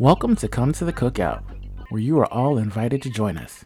Welcome 0.00 0.34
to 0.36 0.48
Come 0.48 0.72
to 0.72 0.84
the 0.84 0.92
Cookout, 0.92 1.44
where 1.88 2.00
you 2.00 2.18
are 2.18 2.26
all 2.26 2.58
invited 2.58 3.00
to 3.02 3.10
join 3.10 3.38
us. 3.38 3.64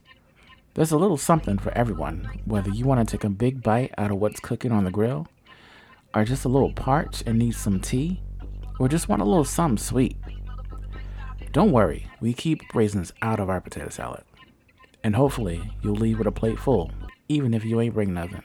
There's 0.75 0.93
a 0.93 0.99
little 0.99 1.17
something 1.17 1.57
for 1.57 1.73
everyone, 1.73 2.43
whether 2.45 2.69
you 2.69 2.85
want 2.85 3.01
to 3.01 3.11
take 3.11 3.25
a 3.25 3.31
big 3.31 3.63
bite 3.63 3.95
out 3.97 4.11
of 4.11 4.19
what's 4.19 4.39
cooking 4.39 4.71
on 4.71 4.85
the 4.85 4.91
grill, 4.91 5.27
are 6.13 6.27
just 6.27 6.45
a 6.45 6.51
little 6.51 6.75
parched 6.75 7.23
and 7.27 7.39
need 7.39 7.55
some 7.55 7.81
tea, 7.81 8.21
or 8.79 8.91
just 8.91 9.09
want 9.09 9.23
a 9.23 9.25
little 9.25 9.43
something 9.43 9.79
sweet. 9.79 10.19
Don't 11.53 11.73
worry, 11.73 12.07
we 12.21 12.35
keep 12.35 12.75
raisins 12.75 13.11
out 13.23 13.41
of 13.41 13.49
our 13.49 13.63
potato 13.63 13.89
salad. 13.89 14.25
And 15.03 15.17
hopefully, 15.17 15.73
you'll 15.81 15.95
leave 15.95 16.19
with 16.19 16.27
a 16.27 16.31
plate 16.31 16.61
full, 16.61 16.93
even 17.31 17.55
if 17.55 17.65
you 17.65 17.81
ain't 17.81 17.95
bring 17.95 18.13
nothing. 18.13 18.43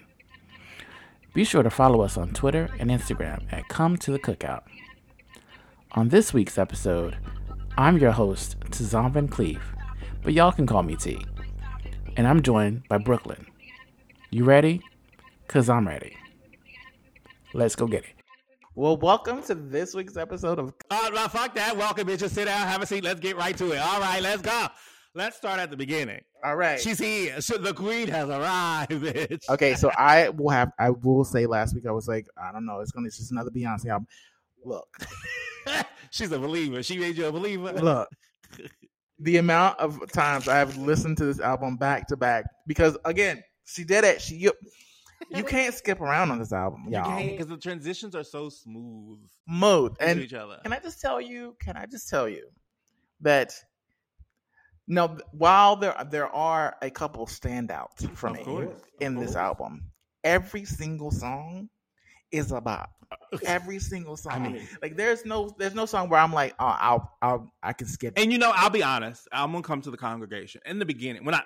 Be 1.33 1.43
sure 1.43 1.63
to 1.63 1.69
follow 1.69 1.99
us 1.99 2.15
on 2.15 2.29
Twitter 2.29 2.69
and 2.79 2.89
Instagram 2.89 3.43
at 3.51 3.67
Come 3.67 3.97
to 3.97 4.11
the 4.13 4.19
Cookout. 4.19 4.63
On 5.91 6.07
this 6.07 6.33
week's 6.33 6.57
episode, 6.57 7.17
I'm 7.75 7.97
your 7.97 8.11
host, 8.11 8.59
Tazan 8.69 9.11
Van 9.13 9.27
Cleve, 9.27 9.63
but 10.21 10.33
y'all 10.33 10.51
can 10.51 10.67
call 10.67 10.83
me 10.83 10.95
T. 10.95 11.25
And 12.15 12.27
I'm 12.27 12.43
joined 12.43 12.87
by 12.87 12.99
Brooklyn. 12.99 13.47
You 14.29 14.43
ready? 14.43 14.81
Cause 15.47 15.69
I'm 15.69 15.87
ready. 15.87 16.15
Let's 17.55 17.75
go 17.75 17.87
get 17.87 18.03
it. 18.03 18.11
Well, 18.75 18.97
welcome 18.97 19.41
to 19.43 19.55
this 19.55 19.95
week's 19.95 20.17
episode 20.17 20.59
of 20.59 20.73
Oh, 20.91 21.09
no, 21.13 21.27
fuck 21.27 21.55
that. 21.55 21.75
Welcome, 21.75 22.07
bitches. 22.07 22.29
Sit 22.29 22.45
down, 22.45 22.67
have 22.67 22.83
a 22.83 22.85
seat. 22.85 23.03
Let's 23.03 23.19
get 23.19 23.37
right 23.37 23.57
to 23.57 23.71
it. 23.71 23.79
All 23.79 23.99
right, 23.99 24.21
let's 24.21 24.43
go. 24.43 24.67
Let's 25.15 25.37
start 25.37 25.59
at 25.59 25.71
the 25.71 25.77
beginning. 25.77 26.21
All 26.43 26.55
right. 26.55 26.79
She's 26.79 26.99
here. 26.99 27.41
So 27.41 27.57
the 27.57 27.73
queen 27.73 28.07
has 28.07 28.29
arrived, 28.29 28.91
bitch. 28.91 29.49
Okay, 29.49 29.73
so 29.73 29.89
I 29.97 30.29
will 30.29 30.49
have 30.49 30.71
I 30.77 30.91
will 30.91 31.23
say 31.23 31.47
last 31.47 31.73
week 31.73 31.87
I 31.87 31.91
was 31.91 32.07
like, 32.07 32.27
I 32.37 32.51
don't 32.51 32.67
know, 32.67 32.81
it's 32.81 32.91
gonna 32.91 33.07
it's 33.07 33.17
just 33.17 33.31
another 33.31 33.49
Beyonce 33.49 33.87
album. 33.87 34.07
Look, 34.63 34.87
She's 36.13 36.31
a 36.31 36.37
believer. 36.37 36.83
She 36.83 36.99
made 36.99 37.17
you 37.17 37.25
a 37.25 37.31
believer. 37.31 37.73
look. 37.73 38.07
The 39.17 39.37
amount 39.37 39.79
of 39.79 39.99
times 40.11 40.47
I 40.47 40.57
have 40.57 40.77
listened 40.77 41.17
to 41.17 41.25
this 41.25 41.39
album 41.39 41.75
back 41.77 42.07
to 42.09 42.15
back 42.17 42.45
because 42.67 42.95
again, 43.03 43.41
she 43.65 43.83
did 43.83 44.03
it. 44.03 44.21
She 44.21 44.35
you, 44.35 44.53
you 45.31 45.43
can't 45.43 45.73
skip 45.73 46.01
around 46.01 46.29
on 46.29 46.37
this 46.37 46.53
album, 46.53 46.85
y'all. 46.89 47.17
because 47.17 47.47
the 47.47 47.57
transitions 47.57 48.13
are 48.15 48.23
so 48.23 48.49
smooth 48.49 49.19
Mode 49.47 49.95
and, 49.99 50.11
and 50.11 50.21
each 50.21 50.33
other. 50.35 50.59
Can 50.61 50.71
I 50.73 50.79
just 50.79 51.01
tell 51.01 51.19
you? 51.19 51.55
Can 51.59 51.77
I 51.77 51.87
just 51.87 52.09
tell 52.09 52.29
you 52.29 52.45
that? 53.21 53.53
No, 54.87 55.17
while 55.31 55.77
there 55.77 55.95
there 56.11 56.27
are 56.27 56.75
a 56.83 56.91
couple 56.91 57.25
standouts 57.25 58.07
for 58.15 58.27
Of 58.27 58.35
me 58.35 58.43
course, 58.43 58.81
in 58.99 59.15
this 59.15 59.31
course. 59.31 59.35
album, 59.37 59.85
every 60.23 60.65
single 60.65 61.09
song 61.09 61.69
is 62.33 62.51
a 62.51 62.59
bop. 62.59 62.89
Every 63.45 63.79
single 63.79 64.17
song. 64.17 64.33
I 64.33 64.39
mean- 64.39 64.67
like 64.81 64.95
there's 64.97 65.25
no 65.25 65.55
there's 65.57 65.75
no 65.75 65.85
song 65.85 66.09
where 66.09 66.19
I'm 66.19 66.33
like, 66.33 66.53
oh, 66.59 66.65
I'll 66.79 67.11
I'll 67.21 67.53
I 67.61 67.73
can 67.73 67.87
skip. 67.87 68.13
And 68.17 68.31
you 68.31 68.37
know, 68.39 68.51
I'll 68.53 68.69
be 68.71 68.83
honest. 68.83 69.27
I'm 69.31 69.51
gonna 69.51 69.63
come 69.63 69.81
to 69.81 69.91
the 69.91 69.97
congregation 69.97 70.61
in 70.65 70.79
the 70.79 70.85
beginning 70.85 71.23
when 71.23 71.35
I 71.35 71.43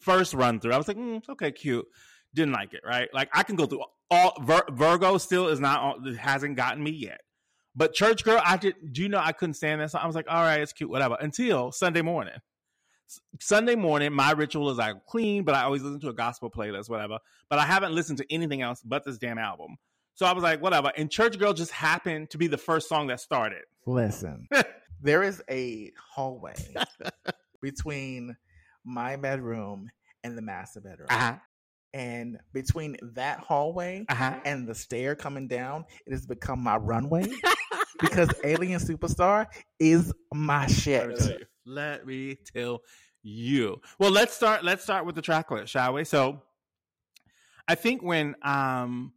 first 0.00 0.34
run 0.34 0.60
through. 0.60 0.72
I 0.72 0.78
was 0.78 0.86
like, 0.88 0.98
mm, 0.98 1.26
okay, 1.30 1.50
cute. 1.50 1.86
Didn't 2.34 2.52
like 2.52 2.74
it, 2.74 2.82
right? 2.86 3.08
Like 3.14 3.30
I 3.32 3.42
can 3.42 3.56
go 3.56 3.66
through 3.66 3.82
all. 4.10 4.34
Vir- 4.42 4.66
Virgo 4.72 5.16
still 5.18 5.48
is 5.48 5.58
not. 5.58 5.80
on- 5.80 6.14
Hasn't 6.14 6.56
gotten 6.56 6.82
me 6.84 6.90
yet. 6.90 7.20
But 7.74 7.94
Church 7.94 8.24
Girl, 8.24 8.40
I 8.44 8.56
did. 8.58 8.74
Do 8.92 9.02
you 9.02 9.08
know 9.08 9.18
I 9.22 9.32
couldn't 9.32 9.54
stand 9.54 9.80
that 9.80 9.90
song? 9.90 10.02
I 10.02 10.06
was 10.06 10.16
like, 10.16 10.26
all 10.28 10.42
right, 10.42 10.60
it's 10.60 10.72
cute, 10.72 10.90
whatever. 10.90 11.16
Until 11.20 11.72
Sunday 11.72 12.02
morning. 12.02 12.34
Sunday 13.40 13.76
morning, 13.76 14.12
my 14.12 14.32
ritual 14.32 14.70
is 14.70 14.78
I 14.78 14.92
clean, 15.08 15.44
but 15.44 15.54
I 15.54 15.62
always 15.62 15.82
listen 15.82 16.00
to 16.00 16.08
a 16.08 16.14
gospel 16.14 16.50
playlist, 16.50 16.90
whatever. 16.90 17.18
But 17.48 17.58
I 17.60 17.64
haven't 17.66 17.92
listened 17.94 18.18
to 18.18 18.26
anything 18.32 18.62
else 18.62 18.82
but 18.84 19.04
this 19.04 19.16
damn 19.18 19.38
album. 19.38 19.76
So 20.16 20.26
I 20.26 20.32
was 20.32 20.42
like, 20.42 20.60
whatever. 20.62 20.90
And 20.96 21.10
Church 21.10 21.38
Girl 21.38 21.52
just 21.52 21.70
happened 21.70 22.30
to 22.30 22.38
be 22.38 22.46
the 22.46 22.56
first 22.58 22.88
song 22.88 23.06
that 23.08 23.20
started. 23.20 23.62
Listen, 23.86 24.48
there 25.00 25.22
is 25.22 25.42
a 25.50 25.92
hallway 26.12 26.54
between 27.62 28.36
my 28.84 29.16
bedroom 29.16 29.90
and 30.24 30.36
the 30.36 30.42
master 30.42 30.80
bedroom, 30.80 31.08
Uh 31.10 31.18
huh. 31.18 31.36
and 31.92 32.38
between 32.52 32.96
that 33.14 33.40
hallway 33.40 34.06
Uh 34.08 34.14
huh. 34.14 34.40
and 34.44 34.66
the 34.66 34.74
stair 34.74 35.14
coming 35.14 35.48
down, 35.48 35.84
it 36.06 36.12
has 36.12 36.26
become 36.26 36.60
my 36.60 36.76
runway 36.76 37.26
because 38.00 38.30
Alien 38.42 38.80
Superstar 38.80 39.46
is 39.78 40.12
my 40.32 40.66
Let 40.66 40.70
me 40.70 40.74
tell 40.74 41.26
shit. 41.28 41.48
Let 41.66 42.06
me 42.06 42.36
tell 42.54 42.80
you. 43.22 43.80
Well, 43.98 44.10
let's 44.10 44.32
start. 44.34 44.64
Let's 44.64 44.82
start 44.82 45.04
with 45.04 45.14
the 45.14 45.22
track 45.22 45.50
list, 45.50 45.72
shall 45.72 45.92
we? 45.94 46.04
So, 46.04 46.42
I 47.68 47.74
think 47.74 48.02
when 48.02 48.34
um 48.42 49.12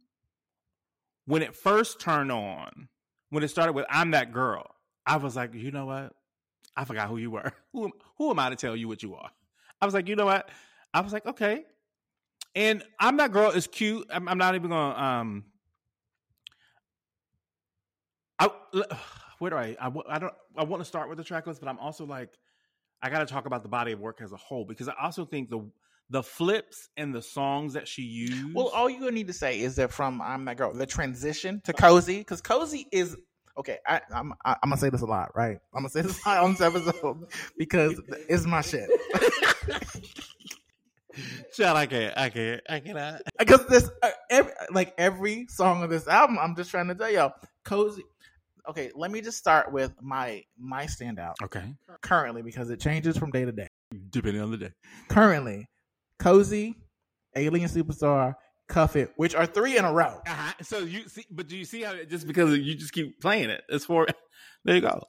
when 1.26 1.42
it 1.42 1.54
first 1.54 2.00
turned 2.00 2.32
on, 2.32 2.88
when 3.30 3.42
it 3.42 3.48
started 3.48 3.72
with 3.72 3.86
"I'm 3.88 4.12
that 4.12 4.32
girl," 4.32 4.66
I 5.06 5.16
was 5.16 5.36
like, 5.36 5.54
you 5.54 5.70
know 5.70 5.86
what? 5.86 6.12
I 6.76 6.84
forgot 6.84 7.08
who 7.08 7.16
you 7.16 7.30
were. 7.30 7.52
Who 7.72 7.90
who 8.16 8.30
am 8.30 8.38
I 8.38 8.50
to 8.50 8.56
tell 8.56 8.74
you 8.74 8.88
what 8.88 9.02
you 9.02 9.14
are? 9.14 9.30
I 9.80 9.84
was 9.84 9.94
like, 9.94 10.08
you 10.08 10.16
know 10.16 10.26
what? 10.26 10.50
I 10.92 11.00
was 11.00 11.12
like, 11.12 11.26
okay. 11.26 11.64
And 12.54 12.82
"I'm 12.98 13.16
that 13.18 13.32
girl" 13.32 13.50
is 13.50 13.66
cute. 13.66 14.06
I'm, 14.10 14.28
I'm 14.28 14.38
not 14.38 14.54
even 14.54 14.70
gonna 14.70 14.98
um. 14.98 15.44
I, 18.38 18.50
where 19.38 19.50
do 19.50 19.56
I, 19.56 19.76
I? 19.80 19.92
I 20.08 20.18
don't. 20.18 20.34
I 20.56 20.64
want 20.64 20.80
to 20.80 20.84
start 20.84 21.08
with 21.08 21.18
the 21.18 21.24
track 21.24 21.46
list, 21.46 21.60
but 21.60 21.68
I'm 21.68 21.78
also 21.78 22.04
like, 22.04 22.30
I 23.02 23.10
got 23.10 23.20
to 23.20 23.26
talk 23.26 23.46
about 23.46 23.62
the 23.62 23.68
body 23.68 23.92
of 23.92 24.00
work 24.00 24.20
as 24.20 24.32
a 24.32 24.36
whole 24.36 24.64
because 24.64 24.88
I 24.88 24.94
also 25.00 25.24
think 25.24 25.48
the 25.48 25.60
the 26.10 26.22
flips 26.22 26.88
and 26.96 27.14
the 27.14 27.22
songs 27.22 27.74
that 27.74 27.86
she 27.88 28.02
used. 28.02 28.54
Well, 28.54 28.68
all 28.68 28.90
you 28.90 29.10
need 29.10 29.28
to 29.28 29.32
say 29.32 29.60
is 29.60 29.76
that 29.76 29.92
from 29.92 30.20
I'm 30.20 30.44
that 30.46 30.56
girl, 30.56 30.74
the 30.74 30.86
transition 30.86 31.60
to 31.64 31.72
cozy, 31.72 32.18
because 32.18 32.40
cozy 32.40 32.86
is 32.92 33.16
okay. 33.56 33.78
I, 33.86 34.00
I'm 34.12 34.32
I, 34.44 34.56
I'm 34.62 34.70
gonna 34.70 34.76
say 34.76 34.90
this 34.90 35.02
a 35.02 35.06
lot, 35.06 35.30
right? 35.36 35.58
I'm 35.74 35.82
gonna 35.82 35.88
say 35.88 36.02
this 36.02 36.24
a 36.24 36.28
lot 36.28 36.44
on 36.44 36.52
this 36.52 36.60
episode 36.60 37.28
because 37.58 38.00
it's 38.28 38.44
my 38.44 38.60
shit. 38.60 38.88
Child, 41.52 41.76
I 41.76 41.86
can't, 41.86 42.16
I 42.16 42.30
can't, 42.30 42.60
I 42.68 42.80
cannot. 42.80 43.22
Because 43.38 43.66
this, 43.66 43.90
uh, 44.02 44.10
every, 44.30 44.52
like 44.70 44.94
every 44.98 45.46
song 45.48 45.82
of 45.82 45.90
this 45.90 46.06
album, 46.06 46.38
I'm 46.38 46.54
just 46.54 46.70
trying 46.70 46.88
to 46.88 46.94
tell 46.94 47.10
y'all, 47.10 47.32
cozy. 47.64 48.04
Okay, 48.68 48.90
let 48.94 49.10
me 49.10 49.20
just 49.20 49.38
start 49.38 49.72
with 49.72 49.92
my 50.00 50.44
my 50.58 50.84
standout 50.84 51.34
Okay, 51.42 51.64
currently 52.02 52.42
because 52.42 52.70
it 52.70 52.78
changes 52.80 53.16
from 53.16 53.30
day 53.30 53.44
to 53.44 53.52
day. 53.52 53.68
depending 54.10 54.40
on 54.42 54.50
the 54.50 54.56
day. 54.58 54.70
Currently, 55.08 55.66
cozy, 56.20 56.76
alien 57.34 57.68
superstar, 57.68 58.34
cuff 58.68 58.94
it, 58.94 59.12
which 59.16 59.34
are 59.34 59.46
three 59.46 59.76
in 59.76 59.84
a 59.84 59.92
row. 59.92 60.20
Uh-huh. 60.26 60.52
So 60.62 60.78
you 60.78 61.08
see, 61.08 61.24
but 61.30 61.48
do 61.48 61.56
you 61.56 61.64
see 61.64 61.82
how 61.82 61.94
just 62.04 62.26
because 62.26 62.56
you 62.56 62.74
just 62.76 62.92
keep 62.92 63.20
playing 63.20 63.50
it? 63.50 63.62
It's 63.68 63.84
for 63.84 64.06
there 64.64 64.76
you 64.76 64.82
go. 64.82 65.02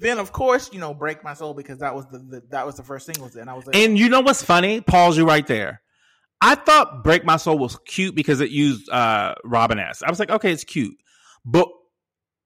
Then 0.00 0.18
of 0.18 0.30
course, 0.32 0.70
you 0.72 0.78
know, 0.80 0.92
break 0.94 1.24
my 1.24 1.34
soul 1.34 1.54
because 1.54 1.78
that 1.78 1.94
was 1.94 2.06
the, 2.06 2.18
the 2.18 2.42
that 2.50 2.66
was 2.66 2.76
the 2.76 2.82
first 2.82 3.06
single, 3.06 3.30
and 3.40 3.48
I 3.48 3.54
was 3.54 3.66
like, 3.66 3.74
And 3.74 3.98
you 3.98 4.08
know 4.08 4.20
what's 4.20 4.42
funny? 4.42 4.80
Pause 4.80 5.16
you 5.18 5.26
right 5.26 5.46
there. 5.46 5.80
I 6.40 6.54
thought 6.54 7.02
"Break 7.02 7.24
My 7.24 7.36
Soul" 7.36 7.58
was 7.58 7.76
cute 7.84 8.14
because 8.14 8.40
it 8.40 8.50
used 8.50 8.88
uh, 8.90 9.34
Robin 9.44 9.80
S. 9.80 10.04
I 10.04 10.10
was 10.10 10.20
like, 10.20 10.30
okay, 10.30 10.52
it's 10.52 10.62
cute, 10.62 10.94
but 11.44 11.66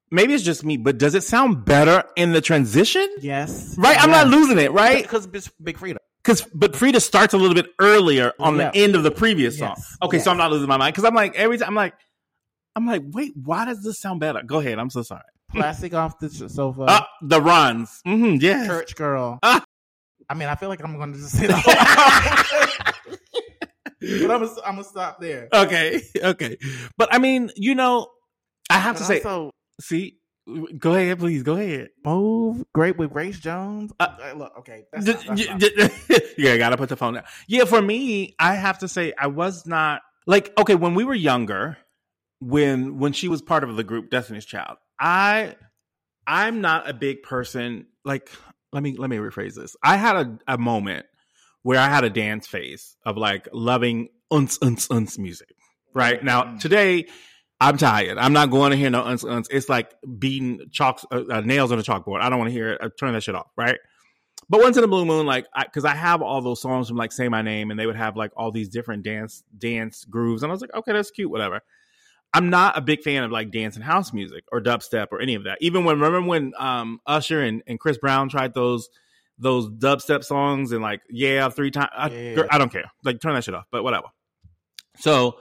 maybe 0.09 0.33
it's 0.33 0.43
just 0.43 0.63
me. 0.65 0.77
But 0.77 0.97
does 0.97 1.13
it 1.13 1.21
sound 1.23 1.63
better 1.63 2.03
in 2.15 2.31
the 2.31 2.41
transition? 2.41 3.07
yes, 3.21 3.75
Right? 3.77 3.95
I'm 4.01 4.09
not 4.09 4.29
losing 4.29 4.57
it, 4.57 4.71
right? 4.71 5.03
because 5.03 5.27
it's 5.31 5.49
Big 5.61 5.77
Freedia. 5.77 5.97
Because 6.23 6.41
but 6.53 6.71
Freedia 6.73 7.01
starts 7.01 7.33
a 7.33 7.37
little 7.37 7.55
bit 7.55 7.67
earlier 7.79 8.31
on 8.39 8.55
Yeah. 8.57 8.71
the 8.71 8.77
end 8.83 8.95
of 8.95 9.03
the 9.03 9.11
previous 9.11 9.57
song. 9.59 9.73
Yes. 9.77 9.97
Okay, 10.01 10.17
Yes. 10.17 10.23
so 10.25 10.31
I'm 10.31 10.37
not 10.37 10.51
losing 10.51 10.69
my 10.69 10.77
mind 10.77 10.93
because 10.93 11.03
I'm 11.05 11.13
like 11.15 11.35
every 11.35 11.57
time 11.57 11.69
I'm 11.69 11.75
like, 11.75 11.93
I'm 12.75 12.87
like, 12.87 13.03
wait, 13.11 13.33
why 13.35 13.65
does 13.65 13.83
this 13.83 13.99
sound 13.99 14.19
better? 14.21 14.41
Go 14.45 14.59
ahead. 14.59 14.79
I'm 14.79 14.89
so 14.89 15.01
sorry. 15.03 15.21
Plastic 15.51 15.93
off 16.01 16.17
the 16.19 16.29
sofa. 16.29 16.83
Uh, 16.83 17.01
the 17.21 17.41
runs. 17.41 17.99
hmm 18.05 18.35
yes. 18.39 18.67
church 18.67 18.95
girl. 18.95 19.39
Ah. 19.43 19.63
I 20.29 20.35
mean, 20.35 20.47
I 20.47 20.55
feel 20.55 20.69
like 20.69 20.81
I'm 20.83 20.95
going 20.97 21.11
to 21.13 21.19
just 21.19 21.37
say 21.37 21.47
that. 21.47 22.93
but 23.99 24.09
I'm 24.09 24.27
gonna, 24.27 24.47
I'm 24.65 24.75
gonna 24.75 24.83
stop 24.85 25.19
there. 25.19 25.49
Okay, 25.53 26.01
okay. 26.23 26.57
But 26.97 27.13
I 27.13 27.19
mean, 27.19 27.51
you 27.55 27.75
know, 27.75 28.07
I 28.69 28.79
have 28.79 28.95
to 28.95 29.01
But 29.01 29.07
say, 29.07 29.17
also, 29.17 29.51
see, 29.81 30.17
go 30.77 30.93
ahead, 30.93 31.19
please, 31.19 31.43
go 31.43 31.53
ahead. 31.55 31.89
move 32.03 32.65
great 32.73 32.97
with 32.97 33.11
Grace 33.11 33.39
Jones. 33.39 33.91
Uh, 33.99 34.07
Uh, 34.21 34.33
look, 34.37 34.53
okay, 34.59 34.85
that's 34.91 35.05
D- 35.05 35.11
not, 35.13 35.25
that's 35.37 35.41
d- 35.59 35.71
not- 35.77 35.91
d- 36.09 36.19
yeah, 36.37 36.53
I 36.53 36.57
gotta 36.57 36.77
put 36.77 36.89
the 36.89 36.97
phone 36.97 37.13
down. 37.15 37.23
Yeah, 37.47 37.65
for 37.65 37.81
me, 37.81 38.35
I 38.39 38.55
have 38.55 38.79
to 38.79 38.87
say, 38.87 39.13
I 39.17 39.27
was 39.27 39.65
not 39.65 40.01
like 40.27 40.51
okay 40.57 40.75
when 40.75 40.95
we 40.95 41.03
were 41.03 41.13
younger, 41.15 41.77
when 42.39 42.99
when 42.99 43.13
she 43.13 43.27
was 43.27 43.41
part 43.41 43.63
of 43.63 43.75
the 43.75 43.83
group 43.83 44.09
Destiny's 44.09 44.45
Child. 44.45 44.77
I 44.99 45.55
I'm 46.27 46.61
not 46.61 46.89
a 46.89 46.93
big 46.93 47.23
person. 47.23 47.87
Like, 48.05 48.29
let 48.71 48.83
me 48.83 48.95
let 48.97 49.09
me 49.09 49.17
rephrase 49.17 49.55
this. 49.55 49.75
I 49.83 49.97
had 49.97 50.15
a, 50.15 50.39
a 50.53 50.57
moment 50.57 51.05
where 51.61 51.79
I 51.79 51.87
had 51.89 52.03
a 52.03 52.09
dance 52.09 52.47
phase 52.47 52.95
of 53.05 53.17
like 53.17 53.47
loving 53.53 54.09
uns 54.31 54.57
uns 54.61 54.89
uns 54.91 55.17
music. 55.17 55.49
Right 55.93 56.23
now, 56.23 56.43
Mm. 56.43 56.59
today. 56.59 57.05
I'm 57.59 57.77
tired. 57.77 58.17
I'm 58.17 58.33
not 58.33 58.49
going 58.49 58.71
to 58.71 58.77
hear 58.77 58.89
no 58.89 59.03
uns 59.03 59.23
uns. 59.23 59.47
It's 59.49 59.69
like 59.69 59.93
beating 60.19 60.61
chalks, 60.71 61.05
uh, 61.11 61.23
uh, 61.29 61.41
nails 61.41 61.71
on 61.71 61.79
a 61.79 61.83
chalkboard. 61.83 62.21
I 62.21 62.29
don't 62.29 62.39
want 62.39 62.49
to 62.49 62.53
hear 62.53 62.73
it. 62.73 62.81
I 62.81 62.89
turn 62.99 63.13
that 63.13 63.23
shit 63.23 63.35
off. 63.35 63.47
Right. 63.55 63.77
But 64.49 64.61
once 64.61 64.75
in 64.77 64.83
a 64.83 64.87
blue 64.87 65.05
moon, 65.05 65.25
like, 65.25 65.45
because 65.57 65.85
I, 65.85 65.95
have 65.95 66.21
all 66.21 66.41
those 66.41 66.61
songs 66.61 66.89
from 66.89 66.97
like 66.97 67.13
"Say 67.13 67.29
My 67.29 67.41
Name," 67.41 67.71
and 67.71 67.79
they 67.79 67.85
would 67.85 67.95
have 67.95 68.17
like 68.17 68.31
all 68.35 68.51
these 68.51 68.67
different 68.67 69.03
dance 69.03 69.43
dance 69.57 70.03
grooves, 70.03 70.43
and 70.43 70.51
I 70.51 70.53
was 70.53 70.61
like, 70.61 70.73
okay, 70.73 70.91
that's 70.91 71.11
cute, 71.11 71.31
whatever. 71.31 71.61
I'm 72.33 72.49
not 72.49 72.77
a 72.77 72.81
big 72.81 73.01
fan 73.03 73.23
of 73.23 73.31
like 73.31 73.51
dance 73.51 73.75
and 73.75 73.83
house 73.83 74.11
music 74.11 74.43
or 74.51 74.59
dubstep 74.59 75.07
or 75.11 75.21
any 75.21 75.35
of 75.35 75.43
that. 75.43 75.59
Even 75.61 75.85
when 75.85 75.99
remember 75.99 76.27
when 76.27 76.51
um, 76.57 76.99
Usher 77.05 77.41
and, 77.41 77.61
and 77.67 77.79
Chris 77.79 77.97
Brown 77.99 78.27
tried 78.27 78.53
those 78.53 78.89
those 79.37 79.69
dubstep 79.69 80.23
songs 80.23 80.71
and 80.71 80.81
like 80.81 81.01
yeah 81.09 81.47
three 81.49 81.69
times. 81.69 81.89
I, 81.95 82.09
Yeah. 82.09 82.43
I 82.49 82.57
don't 82.57 82.71
care. 82.71 82.91
Like 83.03 83.21
turn 83.21 83.35
that 83.35 83.43
shit 83.43 83.53
off. 83.53 83.65
But 83.71 83.83
whatever. 83.83 84.07
So 84.97 85.37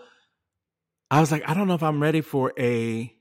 I 1.13 1.21
was 1.21 1.31
like, 1.31 1.47
I 1.47 1.53
don't 1.53 1.69
know 1.69 1.75
if 1.75 1.83
I'm 1.83 2.03
ready 2.03 2.23
for 2.23 2.55
a 2.59 3.15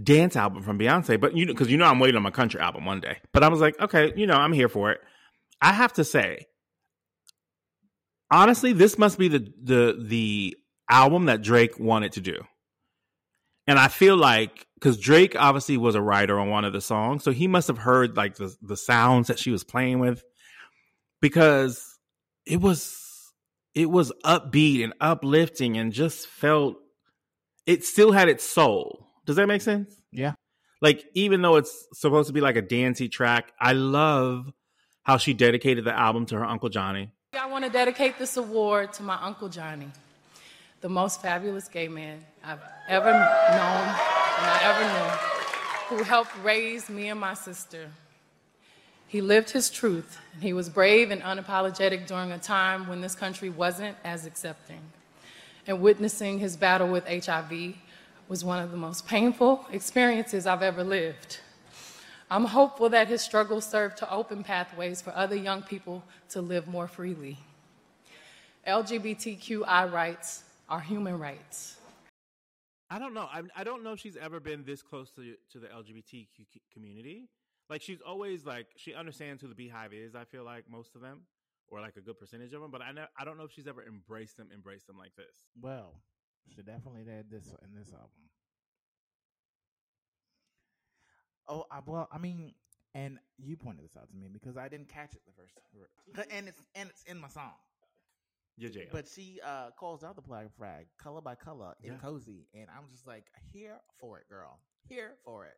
dance 0.00 0.36
album 0.36 0.62
from 0.62 0.78
Beyonce, 0.78 1.18
but 1.18 1.34
you 1.34 1.46
know, 1.46 1.54
because 1.54 1.70
you 1.70 1.78
know 1.78 1.86
I'm 1.86 1.98
waiting 1.98 2.16
on 2.16 2.22
my 2.22 2.30
country 2.30 2.60
album 2.60 2.84
one 2.84 3.00
day. 3.00 3.16
But 3.32 3.42
I 3.42 3.48
was 3.48 3.58
like, 3.58 3.80
okay, 3.80 4.12
you 4.14 4.26
know, 4.26 4.34
I'm 4.34 4.52
here 4.52 4.68
for 4.68 4.90
it. 4.90 5.00
I 5.62 5.72
have 5.72 5.94
to 5.94 6.04
say, 6.04 6.48
honestly, 8.30 8.74
this 8.74 8.98
must 8.98 9.18
be 9.18 9.28
the 9.28 9.50
the 9.62 9.96
the 9.98 10.56
album 10.90 11.24
that 11.24 11.40
Drake 11.40 11.80
wanted 11.80 12.12
to 12.12 12.20
do. 12.20 12.44
And 13.66 13.78
I 13.78 13.88
feel 13.88 14.18
like 14.18 14.66
because 14.74 14.98
Drake 14.98 15.34
obviously 15.34 15.78
was 15.78 15.94
a 15.94 16.02
writer 16.02 16.38
on 16.38 16.50
one 16.50 16.66
of 16.66 16.74
the 16.74 16.82
songs, 16.82 17.24
so 17.24 17.32
he 17.32 17.48
must 17.48 17.68
have 17.68 17.78
heard 17.78 18.18
like 18.18 18.34
the 18.34 18.54
the 18.60 18.76
sounds 18.76 19.28
that 19.28 19.38
she 19.38 19.50
was 19.50 19.64
playing 19.64 19.98
with, 19.98 20.22
because 21.22 21.98
it 22.44 22.60
was 22.60 23.07
it 23.78 23.88
was 23.88 24.12
upbeat 24.24 24.82
and 24.82 24.92
uplifting 25.00 25.76
and 25.76 25.92
just 25.92 26.26
felt 26.26 26.76
it 27.64 27.84
still 27.84 28.10
had 28.10 28.28
its 28.28 28.42
soul. 28.42 29.06
Does 29.24 29.36
that 29.36 29.46
make 29.46 29.62
sense? 29.62 29.94
Yeah. 30.10 30.32
Like 30.80 31.04
even 31.14 31.42
though 31.42 31.56
it's 31.56 31.86
supposed 31.92 32.26
to 32.26 32.32
be 32.32 32.40
like 32.40 32.56
a 32.56 32.62
dancey 32.62 33.08
track, 33.08 33.52
I 33.60 33.74
love 33.74 34.52
how 35.04 35.16
she 35.16 35.32
dedicated 35.32 35.84
the 35.84 35.96
album 35.96 36.26
to 36.26 36.38
her 36.38 36.44
uncle 36.44 36.68
Johnny. 36.68 37.12
I 37.38 37.46
want 37.46 37.64
to 37.66 37.70
dedicate 37.70 38.18
this 38.18 38.36
award 38.36 38.94
to 38.94 39.04
my 39.04 39.16
Uncle 39.22 39.48
Johnny, 39.48 39.88
the 40.80 40.88
most 40.88 41.22
fabulous 41.22 41.68
gay 41.68 41.86
man 41.86 42.24
I've 42.42 42.58
ever 42.88 43.12
known 43.12 43.18
and 43.18 44.46
I 44.46 44.60
ever 44.62 45.94
knew, 45.94 45.98
who 45.98 46.04
helped 46.04 46.32
raise 46.42 46.88
me 46.88 47.08
and 47.08 47.20
my 47.20 47.34
sister. 47.34 47.90
He 49.08 49.22
lived 49.22 49.50
his 49.50 49.70
truth, 49.70 50.18
he 50.38 50.52
was 50.52 50.68
brave 50.68 51.10
and 51.10 51.22
unapologetic 51.22 52.06
during 52.06 52.30
a 52.30 52.38
time 52.38 52.86
when 52.86 53.00
this 53.00 53.14
country 53.14 53.48
wasn't 53.48 53.96
as 54.04 54.26
accepting. 54.26 54.80
And 55.66 55.80
witnessing 55.80 56.38
his 56.38 56.58
battle 56.58 56.88
with 56.88 57.06
HIV 57.06 57.74
was 58.28 58.44
one 58.44 58.62
of 58.62 58.70
the 58.70 58.76
most 58.76 59.06
painful 59.06 59.66
experiences 59.72 60.46
I've 60.46 60.62
ever 60.62 60.84
lived. 60.84 61.40
I'm 62.30 62.44
hopeful 62.44 62.90
that 62.90 63.08
his 63.08 63.22
struggles 63.22 63.64
serve 63.64 63.94
to 63.96 64.12
open 64.12 64.44
pathways 64.44 65.00
for 65.00 65.16
other 65.16 65.36
young 65.36 65.62
people 65.62 66.04
to 66.30 66.42
live 66.42 66.68
more 66.68 66.86
freely. 66.86 67.38
LGBTQI 68.66 69.90
rights 69.90 70.42
are 70.68 70.80
human 70.80 71.18
rights. 71.18 71.76
I 72.90 72.98
don't 72.98 73.14
know. 73.14 73.28
I, 73.32 73.42
I 73.56 73.64
don't 73.64 73.82
know 73.82 73.92
if 73.92 74.00
she's 74.00 74.18
ever 74.18 74.40
been 74.40 74.64
this 74.64 74.82
close 74.82 75.10
to 75.12 75.34
to 75.52 75.58
the 75.58 75.68
LGBTQ 75.68 76.26
community. 76.72 77.28
Like 77.70 77.82
she's 77.82 78.00
always 78.00 78.44
like 78.46 78.66
she 78.76 78.94
understands 78.94 79.42
who 79.42 79.48
the 79.48 79.54
BeyHive 79.54 79.92
is. 79.92 80.14
I 80.14 80.24
feel 80.24 80.44
like 80.44 80.64
most 80.70 80.94
of 80.94 81.02
them, 81.02 81.20
or 81.68 81.80
like 81.80 81.96
a 81.96 82.00
good 82.00 82.18
percentage 82.18 82.52
of 82.54 82.62
them. 82.62 82.70
But 82.70 82.82
I 82.82 82.92
know 82.92 83.04
I 83.18 83.24
don't 83.24 83.36
know 83.36 83.44
if 83.44 83.52
she's 83.52 83.66
ever 83.66 83.84
embraced 83.86 84.36
them, 84.36 84.48
embraced 84.54 84.86
them 84.86 84.96
like 84.98 85.14
this. 85.16 85.34
Well, 85.60 86.00
she 86.54 86.62
definitely 86.62 87.04
did 87.04 87.30
this 87.30 87.46
in 87.62 87.78
this 87.78 87.92
album. 87.92 88.08
Oh, 91.50 91.64
I, 91.70 91.80
well, 91.86 92.08
I 92.12 92.18
mean, 92.18 92.52
and 92.94 93.18
you 93.38 93.56
pointed 93.56 93.84
this 93.84 93.96
out 93.96 94.10
to 94.10 94.16
me 94.16 94.28
because 94.30 94.56
I 94.58 94.68
didn't 94.68 94.88
catch 94.88 95.14
it 95.14 95.22
the 95.26 95.32
first, 95.32 95.54
time, 96.14 96.24
and 96.30 96.48
it's 96.48 96.60
and 96.74 96.88
it's 96.90 97.02
in 97.04 97.18
my 97.18 97.28
song. 97.28 97.52
Yeah, 98.56 98.70
Jay. 98.70 98.88
But 98.90 99.06
she 99.08 99.40
uh 99.44 99.70
calls 99.78 100.02
out 100.04 100.16
the 100.16 100.22
flag 100.22 100.48
flag 100.56 100.86
color 100.98 101.20
by 101.20 101.34
color 101.34 101.74
in 101.82 101.92
Yeah. 101.92 101.98
cozy, 101.98 102.46
and 102.54 102.66
I'm 102.76 102.88
just 102.90 103.06
like 103.06 103.24
here 103.52 103.76
for 104.00 104.18
it, 104.18 104.28
girl, 104.28 104.58
here 104.88 105.12
for 105.24 105.46
it. 105.46 105.56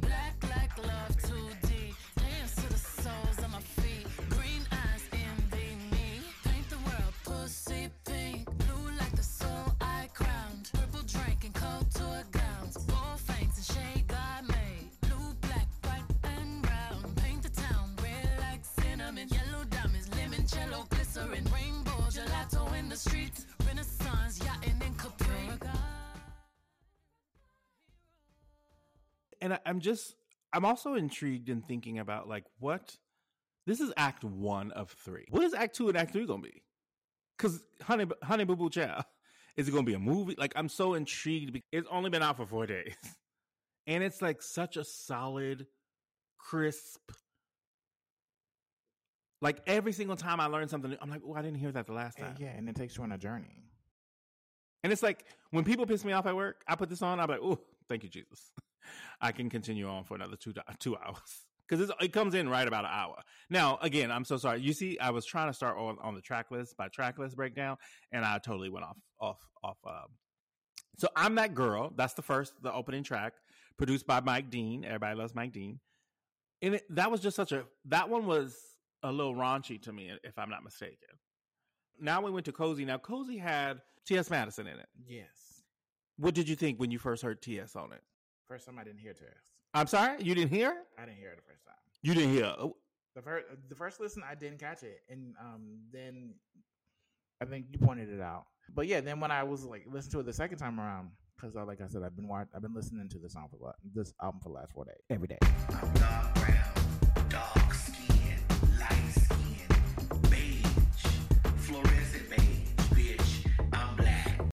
Black 0.00 0.34
like 0.50 0.76
love 0.86 1.19
too 1.30 1.68
deep. 1.68 1.94
Dance 2.16 2.54
to 2.56 2.68
the 2.68 2.78
soles 3.02 3.38
of 3.38 3.50
my 3.50 3.60
feet. 3.60 4.06
Green 4.30 4.62
eyes 4.82 5.04
envy 5.12 5.70
me. 5.94 6.08
Paint 6.44 6.68
the 6.70 6.80
world 6.86 7.14
pussy 7.24 7.88
pink. 8.04 8.46
Blue 8.62 8.86
like 8.98 9.14
the 9.14 9.22
soul 9.22 9.66
I 9.80 10.08
crowned. 10.12 10.70
Purple 10.72 11.04
drink 11.14 11.44
and 11.44 11.54
gowns. 11.54 12.76
Fangs 13.28 13.56
and 13.60 13.66
shade 13.74 14.06
God 14.08 14.42
made. 14.48 14.90
Blue, 15.02 15.28
black, 15.46 15.68
white, 15.84 16.08
and 16.34 16.62
brown. 16.62 17.00
Paint 17.22 17.42
the 17.44 17.52
town 17.64 17.86
red 18.02 18.30
like 18.40 18.62
cinnamon. 18.64 19.28
Yellow 19.28 19.64
diamonds, 19.76 20.08
limoncello, 20.16 20.88
glycerin. 20.88 21.44
Rainbow 21.54 22.00
gelato 22.16 22.62
in 22.78 22.88
the 22.88 22.96
streets. 22.96 23.46
Renaissance 23.66 24.42
yachting 24.44 24.80
in 24.86 24.94
Capri. 24.94 25.30
and 29.40 29.54
I, 29.54 29.58
I'm 29.64 29.80
just 29.80 30.14
I'm 30.52 30.64
also 30.64 30.94
intrigued 30.94 31.48
in 31.48 31.62
thinking 31.62 31.98
about 31.98 32.28
like 32.28 32.44
what 32.58 32.96
this 33.66 33.80
is 33.80 33.92
Act 33.96 34.24
One 34.24 34.72
of 34.72 34.90
three. 34.90 35.26
What 35.30 35.42
is 35.42 35.54
Act 35.54 35.76
Two 35.76 35.88
and 35.88 35.96
Act 35.96 36.12
Three 36.12 36.26
gonna 36.26 36.42
be? 36.42 36.62
Because 37.36 37.62
Honey 37.82 38.06
Honey 38.22 38.44
Boo 38.44 38.56
Boo 38.56 38.70
Chow, 38.70 39.02
is 39.56 39.68
it 39.68 39.70
gonna 39.70 39.84
be 39.84 39.94
a 39.94 39.98
movie? 39.98 40.34
Like 40.36 40.52
I'm 40.56 40.68
so 40.68 40.94
intrigued. 40.94 41.52
because 41.52 41.68
It's 41.72 41.88
only 41.90 42.10
been 42.10 42.22
out 42.22 42.36
for 42.36 42.46
four 42.46 42.66
days, 42.66 42.96
and 43.86 44.02
it's 44.02 44.20
like 44.22 44.42
such 44.42 44.76
a 44.76 44.84
solid, 44.84 45.66
crisp. 46.38 47.12
Like 49.42 49.60
every 49.66 49.92
single 49.92 50.16
time 50.16 50.38
I 50.38 50.46
learn 50.46 50.68
something, 50.68 50.94
I'm 51.00 51.08
like, 51.08 51.22
oh, 51.26 51.32
I 51.34 51.40
didn't 51.40 51.58
hear 51.58 51.72
that 51.72 51.86
the 51.86 51.94
last 51.94 52.18
eh, 52.18 52.24
time. 52.24 52.34
Yeah, 52.38 52.48
and 52.48 52.68
it 52.68 52.76
takes 52.76 52.96
you 52.96 53.04
on 53.04 53.12
a 53.12 53.18
journey. 53.18 53.64
And 54.82 54.92
it's 54.92 55.02
like 55.02 55.24
when 55.50 55.64
people 55.64 55.86
piss 55.86 56.04
me 56.04 56.12
off 56.12 56.26
at 56.26 56.36
work, 56.36 56.62
I 56.66 56.74
put 56.74 56.88
this 56.88 57.02
on. 57.02 57.20
I'm 57.20 57.28
like, 57.28 57.40
oh, 57.42 57.58
thank 57.88 58.02
you, 58.02 58.08
Jesus. 58.08 58.50
I 59.20 59.32
can 59.32 59.50
continue 59.50 59.88
on 59.88 60.04
for 60.04 60.14
another 60.14 60.36
two 60.36 60.52
two 60.78 60.96
hours 60.96 61.46
because 61.68 61.90
it 62.00 62.12
comes 62.12 62.34
in 62.34 62.48
right 62.48 62.66
about 62.66 62.84
an 62.84 62.90
hour. 62.92 63.16
Now, 63.48 63.78
again, 63.82 64.10
I'm 64.10 64.24
so 64.24 64.36
sorry. 64.36 64.60
You 64.60 64.72
see, 64.72 64.98
I 64.98 65.10
was 65.10 65.24
trying 65.24 65.48
to 65.48 65.54
start 65.54 65.76
on, 65.78 65.96
on 66.02 66.14
the 66.14 66.20
track 66.20 66.50
list 66.50 66.76
by 66.76 66.88
track 66.88 67.18
list 67.18 67.36
breakdown, 67.36 67.76
and 68.12 68.24
I 68.24 68.38
totally 68.38 68.70
went 68.70 68.84
off 68.84 68.96
off 69.20 69.38
off. 69.62 69.78
Um, 69.86 70.16
so 70.98 71.08
I'm 71.16 71.34
that 71.36 71.54
girl. 71.54 71.92
That's 71.96 72.14
the 72.14 72.22
first, 72.22 72.52
the 72.62 72.72
opening 72.72 73.02
track, 73.02 73.34
produced 73.78 74.06
by 74.06 74.20
Mike 74.20 74.50
Dean. 74.50 74.84
Everybody 74.84 75.16
loves 75.16 75.34
Mike 75.34 75.52
Dean, 75.52 75.80
and 76.62 76.74
it, 76.74 76.84
that 76.90 77.10
was 77.10 77.20
just 77.20 77.36
such 77.36 77.52
a. 77.52 77.64
That 77.86 78.08
one 78.08 78.26
was 78.26 78.56
a 79.02 79.10
little 79.10 79.34
raunchy 79.34 79.80
to 79.82 79.92
me, 79.92 80.10
if 80.24 80.38
I'm 80.38 80.50
not 80.50 80.62
mistaken. 80.62 81.08
Now 82.00 82.22
we 82.22 82.30
went 82.30 82.46
to 82.46 82.52
Cozy. 82.52 82.84
Now 82.84 82.98
Cozy 82.98 83.38
had 83.38 83.80
T.S. 84.06 84.30
Madison 84.30 84.66
in 84.66 84.78
it. 84.78 84.88
Yes. 85.06 85.28
What 86.16 86.34
did 86.34 86.48
you 86.48 86.56
think 86.56 86.78
when 86.78 86.90
you 86.90 86.98
first 86.98 87.22
heard 87.22 87.40
TS 87.40 87.76
on 87.76 87.92
it? 87.92 88.02
First 88.50 88.66
time 88.66 88.80
I 88.80 88.82
didn't 88.82 88.98
hear 88.98 89.12
Tess. 89.12 89.28
I'm 89.74 89.86
sorry, 89.86 90.20
you 90.20 90.34
didn't 90.34 90.50
hear? 90.50 90.74
I 90.98 91.04
didn't 91.04 91.18
hear 91.18 91.28
it 91.30 91.36
the 91.36 91.42
first 91.52 91.64
time. 91.64 91.76
You 92.02 92.14
didn't 92.14 92.32
hear? 92.32 92.52
Oh, 92.58 92.74
The 93.14 93.22
first, 93.22 93.46
the 93.68 93.76
first 93.76 94.00
listen, 94.00 94.24
I 94.28 94.34
didn't 94.34 94.58
catch 94.58 94.82
it, 94.82 95.02
and 95.08 95.36
um, 95.40 95.78
then 95.92 96.34
I 97.40 97.44
think 97.44 97.66
you 97.70 97.78
pointed 97.78 98.08
it 98.12 98.20
out. 98.20 98.46
But 98.74 98.88
yeah, 98.88 99.00
then 99.02 99.20
when 99.20 99.30
I 99.30 99.44
was 99.44 99.64
like 99.64 99.84
listening 99.86 100.10
to 100.14 100.20
it 100.20 100.26
the 100.26 100.32
second 100.32 100.58
time 100.58 100.80
around, 100.80 101.10
because 101.36 101.54
uh, 101.54 101.64
like 101.64 101.80
I 101.80 101.86
said, 101.86 102.02
I've 102.02 102.16
been 102.16 102.26
watch- 102.26 102.48
I've 102.52 102.62
been 102.62 102.74
listening 102.74 103.08
to 103.10 103.18
this 103.20 103.34
song 103.34 103.46
for 103.56 103.72
this 103.94 104.12
album 104.20 104.40
for 104.42 104.48
the 104.48 104.56
last 104.56 104.72
four 104.72 104.84
days, 104.84 104.96
every 105.10 105.28
day. 105.28 105.38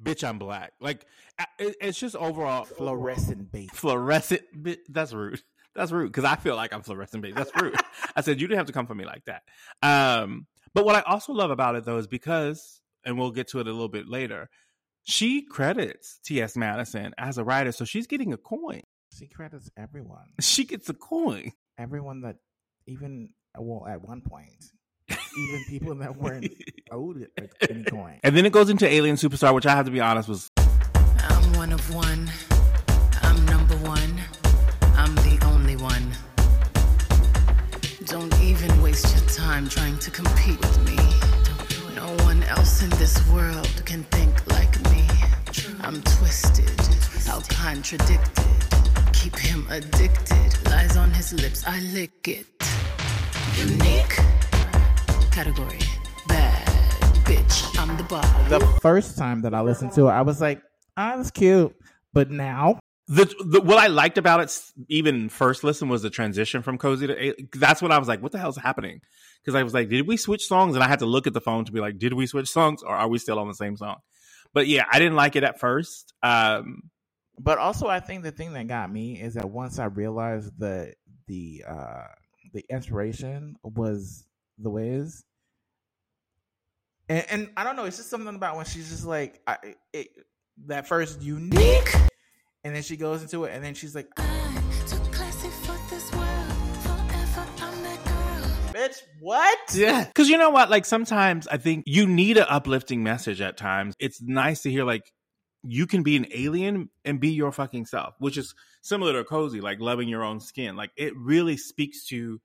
Bitch, 0.08 0.28
I'm 0.28 0.40
black. 0.40 0.74
Like 0.80 1.06
it, 1.60 1.76
it's 1.82 2.00
just 2.00 2.16
overall 2.16 2.66
Fluorescent 2.66 3.52
bass. 3.52 3.70
fluorescent. 3.74 4.42
Bit, 4.62 4.80
that's 4.90 5.14
rude. 5.14 5.42
That's 5.76 5.92
rude 5.92 6.08
because 6.12 6.24
I 6.24 6.36
feel 6.36 6.56
like 6.56 6.74
I'm 6.74 6.82
fluorescent 6.82 7.22
baby. 7.22 7.34
That's 7.34 7.52
rude. 7.62 7.76
I 8.16 8.22
said 8.22 8.42
you 8.42 8.48
didn't 8.48 8.58
have 8.58 8.68
to 8.68 8.74
come 8.74 8.88
for 8.88 8.96
me 8.96 9.06
like 9.06 9.24
that. 9.26 9.44
Um, 9.84 10.48
but 10.74 10.86
what 10.86 10.96
I 10.96 11.02
also 11.02 11.34
love 11.34 11.52
about 11.52 11.76
it 11.76 11.86
though 11.86 11.98
is 11.98 12.08
because, 12.08 12.82
and 13.06 13.18
we'll 13.20 13.32
get 13.32 13.50
to 13.50 13.60
it 13.60 13.68
a 13.68 13.72
little 13.72 13.90
bit 13.90 14.08
later. 14.08 14.50
She 15.04 15.44
credits 15.44 16.20
T.S. 16.26 16.58
Madison 16.58 17.14
as 17.18 17.38
a 17.38 17.44
writer, 17.44 17.72
so 17.72 17.86
she's 17.86 18.08
getting 18.08 18.34
a 18.34 18.38
coin. 18.38 18.82
She 19.18 19.28
credits 19.28 19.70
everyone, 19.78 20.26
She 20.42 20.66
gets 20.66 20.90
a 20.90 20.94
coin. 20.94 21.52
everyone 21.78 22.22
that 22.22 22.36
even 22.88 23.30
well 23.58 23.86
at 23.88 24.02
one 24.02 24.22
point, 24.22 24.66
even 25.38 25.64
people 25.66 25.96
that 25.96 26.18
weren't 26.18 26.52
owed 26.92 27.28
like, 27.40 27.52
any 27.70 27.84
coin. 27.84 28.20
And 28.24 28.36
then 28.36 28.46
it 28.46 28.52
goes 28.52 28.70
into 28.70 28.88
Alien 28.88 29.16
Superstar, 29.16 29.54
which 29.54 29.66
I 29.66 29.76
have 29.76 29.86
to 29.86 29.92
be 29.92 30.02
honest 30.02 30.28
was 30.28 30.52
I'm 30.58 31.54
one 31.54 31.72
of 31.72 31.94
one. 31.94 32.30
I'm 33.22 33.46
number 33.46 33.76
one. 33.78 34.20
I'm 34.96 35.14
the 35.16 35.40
only 35.46 35.76
one. 35.76 36.12
Don't 38.06 38.34
even 38.42 38.82
waste 38.82 39.16
your 39.16 39.28
time 39.30 39.68
trying 39.68 39.98
to 40.00 40.12
compete 40.12 40.60
with 40.60 40.80
me. 40.86 40.98
No 41.96 42.08
one 42.24 42.42
else 42.44 42.82
in 42.82 42.90
this 42.92 43.16
world 43.30 43.70
can 43.86 44.04
think 44.06 44.34
like 44.48 44.74
me. 44.92 45.06
I'm 45.82 46.02
twisted, 46.02 46.70
how 47.26 47.42
contradicted. 47.42 48.46
Keep 49.14 49.38
him 49.38 49.68
addicted. 49.70 50.66
Lies 50.66 50.98
on 50.98 51.12
his 51.12 51.34
lips, 51.34 51.64
I 51.68 51.80
lick 51.80 52.28
it. 52.28 52.48
Unique 53.58 54.27
category. 55.38 55.78
Bad 56.28 56.66
bitch. 57.24 57.80
I'm 57.80 57.96
the 57.96 58.04
bomb. 58.06 58.50
The 58.50 58.60
first 58.82 59.20
time 59.20 59.44
that 59.44 59.54
I 59.54 59.62
listened 59.62 59.92
to 59.92 60.08
it, 60.08 60.10
I 60.10 60.24
was 60.24 60.42
like, 60.42 60.64
"Ah, 60.98 61.16
that's 61.16 61.30
cute," 61.30 61.76
but 62.12 62.32
now 62.32 62.80
The, 63.08 63.26
the 63.48 63.62
what 63.62 63.78
I 63.78 63.86
liked 63.86 64.18
about 64.18 64.40
it, 64.40 64.60
even 64.90 65.30
first 65.30 65.64
listen, 65.64 65.90
was 65.90 66.02
the 66.02 66.10
transition 66.10 66.64
from 66.64 66.80
cozy 66.80 67.06
to. 67.06 67.36
That's 67.54 67.84
what 67.84 67.92
I 67.92 68.00
was 68.00 68.08
like. 68.08 68.24
What 68.24 68.32
the 68.32 68.40
hell's 68.40 68.58
happening? 68.58 69.00
Because 69.44 69.54
I 69.54 69.62
was 69.62 69.76
like, 69.76 69.90
did 69.90 70.08
we 70.08 70.18
switch 70.18 70.48
songs? 70.48 70.74
And 70.74 70.84
I 70.84 70.88
had 70.88 71.00
to 71.00 71.06
look 71.06 71.28
at 71.28 71.34
the 71.34 71.40
phone 71.40 71.66
to 71.66 71.72
be 71.72 71.80
like, 71.82 72.00
did 72.00 72.14
we 72.14 72.26
switch 72.26 72.50
songs, 72.50 72.82
or 72.82 72.96
are 72.96 73.08
we 73.08 73.20
still 73.20 73.38
on 73.38 73.48
the 73.48 73.54
same 73.54 73.78
song? 73.78 73.98
But 74.56 74.66
yeah, 74.66 74.86
I 74.92 74.98
didn't 74.98 75.16
like 75.16 75.36
it 75.36 75.44
at 75.44 75.60
first. 75.60 76.16
Um, 76.24 76.90
But 77.40 77.60
also, 77.60 77.86
I 77.86 78.00
think 78.00 78.24
the 78.24 78.32
thing 78.32 78.54
that 78.54 78.68
got 78.68 78.92
me 78.92 79.22
is 79.22 79.36
that 79.36 79.52
once 79.52 79.78
I 79.78 79.86
realized 79.86 80.52
that 80.58 80.96
the 81.28 81.64
uh, 81.68 82.08
the 82.54 82.66
inspiration 82.72 83.56
was 83.62 84.26
the 84.58 84.72
Wiz, 84.72 85.24
and, 87.10 87.26
and 87.30 87.50
I 87.56 87.64
don't 87.64 87.76
know, 87.76 87.86
it's 87.86 87.98
just 87.98 88.10
something 88.10 88.36
about 88.36 88.56
when 88.56 88.66
she's 88.66 88.90
just 88.90 89.06
like 89.06 89.42
I, 89.48 89.76
it, 89.94 90.10
that 90.66 90.88
first 90.88 91.22
unique, 91.22 91.94
and 92.64 92.76
then 92.76 92.84
she 92.84 92.98
goes 92.98 93.22
into 93.22 93.46
it, 93.46 93.54
and 93.54 93.64
then 93.64 93.74
she's 93.74 93.96
like, 93.96 94.08
I'm 94.18 94.56
too 94.88 94.98
classy 95.12 95.50
for 95.50 95.78
this 95.90 96.12
world. 96.12 96.52
Forever, 96.82 97.48
I'm 97.62 97.84
that 97.84 98.04
girl. 98.06 98.74
"Bitch, 98.74 99.02
what?" 99.22 99.58
Yeah. 99.74 100.04
Because 100.06 100.30
you 100.30 100.38
know 100.38 100.50
what? 100.50 100.70
Like 100.70 100.86
sometimes 100.86 101.48
I 101.48 101.58
think 101.58 101.86
you 101.88 102.08
need 102.08 102.38
an 102.38 102.46
uplifting 102.50 103.04
message 103.04 103.42
at 103.42 103.58
times. 103.58 103.96
It's 104.00 104.22
nice 104.22 104.64
to 104.64 104.72
hear 104.72 104.84
like 104.84 105.12
you 105.64 105.88
can 105.88 106.04
be 106.04 106.16
an 106.16 106.28
alien 106.34 106.90
and 107.06 107.20
be 107.20 107.30
your 107.30 107.52
fucking 107.52 107.86
self, 107.86 108.16
which 108.20 108.38
is 108.38 108.54
similar 108.82 109.14
to 109.14 109.24
cozy, 109.24 109.62
like 109.62 109.80
loving 109.80 110.08
your 110.08 110.24
own 110.24 110.40
skin. 110.40 110.76
Like 110.76 110.92
it 110.98 111.14
really 111.16 111.58
speaks 111.58 112.06
to 112.08 112.40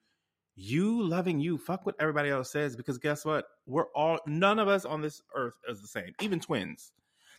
you 0.55 1.03
loving 1.03 1.41
you. 1.41 1.59
Fuck 1.59 1.87
what 1.87 1.95
everybody 2.01 2.31
else 2.31 2.51
says, 2.51 2.77
because 2.77 2.99
guess 2.99 3.25
what? 3.25 3.47
We're 3.67 3.87
all 3.95 4.21
none 4.27 4.59
of 4.59 4.69
us 4.69 4.85
on 4.85 5.01
this 5.01 5.23
earth 5.35 5.55
is 5.69 5.81
the 5.81 5.89
same. 5.89 6.13
Even 6.21 6.41
twins. 6.41 6.93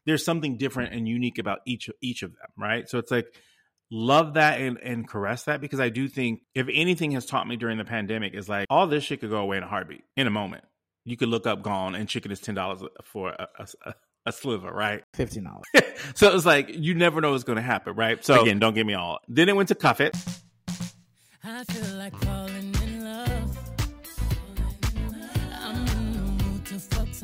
There's 0.06 0.26
something 0.26 0.58
different 0.58 0.94
and 0.94 1.08
unique 1.08 1.38
about 1.38 1.60
each 1.66 1.90
each 2.02 2.24
of 2.24 2.32
them, 2.32 2.50
right? 2.58 2.90
So 2.90 2.98
it's 2.98 3.12
like 3.12 3.28
love 3.92 4.34
that 4.34 4.60
and, 4.60 4.78
and 4.80 5.08
caress 5.08 5.44
that 5.44 5.62
because 5.62 5.80
I 5.80 5.90
do 5.90 6.08
think 6.08 6.42
if 6.56 6.68
anything 6.72 7.12
has 7.12 7.26
taught 7.26 7.48
me 7.48 7.56
during 7.56 7.78
the 7.78 7.86
pandemic 7.86 8.34
is 8.34 8.50
like 8.50 8.66
all 8.70 8.88
this 8.88 9.04
shit 9.04 9.22
could 9.22 9.30
go 9.30 9.38
away 9.38 9.58
in 9.58 9.64
a 9.64 9.68
heartbeat 9.68 10.04
in 10.18 10.28
a 10.28 10.32
moment. 10.32 10.64
You 11.06 11.18
could 11.18 11.30
look 11.30 11.46
up 11.46 11.62
gone 11.62 11.96
and 11.96 12.08
chicken 12.08 12.32
is 12.32 12.40
ten 12.40 12.56
dollars 12.56 12.82
for 13.04 13.30
a, 13.30 13.48
a, 13.86 13.94
a 14.26 14.32
sliver, 14.32 14.72
right? 14.72 15.04
Fifteen 15.14 15.44
dollars. 15.44 15.66
so 16.16 16.34
it's 16.36 16.46
like 16.46 16.70
you 16.70 16.96
never 16.96 17.22
know 17.22 17.32
what's 17.32 17.44
going 17.44 17.58
to 17.58 17.62
happen, 17.62 17.96
right? 17.96 18.24
So 18.24 18.42
again, 18.42 18.60
don't 18.60 18.74
get 18.74 18.86
me 18.86 18.94
all. 18.94 19.20
Then 19.28 19.50
it 19.50 19.56
went 19.56 19.70
to 19.70 19.76
cuff 19.76 20.02
it. 20.02 20.16
I 21.44 21.64
feel 21.66 21.98
like 21.98 22.14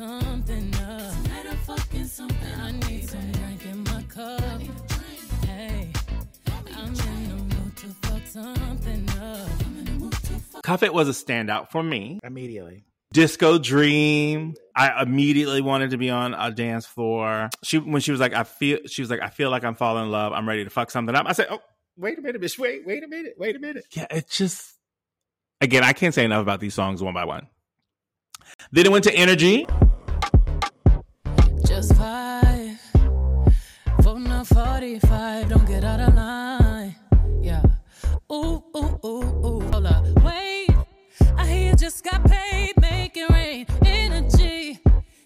something 0.00 0.74
up. 0.76 1.12
Tonight 1.24 1.46
I'm 1.50 1.56
fucking 1.58 2.06
something. 2.06 2.60
I 2.60 2.72
need 2.72 3.10
some 3.10 3.32
drink 3.32 3.66
in 3.66 3.84
my 3.84 4.02
cup. 4.04 4.62
Hey, 5.44 5.92
I'm 6.74 6.88
in 6.88 7.28
the 7.28 7.54
mood 7.54 7.76
to 7.76 7.86
fuck 8.08 8.26
something 8.26 9.08
up. 9.10 9.48
I'm 9.66 9.78
in 9.78 9.84
the 9.84 9.92
mood 9.92 10.12
to 10.12 10.32
fuck. 10.32 10.62
Cuff 10.62 10.82
it 10.82 10.94
was 10.94 11.08
a 11.10 11.12
standout 11.12 11.70
for 11.70 11.82
me. 11.82 12.18
Immediately. 12.24 12.84
Disco 13.12 13.58
Dream. 13.58 14.54
I 14.74 15.02
immediately 15.02 15.60
wanted 15.60 15.90
to 15.90 15.98
be 15.98 16.08
on 16.08 16.32
a 16.32 16.50
dance 16.50 16.86
floor. 16.86 17.50
She 17.62 17.76
when 17.76 18.00
she 18.00 18.10
was 18.10 18.20
like, 18.20 18.32
I 18.32 18.44
feel 18.44 18.78
she 18.86 19.02
was 19.02 19.10
like, 19.10 19.20
I 19.20 19.28
feel 19.28 19.50
like 19.50 19.64
I'm 19.64 19.74
falling 19.74 20.04
in 20.04 20.10
love. 20.10 20.32
I'm 20.32 20.48
ready 20.48 20.64
to 20.64 20.70
fuck 20.70 20.90
something 20.90 21.14
up. 21.14 21.26
I 21.28 21.32
said, 21.32 21.48
Oh, 21.50 21.60
wait 21.98 22.18
a 22.18 22.22
minute, 22.22 22.40
bitch. 22.40 22.58
Wait, 22.58 22.86
wait 22.86 23.04
a 23.04 23.08
minute, 23.08 23.34
wait 23.36 23.54
a 23.54 23.58
minute. 23.58 23.84
Yeah, 23.92 24.06
it's 24.10 24.38
just 24.38 24.78
again, 25.60 25.84
I 25.84 25.92
can't 25.92 26.14
say 26.14 26.24
enough 26.24 26.40
about 26.40 26.60
these 26.60 26.72
songs 26.72 27.02
one 27.02 27.12
by 27.12 27.26
one. 27.26 27.48
Then 28.72 28.86
it 28.86 28.92
went 28.92 29.04
to 29.04 29.14
energy. 29.14 29.66
45. 34.54 35.48
Don't 35.48 35.66
get 35.66 35.84
out 35.84 36.00
of 36.00 36.14
line. 36.14 36.94
Yeah. 37.40 37.62
Ooh, 38.32 38.62
ooh, 38.76 39.00
ooh, 39.04 39.46
ooh. 39.46 39.60
Hold 39.70 39.86
up. 39.86 40.04
Wait. 40.22 40.70
I 41.36 41.46
hear 41.46 41.70
you 41.70 41.76
just 41.76 42.04
got 42.04 42.24
paid. 42.24 42.72
Make 42.80 43.16
it 43.16 43.30
rain. 43.30 43.66
Energy. 43.84 44.78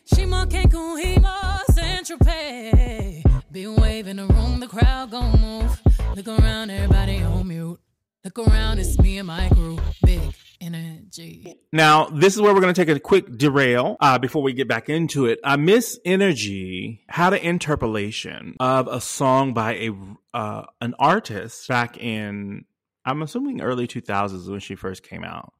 She 0.04 0.26
more 0.26 0.47
Cancun, 0.47 1.02
he 1.02 1.19
more 1.19 1.61
Central 1.73 2.19
Park. 2.19 3.43
Be 3.50 3.66
waving 3.66 4.16
the 4.16 4.26
room, 4.26 4.61
the 4.61 4.66
crowd 4.66 5.11
gon' 5.11 5.40
move. 5.40 5.81
Look 6.14 6.28
around, 6.28 6.71
everybody 6.71 7.23
on 7.23 7.49
mute. 7.49 7.81
Look 8.25 8.38
around, 8.38 8.78
it's 8.78 8.99
me 8.99 9.19
and 9.19 9.26
my 9.26 9.50
crew. 9.50 9.78
Big 10.02 10.35
energy. 10.59 11.57
Now, 11.75 12.07
this 12.07 12.35
is 12.35 12.40
where 12.40 12.54
we're 12.54 12.62
going 12.62 12.73
to 12.73 12.85
take 12.87 12.97
a 12.97 12.99
quick 12.99 13.37
derail 13.37 13.99
uh, 14.00 14.19
before 14.19 14.43
we 14.43 14.54
get 14.54 14.66
back 14.66 14.88
into 14.88 15.26
it. 15.26 15.40
Uh, 15.45 15.59
Miss 15.59 15.99
Energy 16.07 17.04
had 17.11 17.35
an 17.35 17.40
interpolation 17.40 18.57
of 18.61 18.88
a 18.88 18.99
song 18.99 19.52
by 19.52 19.75
a 19.75 19.90
uh, 20.33 20.62
an 20.81 20.95
artist 20.99 21.69
back 21.69 21.99
in, 21.99 22.64
I'm 23.04 23.21
assuming 23.21 23.61
early 23.61 23.87
2000s 23.87 24.49
when 24.49 24.61
she 24.61 24.75
first 24.75 25.02
came 25.02 25.23
out. 25.23 25.52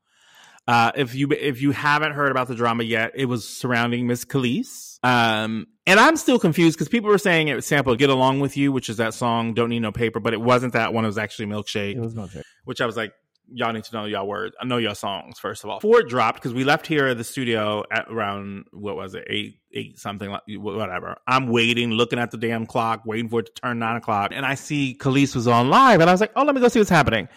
Uh, 0.67 0.93
if 0.95 1.15
you 1.15 1.31
if 1.31 1.61
you 1.61 1.73
haven't 1.73 2.13
heard 2.13 2.31
about 2.31 2.49
the 2.49 2.55
drama 2.55 2.85
yet, 2.85 3.13
it 3.15 3.27
was 3.27 3.47
surrounding 3.47 4.07
Miss 4.07 4.25
Kelis. 4.25 4.99
Um, 5.03 5.67
and 5.87 6.01
I'm 6.01 6.17
still 6.17 6.39
confused 6.39 6.79
because 6.79 6.89
people 6.89 7.11
were 7.11 7.19
saying 7.19 7.49
it 7.49 7.55
was 7.55 7.67
sampled 7.67 7.99
"Get 7.99 8.09
Along 8.09 8.41
with 8.41 8.57
You," 8.57 8.73
which 8.73 8.89
is 8.89 8.97
that 8.97 9.13
song 9.13 9.53
"Don't 9.53 9.69
Need 9.69 9.81
No 9.81 9.93
Paper," 9.93 10.21
but 10.21 10.33
it 10.33 10.41
wasn't 10.41 10.73
that 10.73 10.95
one. 10.95 11.05
It 11.05 11.09
was 11.09 11.19
actually 11.19 11.47
"Milkshake." 11.47 11.97
It 11.97 12.01
was 12.01 12.15
joke. 12.15 12.45
which 12.65 12.81
I 12.81 12.87
was 12.87 12.97
like, 12.97 13.13
y'all 13.53 13.73
need 13.73 13.85
to 13.85 13.95
know 13.95 14.05
y'all 14.07 14.27
words. 14.27 14.57
I 14.61 14.65
know 14.65 14.79
y'all 14.79 14.95
songs 14.95 15.39
first 15.39 15.65
of 15.65 15.71
all. 15.71 15.81
Before 15.81 16.01
it 16.01 16.09
dropped, 16.09 16.37
because 16.41 16.55
we 16.55 16.65
left 16.65 16.87
here 16.87 17.09
at 17.09 17.19
the 17.19 17.25
studio 17.25 17.85
at 17.91 18.07
around 18.09 18.65
what 18.73 18.97
was 18.97 19.15
it, 19.15 19.25
eight, 19.29 19.59
eight 19.73 19.99
something 19.99 20.31
like 20.31 20.43
whatever. 20.49 21.17
I'm 21.27 21.49
waiting, 21.49 21.91
looking 21.91 22.19
at 22.19 22.31
the 22.31 22.39
damn 22.39 22.67
clock, 22.67 23.03
waiting 23.05 23.29
for 23.29 23.41
it 23.41 23.47
to 23.47 23.53
turn 23.53 23.79
nine 23.79 23.97
o'clock, 23.97 24.31
and 24.33 24.47
I 24.47 24.55
see 24.55 24.97
Kelis 24.99 25.35
was 25.35 25.47
on 25.47 25.69
live, 25.69 26.01
and 26.01 26.09
I 26.09 26.13
was 26.13 26.21
like, 26.21 26.33
oh, 26.37 26.45
let 26.45 26.55
me 26.55 26.61
go 26.61 26.69
see 26.69 26.81
what's 26.81 26.91
happening. 26.91 27.29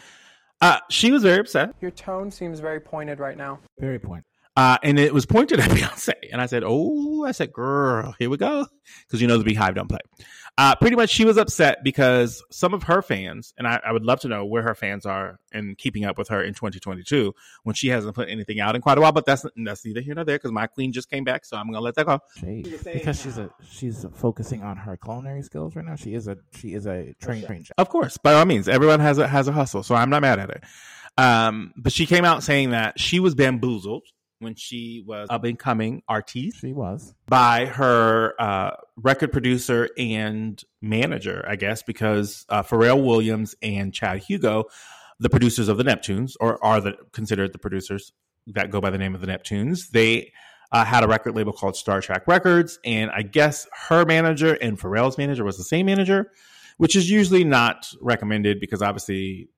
Uh, 0.59 0.79
she 0.89 1.11
was 1.11 1.21
very 1.23 1.39
upset, 1.39 1.75
Your 1.81 1.91
tone 1.91 2.31
seems 2.31 2.59
very 2.59 2.79
pointed 2.79 3.19
right 3.19 3.37
now. 3.37 3.59
Very 3.79 3.99
point. 3.99 4.23
Uh, 4.57 4.75
and 4.81 4.97
it 4.97 5.13
was 5.13 5.27
pointed 5.27 5.59
at 5.59 5.69
Beyonce, 5.69 6.13
and 6.31 6.41
I 6.41 6.47
said, 6.47 6.63
oh, 6.65 7.23
I 7.23 7.31
said, 7.31 7.53
girl, 7.53 8.15
here 8.17 8.27
we 8.27 8.37
go, 8.37 8.65
because 9.05 9.21
you 9.21 9.27
know 9.27 9.37
the 9.37 9.43
BeyHive 9.43 9.75
don't 9.75 9.87
play. 9.87 9.99
Uh, 10.57 10.73
pretty 10.73 10.95
much, 10.95 11.11
she 11.11 11.23
was 11.23 11.37
upset 11.37 11.83
because 11.83 12.43
some 12.49 12.73
of 12.73 12.81
her 12.83 13.03
fans, 13.03 13.53
and 13.59 13.67
I, 13.67 13.79
I 13.85 13.91
would 13.91 14.03
love 14.03 14.21
to 14.21 14.27
know 14.27 14.43
where 14.43 14.63
her 14.63 14.73
fans 14.73 15.05
are 15.05 15.39
and 15.51 15.77
keeping 15.77 16.03
up 16.03 16.17
with 16.17 16.29
her 16.29 16.41
in 16.41 16.55
2022 16.55 17.35
when 17.61 17.75
she 17.75 17.89
hasn't 17.89 18.15
put 18.15 18.27
anything 18.27 18.59
out 18.59 18.75
in 18.75 18.81
quite 18.81 18.97
a 18.97 19.01
while. 19.01 19.11
But 19.11 19.27
that's 19.27 19.45
that's 19.55 19.85
neither 19.85 20.01
here 20.01 20.15
nor 20.15 20.25
there 20.25 20.37
because 20.37 20.51
my 20.51 20.65
queen 20.65 20.91
just 20.91 21.11
came 21.11 21.23
back, 21.23 21.45
so 21.45 21.57
I'm 21.57 21.67
gonna 21.67 21.79
let 21.79 21.93
that 21.93 22.07
go. 22.07 22.21
Shade. 22.37 22.79
Because 22.83 23.21
she's 23.21 23.37
a 23.37 23.51
she's 23.69 24.03
focusing 24.15 24.63
on 24.63 24.77
her 24.77 24.97
culinary 24.97 25.43
skills 25.43 25.75
right 25.75 25.85
now. 25.85 25.95
She 25.95 26.15
is 26.15 26.27
a 26.27 26.37
she 26.55 26.73
is 26.73 26.87
a 26.87 27.13
trained 27.21 27.45
trained 27.45 27.67
chef. 27.67 27.75
Of 27.77 27.89
course, 27.89 28.17
by 28.17 28.33
all 28.33 28.45
means, 28.45 28.67
everyone 28.67 28.99
has 28.99 29.19
a 29.19 29.27
has 29.27 29.47
a 29.47 29.51
hustle, 29.51 29.83
so 29.83 29.93
I'm 29.93 30.09
not 30.09 30.23
mad 30.23 30.39
at 30.39 30.49
it. 30.49 30.63
Um, 31.19 31.71
but 31.77 31.93
she 31.93 32.07
came 32.07 32.25
out 32.25 32.41
saying 32.41 32.71
that 32.71 32.99
she 32.99 33.19
was 33.19 33.35
bamboozled 33.35 34.03
when 34.39 34.55
she 34.55 35.03
was 35.05 35.27
up 35.29 35.43
and 35.43 35.57
coming 35.57 36.03
artiste 36.07 36.59
She 36.59 36.73
was. 36.73 37.13
by 37.27 37.65
her 37.65 38.33
uh, 38.39 38.71
record 38.95 39.31
producer 39.31 39.89
and 39.97 40.61
manager, 40.81 41.43
I 41.47 41.55
guess, 41.55 41.83
because 41.83 42.45
uh, 42.49 42.63
Pharrell 42.63 43.03
Williams 43.03 43.55
and 43.61 43.93
Chad 43.93 44.19
Hugo, 44.19 44.65
the 45.19 45.29
producers 45.29 45.67
of 45.67 45.77
the 45.77 45.83
Neptunes, 45.83 46.33
or 46.39 46.63
are 46.63 46.79
the 46.81 46.93
considered 47.11 47.53
the 47.53 47.59
producers 47.59 48.13
that 48.47 48.69
go 48.69 48.79
by 48.79 48.89
the 48.89 48.97
name 48.97 49.15
of 49.15 49.21
the 49.21 49.27
Neptunes, 49.27 49.89
they 49.89 50.31
uh, 50.71 50.85
had 50.85 51.03
a 51.03 51.07
record 51.07 51.35
label 51.35 51.53
called 51.53 51.75
Star 51.75 52.01
Trak 52.01 52.27
Records, 52.27 52.79
and 52.83 53.09
I 53.11 53.21
guess 53.21 53.67
her 53.87 54.05
manager 54.05 54.53
and 54.53 54.79
Pharrell's 54.79 55.17
manager 55.17 55.43
was 55.43 55.57
the 55.57 55.63
same 55.63 55.85
manager, 55.85 56.31
which 56.77 56.95
is 56.95 57.09
usually 57.09 57.43
not 57.43 57.87
recommended 58.01 58.59
because 58.59 58.81
obviously 58.81 59.49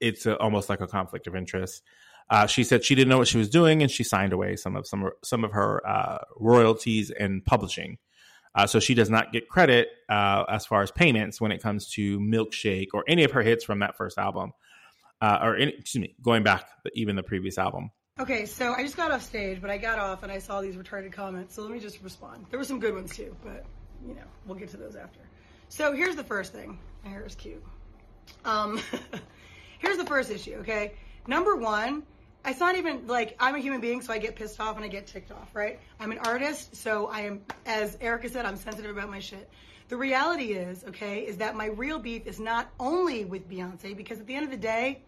it's 0.00 0.26
a, 0.26 0.38
almost 0.38 0.68
like 0.68 0.80
a 0.80 0.86
conflict 0.86 1.26
of 1.26 1.34
interest. 1.34 1.82
Uh, 2.28 2.46
she 2.46 2.64
said 2.64 2.84
she 2.84 2.94
didn't 2.94 3.08
know 3.08 3.18
what 3.18 3.28
she 3.28 3.38
was 3.38 3.48
doing, 3.48 3.82
and 3.82 3.90
she 3.90 4.02
signed 4.02 4.32
away 4.32 4.56
some 4.56 4.76
of 4.76 4.86
some 4.86 5.10
some 5.22 5.44
of 5.44 5.52
her 5.52 5.86
uh, 5.86 6.18
royalties 6.36 7.10
and 7.10 7.44
publishing. 7.44 7.98
Uh, 8.54 8.66
so 8.66 8.80
she 8.80 8.94
does 8.94 9.10
not 9.10 9.32
get 9.32 9.48
credit 9.48 9.88
uh, 10.08 10.44
as 10.48 10.64
far 10.64 10.82
as 10.82 10.90
payments 10.90 11.40
when 11.40 11.52
it 11.52 11.62
comes 11.62 11.90
to 11.90 12.18
Milkshake 12.18 12.88
or 12.94 13.04
any 13.06 13.22
of 13.22 13.32
her 13.32 13.42
hits 13.42 13.64
from 13.64 13.80
that 13.80 13.96
first 13.98 14.16
album, 14.16 14.52
uh, 15.20 15.38
or 15.42 15.56
any, 15.56 15.72
excuse 15.72 16.00
me, 16.00 16.14
going 16.22 16.42
back 16.42 16.66
even 16.94 17.16
the 17.16 17.22
previous 17.22 17.58
album. 17.58 17.90
Okay, 18.18 18.46
so 18.46 18.72
I 18.72 18.82
just 18.82 18.96
got 18.96 19.10
off 19.10 19.22
stage, 19.22 19.60
but 19.60 19.68
I 19.68 19.76
got 19.76 19.98
off 19.98 20.22
and 20.22 20.32
I 20.32 20.38
saw 20.38 20.62
these 20.62 20.74
retarded 20.74 21.12
comments. 21.12 21.54
So 21.54 21.62
let 21.62 21.70
me 21.70 21.78
just 21.78 22.02
respond. 22.02 22.46
There 22.48 22.58
were 22.58 22.64
some 22.64 22.80
good 22.80 22.94
ones 22.94 23.14
too, 23.14 23.36
but 23.44 23.66
you 24.06 24.14
know, 24.14 24.22
we'll 24.46 24.58
get 24.58 24.70
to 24.70 24.78
those 24.78 24.96
after. 24.96 25.20
So 25.68 25.92
here's 25.92 26.16
the 26.16 26.24
first 26.24 26.54
thing. 26.54 26.78
My 27.04 27.10
hair 27.10 27.26
is 27.26 27.34
cute. 27.34 27.62
Um, 28.46 28.80
here's 29.80 29.98
the 29.98 30.06
first 30.06 30.30
issue. 30.30 30.54
Okay, 30.60 30.94
number 31.26 31.56
one, 31.56 32.04
it's 32.46 32.60
not 32.60 32.76
even 32.76 33.06
like 33.06 33.36
I'm 33.40 33.54
a 33.54 33.58
human 33.58 33.80
being, 33.80 34.02
so 34.02 34.12
I 34.12 34.18
get 34.18 34.36
pissed 34.36 34.60
off 34.60 34.76
and 34.76 34.84
I 34.84 34.88
get 34.88 35.06
ticked 35.06 35.32
off. 35.32 35.54
Right? 35.54 35.80
I'm 36.00 36.12
an 36.12 36.18
artist, 36.18 36.76
so 36.76 37.06
I 37.06 37.20
am, 37.22 37.42
as 37.64 37.96
Erica 38.00 38.28
said, 38.28 38.46
I'm 38.46 38.56
sensitive 38.56 38.90
about 38.90 39.10
my 39.10 39.18
shit. 39.20 39.48
The 39.88 39.96
reality 39.96 40.52
is, 40.52 40.84
okay, 40.88 41.20
is 41.20 41.36
that 41.36 41.54
my 41.54 41.66
real 41.66 41.98
beef 41.98 42.26
is 42.26 42.40
not 42.40 42.68
only 42.80 43.24
with 43.24 43.48
Beyonce 43.48 43.96
because 43.96 44.18
at 44.18 44.26
the 44.26 44.34
end 44.34 44.44
of 44.44 44.50
the 44.50 44.56
day, 44.56 45.02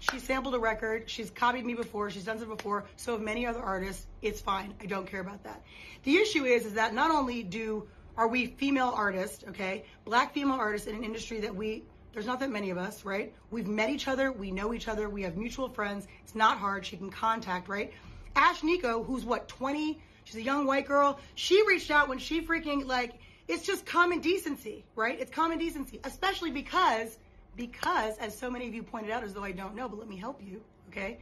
She 0.00 0.18
sampled 0.18 0.54
a 0.54 0.58
record. 0.58 1.10
She's 1.10 1.30
copied 1.30 1.64
me 1.64 1.74
before. 1.74 2.10
She's 2.10 2.24
done 2.24 2.38
it 2.38 2.48
before. 2.48 2.86
So 2.96 3.12
have 3.12 3.20
many 3.20 3.46
other 3.46 3.60
artists. 3.60 4.06
It's 4.22 4.40
fine. 4.40 4.74
I 4.80 4.86
don't 4.86 5.06
care 5.06 5.20
about 5.20 5.44
that. 5.44 5.62
The 6.04 6.16
issue 6.16 6.44
is, 6.44 6.64
is 6.64 6.72
that 6.74 6.94
not 6.94 7.10
only 7.10 7.42
do 7.42 7.86
are 8.16 8.26
we 8.26 8.46
female 8.46 8.92
artists, 8.94 9.44
okay, 9.50 9.84
black 10.04 10.32
female 10.32 10.56
artists 10.56 10.88
in 10.88 10.94
an 10.96 11.04
industry 11.04 11.40
that 11.40 11.54
we 11.54 11.84
there's 12.12 12.26
not 12.26 12.40
that 12.40 12.50
many 12.50 12.70
of 12.70 12.78
us, 12.78 13.04
right? 13.04 13.32
We've 13.50 13.68
met 13.68 13.90
each 13.90 14.08
other. 14.08 14.32
We 14.32 14.50
know 14.50 14.74
each 14.74 14.88
other. 14.88 15.08
We 15.08 15.22
have 15.22 15.36
mutual 15.36 15.68
friends. 15.68 16.06
It's 16.22 16.34
not 16.34 16.58
hard. 16.58 16.84
She 16.84 16.96
can 16.96 17.10
contact, 17.10 17.68
right? 17.68 17.92
Ashnikko, 18.36 19.04
who's 19.04 19.24
what 19.24 19.48
20, 19.48 20.00
she's 20.24 20.36
a 20.36 20.42
young 20.42 20.66
white 20.66 20.86
girl. 20.86 21.18
She 21.34 21.66
reached 21.66 21.90
out 21.90 22.08
when 22.08 22.18
she 22.18 22.40
freaking 22.42 22.86
like. 22.86 23.14
It's 23.48 23.64
just 23.64 23.84
common 23.84 24.20
decency, 24.20 24.84
right? 24.94 25.18
It's 25.18 25.32
common 25.32 25.58
decency, 25.58 26.00
especially 26.04 26.52
because 26.52 27.18
because, 27.56 28.16
as 28.18 28.36
so 28.36 28.50
many 28.50 28.66
of 28.68 28.74
you 28.74 28.82
pointed 28.82 29.10
out, 29.10 29.24
as 29.24 29.34
though 29.34 29.44
I 29.44 29.52
don't 29.52 29.74
know, 29.74 29.88
but 29.88 29.98
let 29.98 30.08
me 30.08 30.16
help 30.16 30.40
you, 30.42 30.62
okay? 30.88 31.18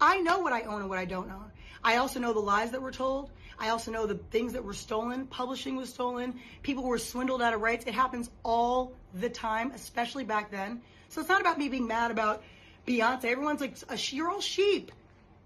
I 0.00 0.20
know 0.20 0.38
what 0.40 0.52
I 0.52 0.62
own 0.62 0.80
and 0.80 0.88
what 0.88 0.98
I 0.98 1.04
don't 1.04 1.30
own. 1.30 1.50
I 1.82 1.96
also 1.96 2.20
know 2.20 2.32
the 2.32 2.40
lies 2.40 2.70
that 2.72 2.82
were 2.82 2.90
told. 2.90 3.30
I 3.60 3.70
also 3.70 3.90
know 3.90 4.06
the 4.06 4.14
things 4.30 4.52
that 4.52 4.64
were 4.64 4.74
stolen. 4.74 5.26
Publishing 5.26 5.76
was 5.76 5.88
stolen. 5.88 6.40
People 6.62 6.84
were 6.84 6.98
swindled 6.98 7.42
out 7.42 7.54
of 7.54 7.60
rights. 7.60 7.84
It 7.86 7.94
happens 7.94 8.30
all 8.44 8.92
the 9.14 9.28
time, 9.28 9.72
especially 9.72 10.24
back 10.24 10.50
then. 10.50 10.80
So 11.08 11.20
it's 11.20 11.28
not 11.28 11.40
about 11.40 11.58
me 11.58 11.68
being 11.68 11.86
mad 11.86 12.10
about 12.10 12.42
Beyonce. 12.86 13.24
Everyone's 13.24 13.60
like, 13.60 13.76
a, 13.88 13.96
you're 14.14 14.30
all 14.30 14.40
sheep. 14.40 14.92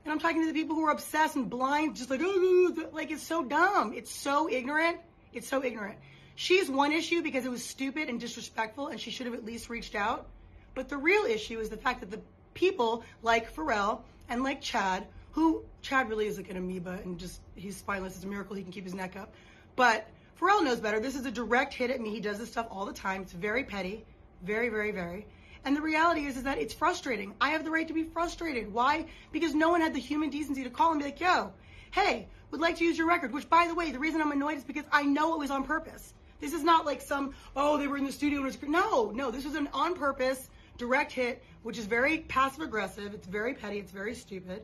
And 0.05 0.13
I'm 0.13 0.19
talking 0.19 0.43
to 0.43 0.47
the 0.47 0.53
people 0.53 0.75
who 0.77 0.85
are 0.85 0.93
obsessed 0.93 1.37
and 1.37 1.49
blind, 1.49 1.97
just 1.97 2.11
like, 2.11 2.21
oh, 2.23 2.27
oh, 2.27 2.75
oh, 2.77 2.89
like 2.93 3.11
it's 3.11 3.23
so 3.23 3.45
dumb. 3.45 3.93
It's 3.95 4.11
so 4.11 4.51
ignorant. 4.51 4.99
It's 5.33 5.49
so 5.49 5.65
ignorant. 5.65 5.97
She's 6.35 6.69
one 6.69 6.93
issue 6.93 7.23
because 7.23 7.45
it 7.45 7.51
was 7.51 7.65
stupid 7.65 8.09
and 8.09 8.19
disrespectful 8.19 8.89
and 8.89 9.01
she 9.01 9.11
should 9.11 9.27
have 9.27 9.35
at 9.35 9.45
least 9.45 9.71
reached 9.71 9.95
out. 9.95 10.27
But 10.75 10.89
the 10.89 10.97
real 10.97 11.25
issue 11.25 11.61
is 11.61 11.69
the 11.69 11.77
fact 11.77 12.01
that 12.01 12.11
the 12.11 12.21
people 12.55 13.05
like 13.23 13.55
Pharrell 13.55 14.01
and 14.29 14.43
like 14.43 14.61
Chad, 14.61 15.07
who 15.33 15.65
Chad 15.83 16.09
really 16.09 16.27
is 16.27 16.37
like 16.37 16.51
an 16.51 16.57
amoeba 16.57 17.01
and 17.05 17.19
just 17.19 17.41
he's 17.55 17.77
spineless. 17.77 18.17
It's 18.17 18.25
a 18.25 18.29
miracle 18.29 18.57
he 18.57 18.63
can 18.63 18.73
keep 18.73 18.85
his 18.85 18.95
neck 18.95 19.17
up. 19.17 19.35
But 19.77 20.07
Pharrell 20.41 20.63
knows 20.63 20.81
better. 20.81 21.01
This 21.01 21.15
is 21.15 21.27
a 21.27 21.31
direct 21.31 21.75
hit 21.75 21.91
at 21.91 22.01
me. 22.01 22.11
He 22.11 22.21
does 22.21 22.39
this 22.39 22.51
stuff 22.51 22.67
all 22.71 22.87
the 22.87 22.93
time. 22.93 23.23
It's 23.23 23.33
very 23.33 23.65
petty, 23.65 24.05
very, 24.43 24.69
very, 24.69 24.91
very. 24.91 25.27
And 25.65 25.77
the 25.77 25.81
reality 25.81 26.27
is, 26.27 26.37
is 26.37 26.43
that 26.43 26.59
it's 26.59 26.75
frustrating. 26.75 27.35
I 27.41 27.51
have 27.51 27.65
the 27.65 27.71
right 27.71 27.87
to 27.87 27.95
be 27.95 28.03
frustrated. 28.03 28.73
Why? 28.73 29.07
Because 29.31 29.55
no 29.55 29.71
one 29.71 29.81
had 29.81 29.95
the 29.95 30.01
human 30.01 30.31
decency 30.31 30.65
to 30.65 30.71
call 30.71 30.91
and 30.91 31.01
be 31.01 31.07
like, 31.07 31.21
yo, 31.21 31.53
hey, 31.93 32.27
would 32.51 32.61
like 32.61 32.77
to 32.79 32.85
use 32.85 32.99
your 32.99 33.07
record. 33.07 33.33
Which, 33.33 33.49
by 33.49 33.69
the 33.69 33.75
way, 33.75 33.93
the 33.93 33.99
reason 33.99 34.21
I'm 34.21 34.33
annoyed 34.33 34.59
is 34.59 34.65
because 34.65 34.85
I 34.91 35.05
know 35.05 35.35
it 35.35 35.39
was 35.39 35.51
on 35.51 35.65
purpose. 35.65 36.15
This 36.41 36.53
is 36.53 36.65
not 36.65 36.85
like 36.85 37.01
some, 37.01 37.35
oh, 37.55 37.79
they 37.79 37.87
were 37.87 37.97
in 37.97 38.05
the 38.05 38.13
studio 38.13 38.41
and 38.41 38.49
it's, 38.49 38.61
no, 38.63 39.13
no, 39.15 39.31
this 39.31 39.45
was 39.45 39.55
an 39.55 39.69
on 39.73 39.95
purpose 39.95 40.51
direct 40.77 41.13
hit, 41.13 41.43
which 41.63 41.79
is 41.79 41.87
very 41.87 42.19
passive 42.19 42.63
aggressive. 42.63 43.15
It's 43.15 43.27
very 43.27 43.55
petty. 43.55 43.79
It's 43.79 43.93
very 43.93 44.15
stupid. 44.15 44.63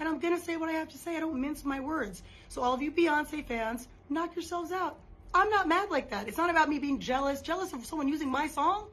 And 0.00 0.08
I'm 0.08 0.18
to 0.18 0.38
say 0.38 0.56
what 0.56 0.70
I 0.70 0.72
have 0.72 0.88
to 0.88 0.98
say. 0.98 1.16
I 1.16 1.20
don't 1.20 1.38
mince 1.38 1.64
my 1.64 1.78
words. 1.78 2.22
So 2.48 2.62
all 2.62 2.72
of 2.72 2.80
you 2.80 2.90
Beyonce 2.90 3.44
fans, 3.44 3.86
knock 4.08 4.34
yourselves 4.34 4.72
out. 4.72 4.98
I'm 5.34 5.50
not 5.50 5.68
mad 5.68 5.90
like 5.90 6.10
that. 6.10 6.26
It's 6.26 6.38
not 6.38 6.48
about 6.50 6.70
me 6.70 6.78
being 6.78 6.98
jealous, 6.98 7.42
jealous 7.42 7.72
of 7.74 7.84
someone 7.84 8.08
using 8.08 8.30
my 8.30 8.48
song. 8.48 8.88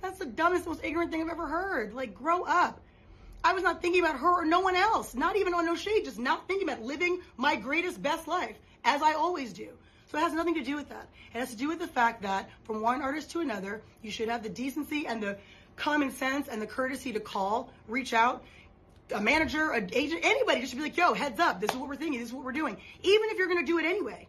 That's 0.00 0.18
the 0.18 0.26
dumbest, 0.26 0.66
most 0.66 0.82
ignorant 0.84 1.10
thing 1.10 1.20
I've 1.20 1.28
ever 1.28 1.48
heard. 1.48 1.94
Like, 1.94 2.14
grow 2.14 2.44
up. 2.44 2.80
I 3.44 3.52
was 3.54 3.64
not 3.64 3.82
thinking 3.82 4.02
about 4.02 4.20
her 4.20 4.42
or 4.42 4.44
no 4.44 4.60
one 4.60 4.76
else. 4.76 5.14
Not 5.14 5.36
even 5.36 5.52
on 5.52 5.66
No 5.66 5.74
Shade, 5.74 6.04
just 6.04 6.18
not 6.18 6.46
thinking 6.46 6.68
about 6.68 6.82
living 6.82 7.20
my 7.36 7.56
greatest, 7.56 8.00
best 8.00 8.28
life, 8.28 8.56
as 8.84 9.02
I 9.02 9.14
always 9.14 9.52
do. 9.52 9.68
So 10.10 10.18
it 10.18 10.20
has 10.20 10.32
nothing 10.32 10.54
to 10.54 10.62
do 10.62 10.76
with 10.76 10.88
that. 10.90 11.08
It 11.34 11.38
has 11.38 11.50
to 11.50 11.56
do 11.56 11.68
with 11.68 11.80
the 11.80 11.88
fact 11.88 12.22
that 12.22 12.48
from 12.64 12.82
one 12.82 13.02
artist 13.02 13.32
to 13.32 13.40
another, 13.40 13.82
you 14.00 14.12
should 14.12 14.28
have 14.28 14.42
the 14.44 14.48
decency 14.48 15.06
and 15.06 15.22
the 15.22 15.38
common 15.76 16.12
sense 16.12 16.48
and 16.48 16.62
the 16.62 16.66
courtesy 16.66 17.12
to 17.12 17.20
call, 17.20 17.70
reach 17.88 18.12
out, 18.12 18.44
a 19.12 19.20
manager, 19.20 19.70
an 19.70 19.90
agent, 19.92 20.20
anybody 20.24 20.60
just 20.60 20.72
should 20.72 20.78
be 20.78 20.84
like, 20.84 20.96
yo, 20.96 21.14
heads 21.14 21.40
up, 21.40 21.60
this 21.60 21.70
is 21.70 21.76
what 21.76 21.88
we're 21.88 21.96
thinking, 21.96 22.20
this 22.20 22.28
is 22.28 22.34
what 22.34 22.44
we're 22.44 22.52
doing. 22.52 22.76
Even 23.02 23.30
if 23.30 23.38
you're 23.38 23.48
gonna 23.48 23.66
do 23.66 23.78
it 23.78 23.84
anyway. 23.84 24.28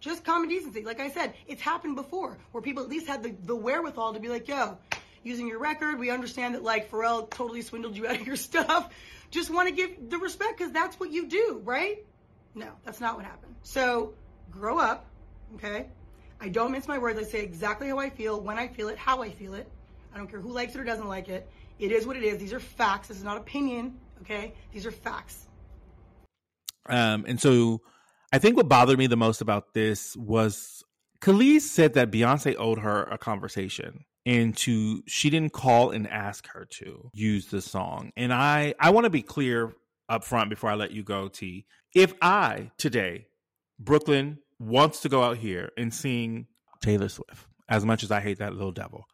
Just 0.00 0.24
common 0.24 0.50
decency. 0.50 0.84
Like 0.84 1.00
I 1.00 1.10
said, 1.10 1.32
it's 1.46 1.62
happened 1.62 1.96
before 1.96 2.36
where 2.52 2.62
people 2.62 2.82
at 2.82 2.90
least 2.90 3.06
had 3.06 3.22
the, 3.22 3.34
the 3.44 3.56
wherewithal 3.56 4.12
to 4.14 4.20
be 4.20 4.28
like, 4.28 4.46
yo, 4.46 4.76
using 5.22 5.48
your 5.48 5.58
record, 5.58 5.98
we 5.98 6.10
understand 6.10 6.54
that 6.54 6.62
like 6.62 6.90
Pharrell 6.90 7.30
totally 7.30 7.62
swindled 7.62 7.96
you 7.96 8.06
out 8.08 8.20
of 8.20 8.26
your 8.26 8.36
stuff. 8.36 8.92
Just 9.30 9.50
want 9.50 9.68
to 9.68 9.74
give 9.74 10.10
the 10.10 10.18
respect 10.18 10.58
because 10.58 10.72
that's 10.72 11.00
what 11.00 11.10
you 11.10 11.26
do, 11.26 11.60
right? 11.64 12.04
No, 12.54 12.68
that's 12.84 13.00
not 13.00 13.16
what 13.16 13.24
happened. 13.24 13.54
So 13.62 14.14
grow 14.50 14.78
up, 14.78 15.06
okay? 15.56 15.86
I 16.40 16.48
don't 16.48 16.70
mince 16.70 16.86
my 16.86 16.98
words. 16.98 17.18
I 17.18 17.24
say 17.24 17.42
exactly 17.42 17.88
how 17.88 17.98
I 17.98 18.10
feel, 18.10 18.40
when 18.40 18.58
I 18.58 18.68
feel 18.68 18.88
it, 18.88 18.98
how 18.98 19.22
I 19.22 19.30
feel 19.30 19.54
it. 19.54 19.66
I 20.14 20.18
don't 20.18 20.28
care 20.28 20.40
who 20.40 20.52
likes 20.52 20.74
it 20.74 20.80
or 20.80 20.84
doesn't 20.84 21.08
like 21.08 21.28
it. 21.28 21.48
It 21.78 21.90
is 21.90 22.06
what 22.06 22.16
it 22.16 22.22
is. 22.22 22.38
These 22.38 22.52
are 22.52 22.60
facts. 22.60 23.08
This 23.08 23.16
is 23.16 23.24
not 23.24 23.36
opinion, 23.36 23.98
okay? 24.22 24.54
These 24.72 24.86
are 24.86 24.92
facts. 24.92 25.48
Um, 26.86 27.24
and 27.26 27.40
so 27.40 27.80
I 28.32 28.38
think 28.38 28.56
what 28.56 28.68
bothered 28.68 28.98
me 28.98 29.06
the 29.06 29.16
most 29.16 29.40
about 29.40 29.74
this 29.74 30.16
was 30.16 30.82
Kelis 31.20 31.62
said 31.62 31.94
that 31.94 32.10
Beyonce 32.10 32.54
owed 32.58 32.78
her 32.78 33.04
a 33.04 33.18
conversation 33.18 34.04
and 34.26 34.56
to 34.58 35.02
she 35.06 35.30
didn't 35.30 35.52
call 35.52 35.90
and 35.90 36.08
ask 36.08 36.46
her 36.48 36.66
to 36.66 37.10
use 37.12 37.46
the 37.46 37.60
song. 37.60 38.12
And 38.16 38.32
I 38.32 38.74
I 38.78 38.90
want 38.90 39.04
to 39.04 39.10
be 39.10 39.22
clear 39.22 39.74
up 40.08 40.24
front 40.24 40.50
before 40.50 40.70
I 40.70 40.74
let 40.74 40.90
you 40.90 41.02
go, 41.02 41.28
T. 41.28 41.66
If 41.94 42.14
I 42.20 42.70
today, 42.78 43.26
Brooklyn 43.78 44.38
wants 44.58 45.00
to 45.00 45.08
go 45.08 45.22
out 45.22 45.38
here 45.38 45.70
and 45.76 45.92
sing 45.92 46.46
Taylor 46.82 47.08
Swift, 47.08 47.46
as 47.68 47.84
much 47.84 48.02
as 48.02 48.10
I 48.10 48.20
hate 48.20 48.38
that 48.38 48.52
little 48.52 48.72
devil. 48.72 49.06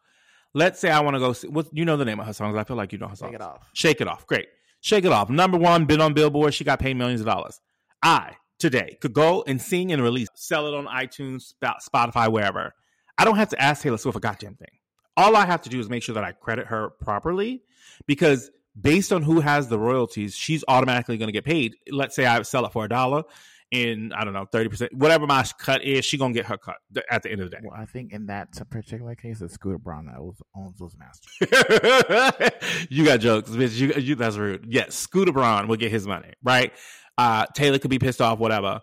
Let's 0.53 0.79
say 0.79 0.89
I 0.89 0.99
want 0.99 1.15
to 1.15 1.19
go 1.19 1.33
see 1.33 1.47
what 1.47 1.67
you 1.71 1.85
know 1.85 1.97
the 1.97 2.05
name 2.05 2.19
of 2.19 2.25
her 2.25 2.33
songs. 2.33 2.55
I 2.57 2.63
feel 2.63 2.77
like 2.77 2.91
you 2.91 2.97
know 2.97 3.07
her 3.07 3.15
songs. 3.15 3.31
Shake 3.31 3.35
It 3.35 3.41
Off. 3.41 3.69
Shake 3.73 4.01
it 4.01 4.07
off. 4.07 4.27
Great. 4.27 4.47
Shake 4.81 5.05
it 5.05 5.11
off. 5.11 5.29
Number 5.29 5.57
one, 5.57 5.85
been 5.85 6.01
on 6.01 6.13
Billboard. 6.13 6.53
She 6.53 6.63
got 6.63 6.79
paid 6.79 6.97
millions 6.97 7.21
of 7.21 7.27
dollars. 7.27 7.61
I 8.03 8.35
today 8.59 8.97
could 9.01 9.13
go 9.13 9.43
and 9.47 9.61
sing 9.61 9.91
and 9.91 10.01
release, 10.01 10.27
sell 10.35 10.67
it 10.67 10.73
on 10.73 10.87
iTunes, 10.87 11.53
Spotify, 11.63 12.31
wherever. 12.31 12.73
I 13.17 13.25
don't 13.25 13.37
have 13.37 13.49
to 13.49 13.61
ask 13.61 13.83
Taylor 13.83 13.97
Swift 13.97 14.17
a 14.17 14.19
goddamn 14.19 14.55
thing. 14.55 14.69
All 15.17 15.35
I 15.35 15.45
have 15.45 15.61
to 15.63 15.69
do 15.69 15.79
is 15.79 15.89
make 15.89 16.03
sure 16.03 16.15
that 16.15 16.23
I 16.23 16.31
credit 16.31 16.67
her 16.67 16.89
properly 16.89 17.63
because 18.07 18.49
based 18.79 19.11
on 19.11 19.21
who 19.21 19.41
has 19.41 19.67
the 19.67 19.77
royalties, 19.77 20.35
she's 20.35 20.63
automatically 20.67 21.17
going 21.17 21.27
to 21.27 21.33
get 21.33 21.45
paid. 21.45 21.75
Let's 21.91 22.15
say 22.15 22.25
I 22.25 22.41
sell 22.43 22.65
it 22.65 22.71
for 22.71 22.85
a 22.85 22.89
dollar 22.89 23.23
and 23.71 24.13
I 24.13 24.25
don't 24.25 24.33
know, 24.33 24.45
30%, 24.45 24.93
whatever 24.93 25.25
my 25.25 25.45
cut 25.57 25.83
is, 25.83 26.03
she 26.03 26.17
to 26.17 26.31
get 26.33 26.45
her 26.45 26.57
cut 26.57 26.75
th- 26.93 27.05
at 27.09 27.23
the 27.23 27.31
end 27.31 27.41
of 27.41 27.49
the 27.49 27.55
day. 27.55 27.61
Well, 27.63 27.79
I 27.79 27.85
think 27.85 28.11
in 28.11 28.25
that 28.25 28.49
particular 28.69 29.15
case, 29.15 29.41
it's 29.41 29.53
Scooter 29.53 29.77
Braun 29.77 30.07
that 30.07 30.17
owns, 30.17 30.41
owns 30.55 30.77
those 30.77 30.95
masters. 30.97 32.87
you 32.89 33.05
got 33.05 33.21
jokes, 33.21 33.49
bitch. 33.51 33.77
You, 33.79 33.93
you, 33.93 34.15
that's 34.15 34.35
rude. 34.35 34.65
Yes, 34.67 34.95
Scooter 34.95 35.31
Braun 35.31 35.67
will 35.69 35.77
get 35.77 35.89
his 35.89 36.05
money, 36.05 36.33
right? 36.43 36.73
Uh, 37.17 37.45
Taylor 37.55 37.79
could 37.79 37.89
be 37.89 37.99
pissed 37.99 38.21
off, 38.21 38.39
whatever. 38.39 38.81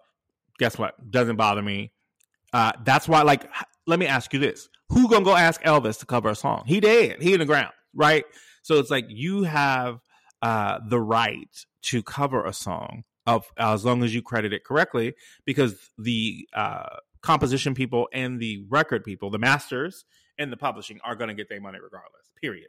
Guess 0.58 0.78
what? 0.78 0.94
Doesn't 1.10 1.36
bother 1.36 1.62
me. 1.62 1.92
Uh, 2.54 2.72
that's 2.84 3.06
why, 3.06 3.22
like, 3.22 3.44
let 3.86 3.98
me 3.98 4.06
ask 4.06 4.32
you 4.32 4.38
this. 4.38 4.68
Who 4.88 5.08
gonna 5.10 5.24
go 5.24 5.36
ask 5.36 5.62
Elvis 5.64 5.98
to 6.00 6.06
cover 6.06 6.30
a 6.30 6.34
song? 6.34 6.64
He 6.66 6.80
dead. 6.80 7.20
He 7.20 7.34
in 7.34 7.40
the 7.40 7.46
ground, 7.46 7.72
right? 7.94 8.24
So 8.62 8.78
it's 8.78 8.90
like 8.90 9.04
you 9.08 9.42
have, 9.42 9.98
uh, 10.40 10.78
the 10.88 11.00
right 11.00 11.48
to 11.82 12.02
cover 12.02 12.44
a 12.46 12.52
song 12.54 13.04
of, 13.28 13.46
as 13.56 13.84
long 13.84 14.02
as 14.02 14.14
you 14.14 14.22
credit 14.22 14.52
it 14.52 14.64
correctly 14.64 15.14
because 15.44 15.74
the, 15.98 16.48
uh, 16.54 16.96
composition 17.20 17.74
people 17.74 18.08
and 18.12 18.40
the 18.40 18.64
record 18.68 19.04
people, 19.04 19.30
the 19.30 19.38
masters 19.38 20.04
and 20.38 20.52
the 20.52 20.56
publishing 20.56 21.00
are 21.04 21.16
going 21.16 21.28
to 21.28 21.34
get 21.34 21.48
their 21.48 21.60
money 21.60 21.78
regardless, 21.82 22.30
period. 22.40 22.68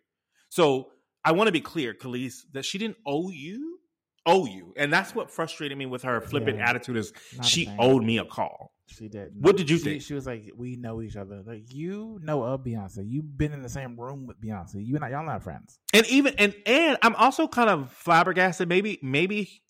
So 0.50 0.90
I 1.24 1.32
want 1.34 1.48
to 1.48 1.52
be 1.52 1.62
clear, 1.62 1.94
Kelis, 1.94 2.42
that 2.54 2.66
she 2.66 2.78
didn't 2.78 2.98
owe 3.06 3.30
you, 3.30 3.80
owe 4.26 4.46
you. 4.46 4.74
And 4.76 4.92
that's 4.92 5.14
what 5.14 5.30
frustrated 5.30 5.78
me 5.78 5.86
with 5.86 6.04
her 6.04 6.20
flippant 6.20 6.58
Yeah. 6.58 6.70
attitude 6.70 6.98
is 6.98 7.14
she 7.44 7.72
owed 7.78 8.04
me 8.04 8.18
a 8.18 8.26
call. 8.26 8.74
She 8.88 9.08
did. 9.08 9.34
What 9.40 9.56
did 9.56 9.70
you 9.70 9.78
she, 9.78 9.84
think? 9.84 10.02
She 10.02 10.16
was 10.16 10.26
like, 10.26 10.50
"We 10.58 10.76
know 10.76 11.04
each 11.04 11.16
other. 11.16 11.44
Like 11.46 11.72
you 11.72 12.20
know 12.24 12.42
of 12.42 12.64
Beyonce. 12.64 13.08
You've 13.08 13.38
been 13.38 13.54
in 13.54 13.62
the 13.62 13.70
same 13.70 14.00
room 14.00 14.26
with 14.26 14.42
Beyonce. 14.42 14.84
You 14.84 14.96
and 14.96 15.12
y'all 15.12 15.24
not 15.24 15.44
friends." 15.44 15.78
And 15.94 16.08
even, 16.08 16.34
and, 16.40 16.56
and 16.66 16.98
I'm 17.04 17.16
also 17.16 17.48
kind 17.48 17.70
of 17.70 17.92
flabbergasted. 17.92 18.68
Maybe, 18.68 18.98
maybe, 19.04 19.62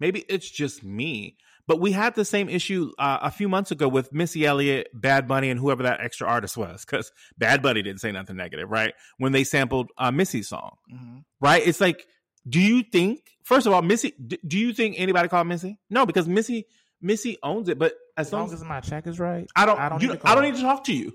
maybe 0.00 0.24
it's 0.28 0.50
just 0.50 0.82
me, 0.84 1.36
but 1.66 1.80
we 1.80 1.92
had 1.92 2.14
the 2.14 2.24
same 2.24 2.48
issue 2.48 2.92
uh, 2.98 3.18
a 3.22 3.30
few 3.30 3.48
months 3.48 3.70
ago 3.70 3.88
with 3.88 4.12
Missy 4.12 4.44
Elliott, 4.44 4.88
Bad 4.92 5.26
Bunny, 5.26 5.50
and 5.50 5.58
whoever 5.58 5.82
that 5.84 6.00
extra 6.00 6.26
artist 6.28 6.56
was, 6.56 6.84
because 6.84 7.10
Bad 7.38 7.62
Bunny 7.62 7.82
didn't 7.82 8.00
say 8.00 8.12
nothing 8.12 8.36
negative, 8.36 8.70
right? 8.70 8.92
When 9.18 9.32
they 9.32 9.44
sampled 9.44 9.90
uh, 9.96 10.10
Missy's 10.10 10.48
song. 10.48 10.76
Mm-hmm. 10.92 11.18
right? 11.40 11.66
It's 11.66 11.80
like, 11.80 12.06
do 12.46 12.60
you 12.60 12.82
think, 12.82 13.20
first 13.42 13.66
of 13.66 13.72
all, 13.72 13.80
Missy, 13.80 14.12
d- 14.26 14.38
do 14.46 14.58
you 14.58 14.74
think 14.74 14.96
anybody 14.98 15.28
called 15.28 15.46
Missy? 15.46 15.78
No, 15.88 16.04
because 16.04 16.28
Missy, 16.28 16.66
Missy 17.00 17.38
owns 17.42 17.68
it. 17.70 17.78
But 17.78 17.94
as, 18.16 18.26
As 18.26 18.32
long, 18.34 18.42
long 18.42 18.54
as 18.54 18.60
as 18.60 18.68
my 18.68 18.80
check 18.80 19.06
is 19.06 19.18
right, 19.18 19.46
I 19.56 19.64
don't, 19.64 19.78
I 19.80 19.88
don't. 19.88 20.02
you, 20.02 20.08
need 20.08 20.20
to 20.20 20.28
I 20.28 20.34
don't 20.34 20.44
need 20.44 20.56
to 20.56 20.60
talk 20.62 20.84
to 20.84 20.94
you. 20.94 21.14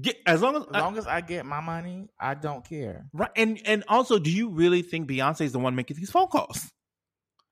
Get 0.00 0.18
as 0.24 0.40
long 0.40 0.54
as, 0.54 0.62
As 0.72 0.82
long 0.82 0.98
as 0.98 1.06
I 1.06 1.20
get 1.20 1.44
my 1.44 1.60
money, 1.60 2.10
I 2.20 2.34
don't 2.34 2.64
care. 2.64 3.06
right, 3.12 3.30
and 3.34 3.60
and 3.64 3.82
also, 3.88 4.18
do 4.20 4.30
you 4.30 4.50
really 4.50 4.82
think 4.82 5.08
Beyonce 5.08 5.40
is 5.40 5.52
the 5.52 5.58
one 5.58 5.74
making 5.74 5.96
these 5.96 6.10
phone 6.10 6.28
calls? 6.28 6.70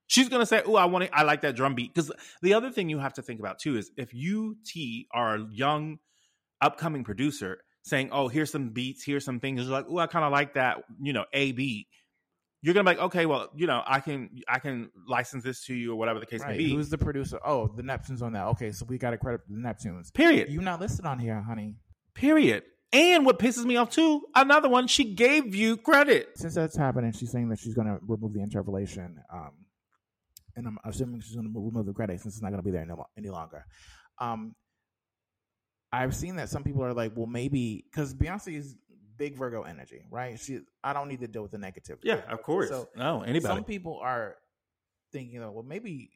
She's 0.08 0.28
gonna 0.28 0.46
say, 0.46 0.62
"Oh, 0.66 0.74
I 0.74 0.86
want 0.86 1.04
to. 1.04 1.14
I 1.16 1.22
like 1.22 1.42
that 1.42 1.54
drum 1.54 1.74
beat." 1.74 1.94
Because 1.94 2.10
the 2.42 2.54
other 2.54 2.70
thing 2.70 2.88
you 2.88 2.98
have 2.98 3.14
to 3.14 3.22
think 3.22 3.38
about 3.40 3.58
too 3.60 3.76
is 3.76 3.90
if 3.96 4.12
you 4.12 4.56
T 4.66 5.06
are 5.12 5.36
a 5.36 5.46
young, 5.50 5.98
upcoming 6.60 7.04
producer 7.04 7.58
saying, 7.82 8.08
"Oh, 8.10 8.28
here's 8.28 8.50
some 8.50 8.70
beats, 8.70 9.04
here's 9.04 9.24
some 9.24 9.38
things," 9.38 9.62
you're 9.62 9.70
like, 9.70 9.86
"Oh, 9.88 9.98
I 9.98 10.06
kind 10.08 10.24
of 10.24 10.32
like 10.32 10.54
that," 10.54 10.78
you 11.00 11.12
know, 11.12 11.24
a 11.32 11.52
beat. 11.52 11.86
you're 12.60 12.74
gonna 12.74 12.82
be 12.90 12.96
like, 12.96 13.04
okay, 13.06 13.24
well, 13.24 13.48
you 13.54 13.68
know, 13.68 13.80
I 13.86 14.00
can 14.00 14.30
I 14.48 14.58
can 14.58 14.90
license 15.06 15.44
this 15.44 15.64
to 15.66 15.74
you 15.74 15.92
or 15.92 15.96
whatever 15.96 16.18
the 16.18 16.26
case 16.26 16.40
Right. 16.40 16.56
may 16.56 16.64
be. 16.64 16.74
Who's 16.74 16.88
the 16.90 16.98
producer? 16.98 17.38
Oh, 17.44 17.68
the 17.68 17.82
Neptunes 17.84 18.20
on 18.20 18.32
that. 18.32 18.46
Okay, 18.48 18.72
so 18.72 18.84
we 18.88 18.98
got 18.98 19.10
to 19.10 19.16
credit 19.16 19.42
the 19.48 19.54
Neptunes. 19.56 20.12
Period. 20.12 20.48
You're 20.48 20.62
not 20.62 20.80
listed 20.80 21.04
on 21.06 21.20
here, 21.20 21.40
honey. 21.40 21.76
Period. 22.14 22.64
And 22.92 23.24
what 23.24 23.38
pisses 23.38 23.64
me 23.64 23.76
off 23.76 23.90
too, 23.90 24.22
another 24.34 24.68
one, 24.68 24.88
she 24.88 25.14
gave 25.14 25.54
you 25.54 25.76
credit. 25.76 26.30
Since 26.34 26.54
that's 26.56 26.76
happening, 26.76 27.12
she's 27.12 27.30
saying 27.30 27.48
that 27.50 27.60
she's 27.60 27.74
going 27.74 27.86
to 27.86 28.00
remove 28.08 28.32
the 28.32 28.40
interpolation. 28.40 29.20
Um, 29.32 29.52
and 30.58 30.66
I'm 30.66 30.78
assuming 30.84 31.20
she's 31.20 31.36
going 31.36 31.52
to 31.52 31.58
remove 31.58 31.86
the 31.86 31.92
credit 31.92 32.20
since 32.20 32.34
it's 32.34 32.42
not 32.42 32.50
going 32.50 32.58
to 32.58 32.64
be 32.64 32.72
there 32.72 32.82
any, 32.82 32.92
any 33.16 33.30
longer. 33.30 33.64
Um, 34.20 34.54
I've 35.92 36.14
seen 36.14 36.36
that 36.36 36.48
some 36.48 36.64
people 36.64 36.82
are 36.84 36.92
like, 36.92 37.12
well, 37.16 37.26
maybe 37.26 37.84
because 37.90 38.12
Beyonce 38.12 38.56
is 38.58 38.76
big 39.16 39.36
Virgo 39.36 39.62
energy, 39.62 40.02
right? 40.10 40.38
She, 40.38 40.60
I 40.82 40.92
don't 40.92 41.08
need 41.08 41.20
to 41.20 41.28
deal 41.28 41.42
with 41.42 41.52
the 41.52 41.58
negativity. 41.58 42.00
Yeah, 42.02 42.20
of 42.28 42.42
course. 42.42 42.68
So 42.68 42.88
no, 42.96 43.22
anybody. 43.22 43.54
some 43.54 43.64
people 43.64 43.98
are 44.02 44.34
thinking, 45.12 45.42
oh, 45.42 45.52
well, 45.52 45.62
maybe 45.62 46.10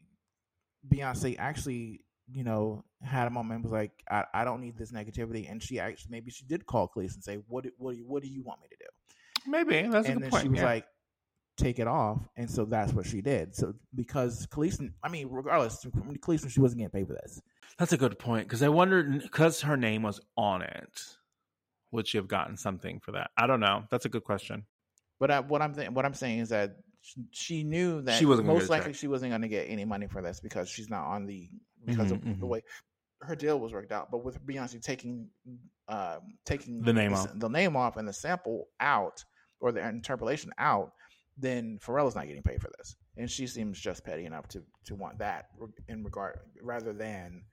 Beyonce 0.87 1.37
actually, 1.39 2.05
you 2.27 2.43
know, 2.43 2.83
had 3.01 3.27
a 3.27 3.31
moment 3.31 3.55
and 3.55 3.63
was 3.63 3.71
like, 3.71 3.91
I, 4.11 4.25
I 4.33 4.43
don't 4.43 4.61
need 4.61 4.77
this 4.77 4.91
negativity, 4.91 5.49
and 5.49 5.63
she 5.63 5.79
actually 5.79 6.11
maybe 6.11 6.31
she 6.31 6.45
did 6.45 6.65
call 6.65 6.91
Kelis 6.95 7.15
and 7.15 7.23
say, 7.23 7.39
what 7.47 7.63
do- 7.63 7.71
what 7.77 7.95
what 8.05 8.21
do 8.21 8.29
you 8.29 8.43
want 8.43 8.61
me 8.61 8.67
to 8.69 8.77
do? 8.79 9.51
Maybe 9.51 9.87
that's 9.89 10.07
a 10.07 10.13
good 10.13 10.29
point. 10.29 10.43
she 10.43 10.49
was 10.49 10.59
yeah. 10.59 10.65
like, 10.65 10.85
take 11.57 11.79
it 11.79 11.87
off, 11.87 12.19
and 12.35 12.49
so 12.49 12.65
that's 12.65 12.93
what 12.93 13.05
she 13.05 13.21
did. 13.21 13.55
So 13.55 13.73
because 13.95 14.47
Kelis, 14.47 14.91
I 15.03 15.09
mean, 15.09 15.27
regardless, 15.29 15.85
Kelis, 15.85 16.49
she 16.49 16.59
wasn't 16.59 16.79
getting 16.79 16.91
paid 16.91 17.07
for 17.07 17.13
this. 17.13 17.41
That's 17.77 17.93
a 17.93 17.97
good 17.97 18.17
point 18.19 18.47
because 18.47 18.63
I 18.63 18.69
wondered 18.69 19.21
because 19.21 19.61
her 19.61 19.77
name 19.77 20.03
was 20.03 20.19
on 20.37 20.61
it, 20.61 21.01
would 21.91 22.07
she 22.07 22.17
have 22.17 22.27
gotten 22.27 22.57
something 22.57 22.99
for 22.99 23.11
that? 23.13 23.31
I 23.37 23.47
don't 23.47 23.59
know. 23.59 23.83
That's 23.89 24.05
a 24.05 24.09
good 24.09 24.23
question. 24.23 24.65
But 25.19 25.31
I, 25.31 25.39
what 25.39 25.61
I'm 25.61 25.73
th- 25.73 25.89
what 25.91 26.05
I'm 26.05 26.13
saying 26.13 26.39
is 26.39 26.49
that 26.49 26.77
she 27.31 27.63
knew 27.63 28.01
that 28.03 28.17
She 28.17 28.25
wasn't 28.25 28.47
most 28.47 28.69
likely 28.69 28.93
she 28.93 29.07
wasn't 29.07 29.31
going 29.31 29.41
to 29.41 29.47
get 29.47 29.69
any 29.69 29.85
money 29.85 30.07
for 30.07 30.21
this 30.21 30.39
because 30.39 30.69
she's 30.69 30.89
not 30.89 31.05
on 31.05 31.25
the 31.25 31.49
because 31.85 32.11
of 32.11 32.19
Mhm, 32.19 32.39
the 32.39 32.45
way 32.45 32.61
her 33.21 33.35
deal 33.35 33.59
was 33.59 33.73
worked 33.73 33.91
out. 33.91 34.11
But 34.11 34.23
with 34.23 34.43
Beyonce 34.45 34.81
taking 34.81 35.27
um, 35.87 36.37
taking 36.45 36.81
The 36.81 36.93
name 36.93 37.11
the, 37.11 37.17
off. 37.17 37.39
the 37.39 37.49
name 37.49 37.75
off 37.75 37.97
and 37.97 38.07
the 38.07 38.13
sample 38.13 38.67
out 38.79 39.23
or 39.59 39.71
the 39.71 39.85
interpolation 39.87 40.51
out, 40.57 40.93
then 41.37 41.79
Pharrell's 41.83 42.15
not 42.15 42.27
getting 42.27 42.43
paid 42.43 42.61
for 42.61 42.69
this, 42.77 42.95
and 43.17 43.29
she 43.29 43.47
seems 43.47 43.79
just 43.79 44.05
petty 44.05 44.25
enough 44.25 44.47
to 44.49 44.63
to 44.85 44.95
want 44.95 45.19
that 45.19 45.47
in 45.87 46.03
regard 46.03 46.39
rather 46.61 46.93
than. 46.93 47.43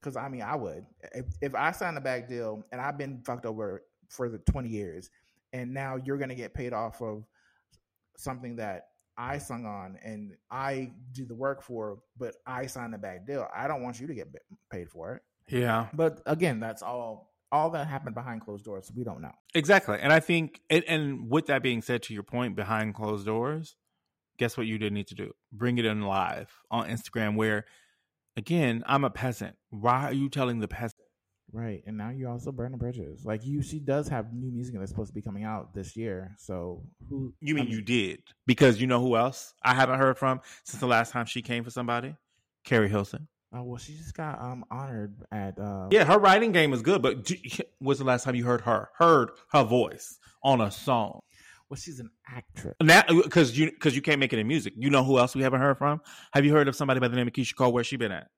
Because 0.00 0.16
I 0.16 0.28
mean, 0.28 0.42
I 0.42 0.56
would 0.56 0.86
if, 1.14 1.26
if 1.42 1.54
I 1.54 1.72
signed 1.72 1.98
a 1.98 2.00
bag 2.00 2.26
deal 2.26 2.64
and 2.72 2.80
I've 2.80 2.96
been 2.96 3.22
fucked 3.26 3.44
over 3.44 3.82
for 4.08 4.28
the 4.30 4.38
twenty 4.38 4.70
years, 4.70 5.10
and 5.52 5.74
now 5.74 5.96
you're 5.96 6.16
going 6.16 6.30
to 6.30 6.34
get 6.34 6.54
paid 6.54 6.72
off 6.72 7.02
of 7.02 7.24
something 8.16 8.56
that 8.56 8.86
I 9.16 9.36
sung 9.36 9.66
on 9.66 9.98
and 10.02 10.34
I 10.50 10.92
do 11.12 11.26
the 11.26 11.34
work 11.34 11.62
for, 11.62 11.98
but 12.16 12.36
I 12.46 12.66
signed 12.66 12.94
a 12.94 12.98
bad 12.98 13.26
deal. 13.26 13.46
I 13.54 13.68
don't 13.68 13.82
want 13.82 14.00
you 14.00 14.06
to 14.06 14.14
get 14.14 14.28
paid 14.70 14.88
for 14.88 15.14
it. 15.14 15.22
Yeah, 15.54 15.88
But 15.92 16.22
again, 16.26 16.60
that's 16.60 16.82
all. 16.82 17.29
All 17.52 17.70
that 17.70 17.86
happened 17.86 18.14
behind 18.14 18.42
closed 18.42 18.64
doors. 18.64 18.90
We 18.94 19.04
don't 19.04 19.20
know. 19.20 19.32
exactly. 19.54 19.98
And 20.00 20.12
I 20.12 20.20
think, 20.20 20.60
and, 20.70 20.84
and 20.86 21.30
with 21.30 21.46
that 21.46 21.62
being 21.62 21.82
said, 21.82 22.02
to 22.04 22.14
your 22.14 22.22
point, 22.22 22.54
behind 22.54 22.94
closed 22.94 23.26
doors, 23.26 23.76
guess 24.38 24.56
what 24.56 24.66
you 24.66 24.78
didn't 24.78 24.94
need 24.94 25.08
to 25.08 25.14
do? 25.14 25.32
Bring 25.52 25.78
it 25.78 25.84
in 25.84 26.02
live 26.02 26.50
on 26.70 26.88
Instagram. 26.88 27.34
Where, 27.34 27.64
again, 28.36 28.84
I'm 28.86 29.04
a 29.04 29.10
peasant. 29.10 29.56
Why 29.70 30.04
are 30.04 30.12
you 30.12 30.28
telling 30.28 30.60
the 30.60 30.68
peasant? 30.68 30.94
Right. 31.52 31.82
And 31.84 31.96
now 31.96 32.10
you're 32.10 32.30
also 32.30 32.52
burning 32.52 32.78
bridges. 32.78 33.24
Like 33.24 33.44
you, 33.44 33.60
she 33.62 33.80
does 33.80 34.08
have 34.08 34.32
new 34.32 34.52
music 34.52 34.76
that's 34.78 34.90
supposed 34.92 35.08
to 35.10 35.14
be 35.14 35.20
coming 35.22 35.42
out 35.42 35.74
this 35.74 35.96
year. 35.96 36.36
So 36.38 36.84
who? 37.08 37.34
You 37.40 37.56
mean 37.56 37.66
I 37.66 37.70
you 37.70 37.82
did? 37.82 38.22
Because 38.46 38.80
you 38.80 38.86
know 38.86 39.00
who 39.00 39.16
else 39.16 39.52
I 39.62 39.74
haven't 39.74 39.98
heard 39.98 40.16
from 40.16 40.40
since 40.64 40.80
the 40.80 40.86
last 40.86 41.10
time 41.10 41.26
she 41.26 41.42
came 41.42 41.64
for 41.64 41.70
somebody? 41.70 42.14
Keri 42.64 42.88
Hilson. 42.88 43.26
Oh 43.52 43.62
well, 43.64 43.78
she 43.78 43.94
just 43.94 44.14
got 44.14 44.40
um 44.40 44.64
honored 44.70 45.14
at. 45.32 45.58
uh 45.58 45.88
Yeah, 45.90 46.04
her 46.04 46.18
writing 46.18 46.52
game 46.52 46.72
is 46.72 46.82
good, 46.82 47.02
but 47.02 47.30
when's 47.78 47.98
the 47.98 48.04
last 48.04 48.24
time 48.24 48.34
you 48.34 48.44
heard 48.44 48.60
her? 48.62 48.90
Heard 48.96 49.30
her 49.52 49.64
voice 49.64 50.18
on 50.44 50.60
a 50.60 50.70
song? 50.70 51.20
Well, 51.68 51.76
she's 51.78 52.00
an 52.00 52.10
actress. 52.28 52.74
Now, 52.82 53.02
because 53.08 53.56
you 53.56 53.70
because 53.70 53.94
you 53.94 54.02
can't 54.02 54.18
make 54.20 54.32
it 54.32 54.38
in 54.38 54.46
music. 54.46 54.74
You 54.76 54.90
know 54.90 55.04
who 55.04 55.18
else 55.18 55.34
we 55.34 55.42
haven't 55.42 55.60
heard 55.60 55.78
from? 55.78 56.00
Have 56.32 56.44
you 56.44 56.52
heard 56.52 56.68
of 56.68 56.76
somebody 56.76 57.00
by 57.00 57.08
the 57.08 57.16
name 57.16 57.26
of 57.28 57.32
Keyshia 57.32 57.54
Cole? 57.56 57.72
Where's 57.72 57.86
she 57.86 57.96
been 57.96 58.12
at? 58.12 58.28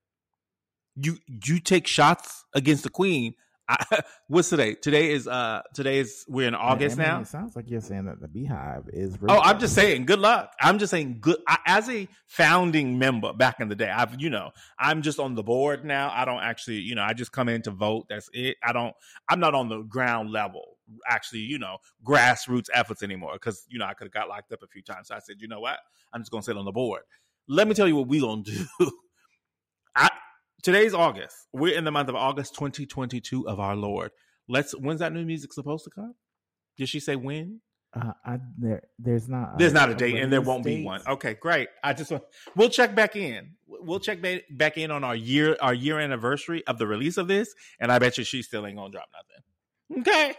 You 0.97 1.17
you 1.27 1.59
take 1.61 1.87
shots 1.87 2.45
against 2.55 2.83
the 2.83 2.91
queen. 2.91 3.35
I, 3.73 4.01
what's 4.29 4.51
today? 4.51 4.75
Today 4.75 5.13
is 5.13 5.27
uh 5.27 5.63
today 5.75 5.99
is 5.99 6.25
we're 6.29 6.49
in 6.49 6.55
August 6.55 6.99
I 6.99 7.03
mean, 7.03 7.09
now. 7.09 7.21
It 7.21 7.27
sounds 7.29 7.57
like 7.57 7.71
you're 7.71 7.81
saying 7.81 8.05
that 8.05 8.21
the 8.21 8.29
BeyHive 8.29 8.89
is. 8.93 9.17
Oh, 9.29 9.41
I'm 9.41 9.59
just 9.59 9.75
saying, 9.75 10.07
good 10.07 10.19
luck. 10.19 10.53
I'm 10.61 10.79
just 10.79 10.91
saying, 10.91 11.19
good. 11.21 11.39
I, 11.49 11.59
as 11.67 11.89
a 11.89 12.09
founding 12.27 12.99
member 12.99 13.33
back 13.33 13.61
in 13.61 13.69
the 13.69 13.75
day, 13.75 13.89
I've, 13.89 14.21
you 14.21 14.31
know, 14.31 14.51
I'm 14.79 15.03
just 15.03 15.19
on 15.19 15.35
the 15.35 15.43
board 15.43 15.85
now. 15.85 16.11
I 16.13 16.25
don't 16.25 16.43
actually, 16.43 16.81
you 16.81 16.95
know, 16.95 17.03
I 17.03 17.15
just 17.15 17.33
come 17.33 17.49
in 17.49 17.63
to 17.63 17.71
vote. 17.71 18.07
That's 18.09 18.29
it. 18.33 18.57
I 18.63 18.73
don't, 18.73 18.95
I'm 19.29 19.41
not 19.41 19.55
on 19.55 19.69
the 19.69 19.83
ground 19.83 20.31
level, 20.31 20.77
actually, 21.09 21.41
you 21.41 21.59
know, 21.59 21.79
grassroots 22.05 22.69
efforts 22.75 23.03
anymore 23.03 23.33
because, 23.35 23.65
you 23.69 23.79
know, 23.79 23.87
I 23.87 23.95
could 23.95 24.07
have 24.07 24.13
got 24.13 24.29
locked 24.29 24.53
up 24.53 24.63
a 24.63 24.67
few 24.67 24.83
times. 24.83 25.09
So 25.09 25.15
I 25.15 25.21
said, 25.21 25.37
you 25.39 25.49
know 25.49 25.61
what? 25.61 25.79
I'm 26.13 26.21
just 26.21 26.31
going 26.31 26.43
to 26.43 26.47
sit 26.47 26.57
on 26.57 26.65
the 26.65 26.73
board. 26.73 27.03
Let 27.49 27.69
me 27.69 27.75
tell 27.75 27.89
you 27.89 27.97
what 27.97 28.09
we 28.09 28.21
going 28.21 28.45
to 28.45 28.51
do. 28.79 28.91
I, 29.97 30.11
today's 30.63 30.95
August. 30.95 31.37
We're 31.53 31.77
in 31.77 31.85
the 31.85 31.91
month 31.91 32.09
of 32.09 32.15
August 32.15 32.55
2022 32.55 33.49
of 33.49 33.61
our 33.61 33.77
Lord. 33.77 34.13
Let's, 34.49 34.73
when's 34.73 35.01
that 35.01 35.13
new 35.13 35.25
music 35.25 35.53
supposed 35.53 35.85
to 35.85 35.91
come? 35.91 36.15
Did 36.77 36.89
she 36.89 37.01
say 37.01 37.17
when? 37.17 37.61
Uh, 37.95 38.13
I, 38.25 38.39
there, 38.59 38.83
there's 38.99 39.29
not. 39.29 39.59
There's 39.59 39.75
not 39.75 39.91
a 39.91 39.95
date, 39.95 40.17
and 40.17 40.33
there 40.33 40.41
won't 40.41 40.65
be 40.65 40.83
one. 40.83 41.03
Okay, 41.07 41.35
great. 41.35 41.69
I 41.85 41.93
just 41.93 42.11
want 42.11 42.25
we'll 42.57 42.71
check 42.71 42.95
back 42.95 43.17
in. 43.17 43.51
We'll 43.67 44.01
check 44.01 44.23
ba- 44.23 44.41
back 44.51 44.79
in 44.79 44.91
on 44.91 45.05
our 45.05 45.15
year 45.15 45.59
our 45.61 45.75
year 45.75 45.99
anniversary 45.99 46.67
of 46.67 46.79
the 46.79 46.87
release 46.87 47.19
of 47.19 47.29
this, 47.29 47.55
and 47.79 47.93
I 47.93 47.99
bet 47.99 48.17
you 48.17 48.25
she 48.25 48.41
still 48.41 48.67
ain't 48.67 48.79
gonna 48.79 48.91
drop 48.91 49.09
nothing. 49.13 50.01
Okay. 50.01 50.35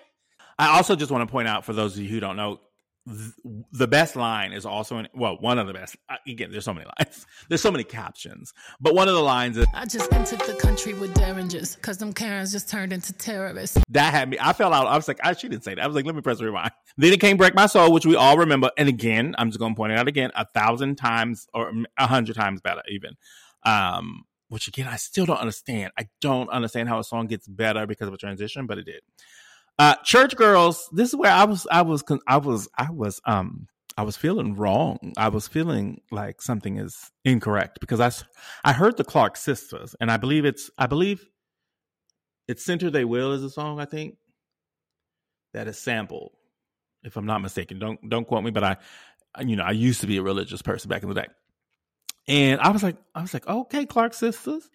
I 0.57 0.75
also 0.77 0.95
just 0.95 1.12
want 1.12 1.27
to 1.27 1.31
point 1.31 1.47
out 1.47 1.63
for 1.63 1.73
those 1.73 1.95
of 1.95 2.01
you 2.01 2.09
who 2.09 2.19
don't 2.19 2.36
know, 2.36 2.59
the 3.06 3.88
best 3.88 4.16
line 4.16 4.54
is 4.54 4.66
also 4.66 4.98
in 4.98 5.10
well, 5.13 5.38
one 5.39 5.60
of 5.60 5.68
the 5.68 5.74
best. 5.74 5.98
Again, 6.26 6.52
there's 6.52 6.63
so 6.63 6.74
many 6.74 6.86
lines. 7.00 7.26
There's 7.50 7.62
so 7.62 7.72
many 7.72 7.84
captions, 7.84 8.54
but 8.80 8.96
one 8.96 9.10
of 9.10 9.13
the 9.13 9.22
lines 9.22 9.58
is 9.58 9.66
I 9.74 9.86
just 9.86 10.12
entered 10.13 10.39
the 10.42 10.54
country 10.54 10.94
with 10.94 11.13
derringers, 11.13 11.76
cause 11.82 11.98
them 11.98 12.13
Karens 12.13 12.54
just 12.54 12.70
turned 12.70 12.94
into 12.94 13.12
terrorists. 13.12 13.78
that 13.89 14.13
had 14.13 14.30
me. 14.30 14.38
I 14.39 14.54
fell 14.54 14.74
out. 14.74 14.88
I 14.88 14.96
was 14.96 15.08
like, 15.08 15.20
I, 15.22 15.34
she 15.34 15.50
didn't 15.50 15.66
say 15.66 15.76
that. 15.76 15.84
I 15.84 15.88
was 15.88 15.96
like, 15.96 16.06
let 16.06 16.16
me 16.16 16.22
press 16.22 16.42
rewind. 16.42 16.72
Then 16.98 17.12
it 17.12 17.20
came 17.20 17.36
break 17.36 17.56
my 17.56 17.66
soul, 17.66 17.92
which 17.92 18.06
we 18.06 18.16
all 18.16 18.38
remember. 18.38 18.72
And 18.78 18.88
again, 18.88 19.36
I'm 19.38 19.50
just 19.50 19.60
going 19.60 19.74
to 19.74 19.78
point 19.78 19.92
it 19.92 20.00
out 20.00 20.08
again, 20.08 20.32
a 20.36 20.46
thousand 20.54 20.96
times 20.96 21.48
or 21.54 21.74
a 21.98 22.08
hundred 22.08 22.36
times 22.36 22.62
better, 22.62 22.82
even. 22.89 23.16
Um, 23.66 24.24
which 24.48 24.68
again, 24.68 24.88
I 24.88 24.96
still 24.96 25.26
don't 25.26 25.39
understand. 25.39 25.92
I 25.98 26.08
don't 26.22 26.50
understand 26.50 26.88
how 26.88 27.00
a 27.00 27.04
song 27.04 27.28
gets 27.28 27.48
better 27.48 27.86
because 27.86 28.08
of 28.08 28.13
a 28.13 28.18
transition, 28.18 28.68
but 28.68 28.78
it 28.78 28.86
did. 28.86 29.02
Uh, 29.79 29.95
church 30.03 30.36
girls. 30.36 30.88
This 30.91 31.09
is 31.09 31.15
where 31.15 31.31
I 31.31 31.45
was. 31.45 31.67
I 31.71 31.81
was. 31.81 32.03
I 32.27 32.38
was. 32.38 32.69
I 32.77 32.91
was. 32.91 33.21
Um. 33.25 33.67
I 33.95 34.01
was 34.01 34.17
feeling 34.17 34.55
wrong. 34.55 35.13
I 35.17 35.29
was 35.29 35.47
feeling 35.47 36.01
like 36.12 36.41
something 36.41 36.77
is 36.77 37.12
incorrect 37.25 37.79
because 37.79 37.99
I, 37.99 38.12
I 38.67 38.73
heard 38.73 38.97
the 38.97 39.03
Clark 39.03 39.38
sisters, 39.38 39.95
and 40.01 40.09
I 40.09 40.17
believe 40.17 40.45
it's. 40.45 40.69
I 40.77 40.88
believe 40.88 41.23
it's 42.47 42.65
Center 42.65 42.89
Thy 42.89 43.03
Will 43.03 43.33
is 43.33 43.43
a 43.43 43.49
song, 43.49 43.79
I 43.79 43.86
think, 43.86 44.15
that 45.53 45.67
is 45.67 45.77
sampled, 45.77 46.31
if 47.03 47.15
I'm 47.17 47.25
not 47.25 47.41
mistaken. 47.41 47.79
Don't 47.79 47.99
don't 48.09 48.27
quote 48.27 48.43
me, 48.43 48.51
but 48.51 48.63
I 48.63 48.77
you 49.41 49.55
know, 49.55 49.63
I 49.63 49.71
used 49.71 50.01
to 50.01 50.07
be 50.07 50.17
a 50.17 50.21
religious 50.21 50.62
person 50.62 50.89
back 50.89 51.03
in 51.03 51.09
the 51.09 51.15
day. 51.15 51.27
And 52.27 52.62
I 52.62 52.69
was 52.69 52.83
like, 52.83 52.95
I 53.15 53.21
was 53.21 53.33
like, 53.33 53.47
okay, 53.47 53.86
Clark 53.86 54.13
sisters. 54.13 54.69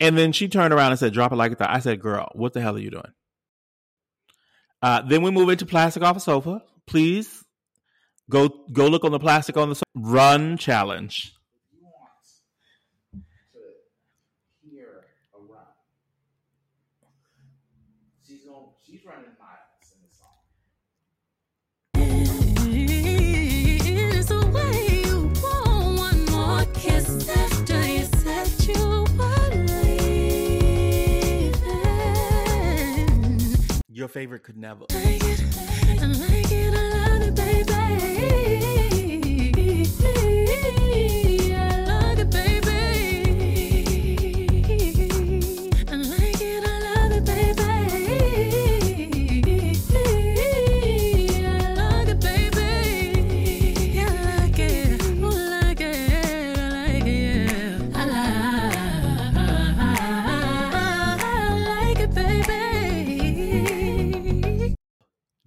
And 0.00 0.16
then 0.16 0.32
she 0.32 0.48
turned 0.48 0.72
around 0.72 0.92
and 0.92 0.98
said, 0.98 1.12
"Drop 1.12 1.32
it 1.32 1.36
like 1.36 1.52
it's 1.52 1.60
hot." 1.60 1.70
I 1.70 1.80
said, 1.80 2.00
"Girl, 2.00 2.30
what 2.34 2.54
the 2.54 2.60
hell 2.60 2.76
are 2.76 2.80
you 2.80 2.90
doing?" 2.90 3.12
Uh, 4.82 5.02
then 5.02 5.22
we 5.22 5.30
move 5.30 5.50
into 5.50 5.66
plastic 5.66 6.02
off 6.02 6.16
a 6.16 6.20
sofa. 6.20 6.62
Please 6.86 7.44
go 8.30 8.48
go 8.72 8.86
look 8.86 9.04
on 9.04 9.12
the 9.12 9.18
plastic 9.18 9.56
on 9.56 9.68
the 9.68 9.74
sofa. 9.74 9.84
run 9.94 10.56
challenge. 10.56 11.32
Your 34.00 34.08
favorite 34.08 34.42
could 34.44 34.56
never. 34.56 34.86
Like 34.94 35.20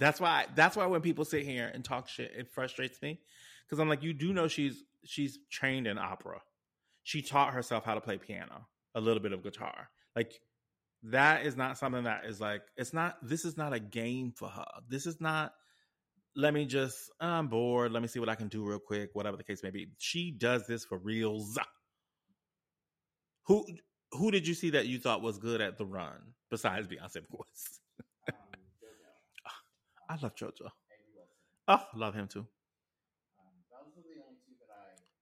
That's 0.04 0.20
why. 0.20 0.48
That's 0.54 0.76
why 0.76 0.86
when 0.88 1.00
people 1.00 1.24
sit 1.24 1.46
here 1.46 1.72
and 1.74 1.82
talk 1.82 2.10
shit, 2.10 2.34
it 2.38 2.50
frustrates 2.50 3.02
me 3.02 3.22
because 3.66 3.80
I'm 3.80 3.88
like, 3.88 4.04
you 4.04 4.14
do 4.14 4.34
know 4.34 4.50
she's 4.50 4.84
she's 5.06 5.40
trained 5.50 5.88
in 5.88 5.98
opera. 5.98 6.42
She 7.04 7.22
taught 7.22 7.54
herself 7.54 7.86
how 7.86 7.94
to 7.94 8.02
play 8.02 8.18
piano, 8.18 8.68
a 8.96 9.00
little 9.00 9.24
bit 9.24 9.32
of 9.32 9.44
guitar. 9.44 9.88
Like 10.14 10.34
that 11.04 11.46
is 11.46 11.56
not 11.56 11.78
something 11.78 12.04
that 12.04 12.26
is 12.26 12.42
like 12.42 12.64
it's 12.76 12.92
not. 12.92 13.16
This 13.22 13.46
is 13.46 13.56
not 13.56 13.72
a 13.72 13.80
game 13.80 14.34
for 14.36 14.50
her. 14.50 14.66
This 14.90 15.06
is 15.06 15.22
not. 15.22 15.54
Let 16.36 16.54
me 16.54 16.66
just. 16.66 17.10
I'm 17.22 17.48
bored. 17.48 17.94
Let 17.94 18.02
me 18.02 18.10
see 18.10 18.20
what 18.20 18.28
I 18.28 18.36
can 18.36 18.50
do 18.50 18.66
real 18.66 18.80
quick. 18.80 19.12
Whatever 19.14 19.38
the 19.38 19.44
case 19.46 19.64
may 19.64 19.70
be. 19.70 19.88
She 20.00 20.32
does 20.32 20.68
this 20.68 20.84
for 20.84 20.98
reals. 20.98 21.58
Who 23.46 23.66
who 24.12 24.32
did 24.32 24.46
you 24.50 24.54
see 24.54 24.72
that 24.72 24.86
you 24.86 25.00
thought 25.00 25.22
was 25.22 25.38
good 25.38 25.62
at 25.62 25.78
the 25.78 25.86
run 25.86 26.34
besides 26.50 26.90
Beyonce, 26.90 27.16
of 27.16 27.30
course? 27.30 27.80
I 30.14 30.18
love 30.22 30.36
JoJo. 30.36 30.70
Oh, 31.68 31.84
love 31.96 32.14
him 32.14 32.28
too. 32.28 32.46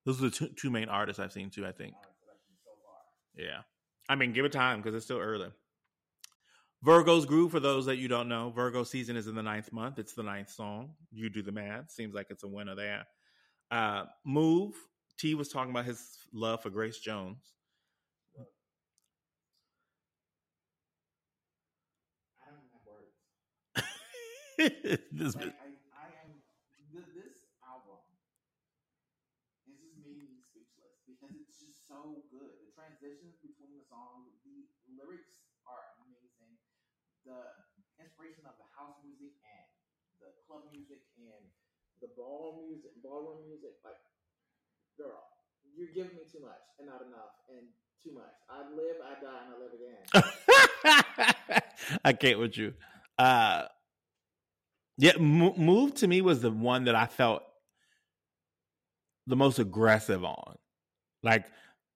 Those 0.06 0.19
are 0.19 0.23
the 0.23 0.32
two 0.32 0.49
two, 0.49 0.69
main 0.69 0.89
artists 0.89 1.19
I've 1.19 1.32
seen 1.32 1.49
too. 1.49 1.65
I 1.65 1.71
think. 1.71 1.93
Yeah. 3.36 3.62
I 4.10 4.15
mean, 4.15 4.34
give 4.34 4.43
it 4.43 4.51
time 4.51 4.82
because 4.82 4.95
it's 4.95 5.06
still 5.06 5.19
early. 5.19 5.49
Virgo's 6.84 7.25
Groove, 7.25 7.51
for 7.51 7.60
those 7.60 7.86
that 7.86 7.97
you 7.97 8.08
don't 8.08 8.27
know, 8.27 8.49
Virgo 8.49 8.84
season 8.84 9.15
is 9.15 9.27
in 9.27 9.36
the 9.36 9.43
ninth 9.43 9.71
month. 9.71 9.99
It's 9.99 10.13
the 10.13 10.23
ninth 10.23 10.49
song. 10.49 10.95
You 11.12 11.30
do 11.30 11.43
the 11.43 11.51
math. 11.51 11.91
Seems 11.91 12.13
like 12.13 12.27
it's 12.30 12.43
a 12.43 12.47
winner 12.47 12.75
there. 12.75 13.06
Uh, 13.69 14.06
Move. 14.25 14.73
T 15.17 15.36
was 15.36 15.49
talking 15.49 15.71
about 15.71 15.86
his 15.86 16.04
love 16.34 16.63
for 16.63 16.71
Grace 16.71 16.97
Jones. 16.99 17.54
I 22.41 22.49
don't 22.49 22.58
have 22.73 22.82
words. 22.88 23.13
This- 25.12 25.36
Like, 25.36 25.54
I, 25.60 25.67
I 25.97 26.08
am 26.26 26.32
th- 26.93 27.06
this 27.15 27.38
album. 27.65 28.00
It 29.65 29.78
just 29.78 29.97
made 30.02 30.17
me 30.17 30.41
speechless 30.41 30.97
because 31.06 31.34
it's 31.38 31.58
just 31.62 31.86
so 31.89 32.26
good. 32.34 32.52
The 32.65 32.69
transitions 32.74 33.38
between 33.41 33.74
the 33.78 33.84
songs, 33.86 34.34
the 34.45 34.65
lyrics 34.97 35.45
are 35.69 35.82
amazing. 36.02 36.58
The 37.26 37.38
inspiration 38.02 38.45
of 38.50 38.58
the 38.58 38.67
house 38.74 38.97
music 39.06 39.34
and 39.45 39.67
the 40.21 40.30
club 40.45 40.69
music 40.74 41.02
and 41.17 41.43
the 42.02 42.10
ball 42.17 42.65
music, 42.65 42.91
ballroom 43.06 43.45
music, 43.45 43.78
like, 43.86 44.00
girl, 44.97 45.21
you're 45.76 45.93
giving 45.93 46.15
me 46.17 46.26
too 46.30 46.41
much 46.41 46.63
and 46.80 46.88
not 46.89 47.02
enough 47.06 47.34
and 47.50 47.65
too 48.04 48.13
much. 48.13 48.34
I 48.50 48.65
live, 48.74 48.97
I 49.04 49.13
die, 49.21 49.41
and 49.45 49.50
I 49.54 49.58
live 49.62 49.74
again. 49.78 50.06
I 52.06 52.13
can't 52.13 52.39
with 52.39 52.58
you. 52.58 52.74
Uh, 53.17 53.65
yeah, 55.02 55.14
Mo- 55.20 55.56
Move 55.58 55.96
to 55.96 56.08
me 56.08 56.22
was 56.22 56.42
the 56.42 56.52
one 56.52 56.84
that 56.84 56.94
I 56.94 57.08
felt 57.08 57.42
the 59.26 59.36
most 59.36 59.58
aggressive 59.58 60.24
on. 60.24 60.58
Like, 61.24 61.46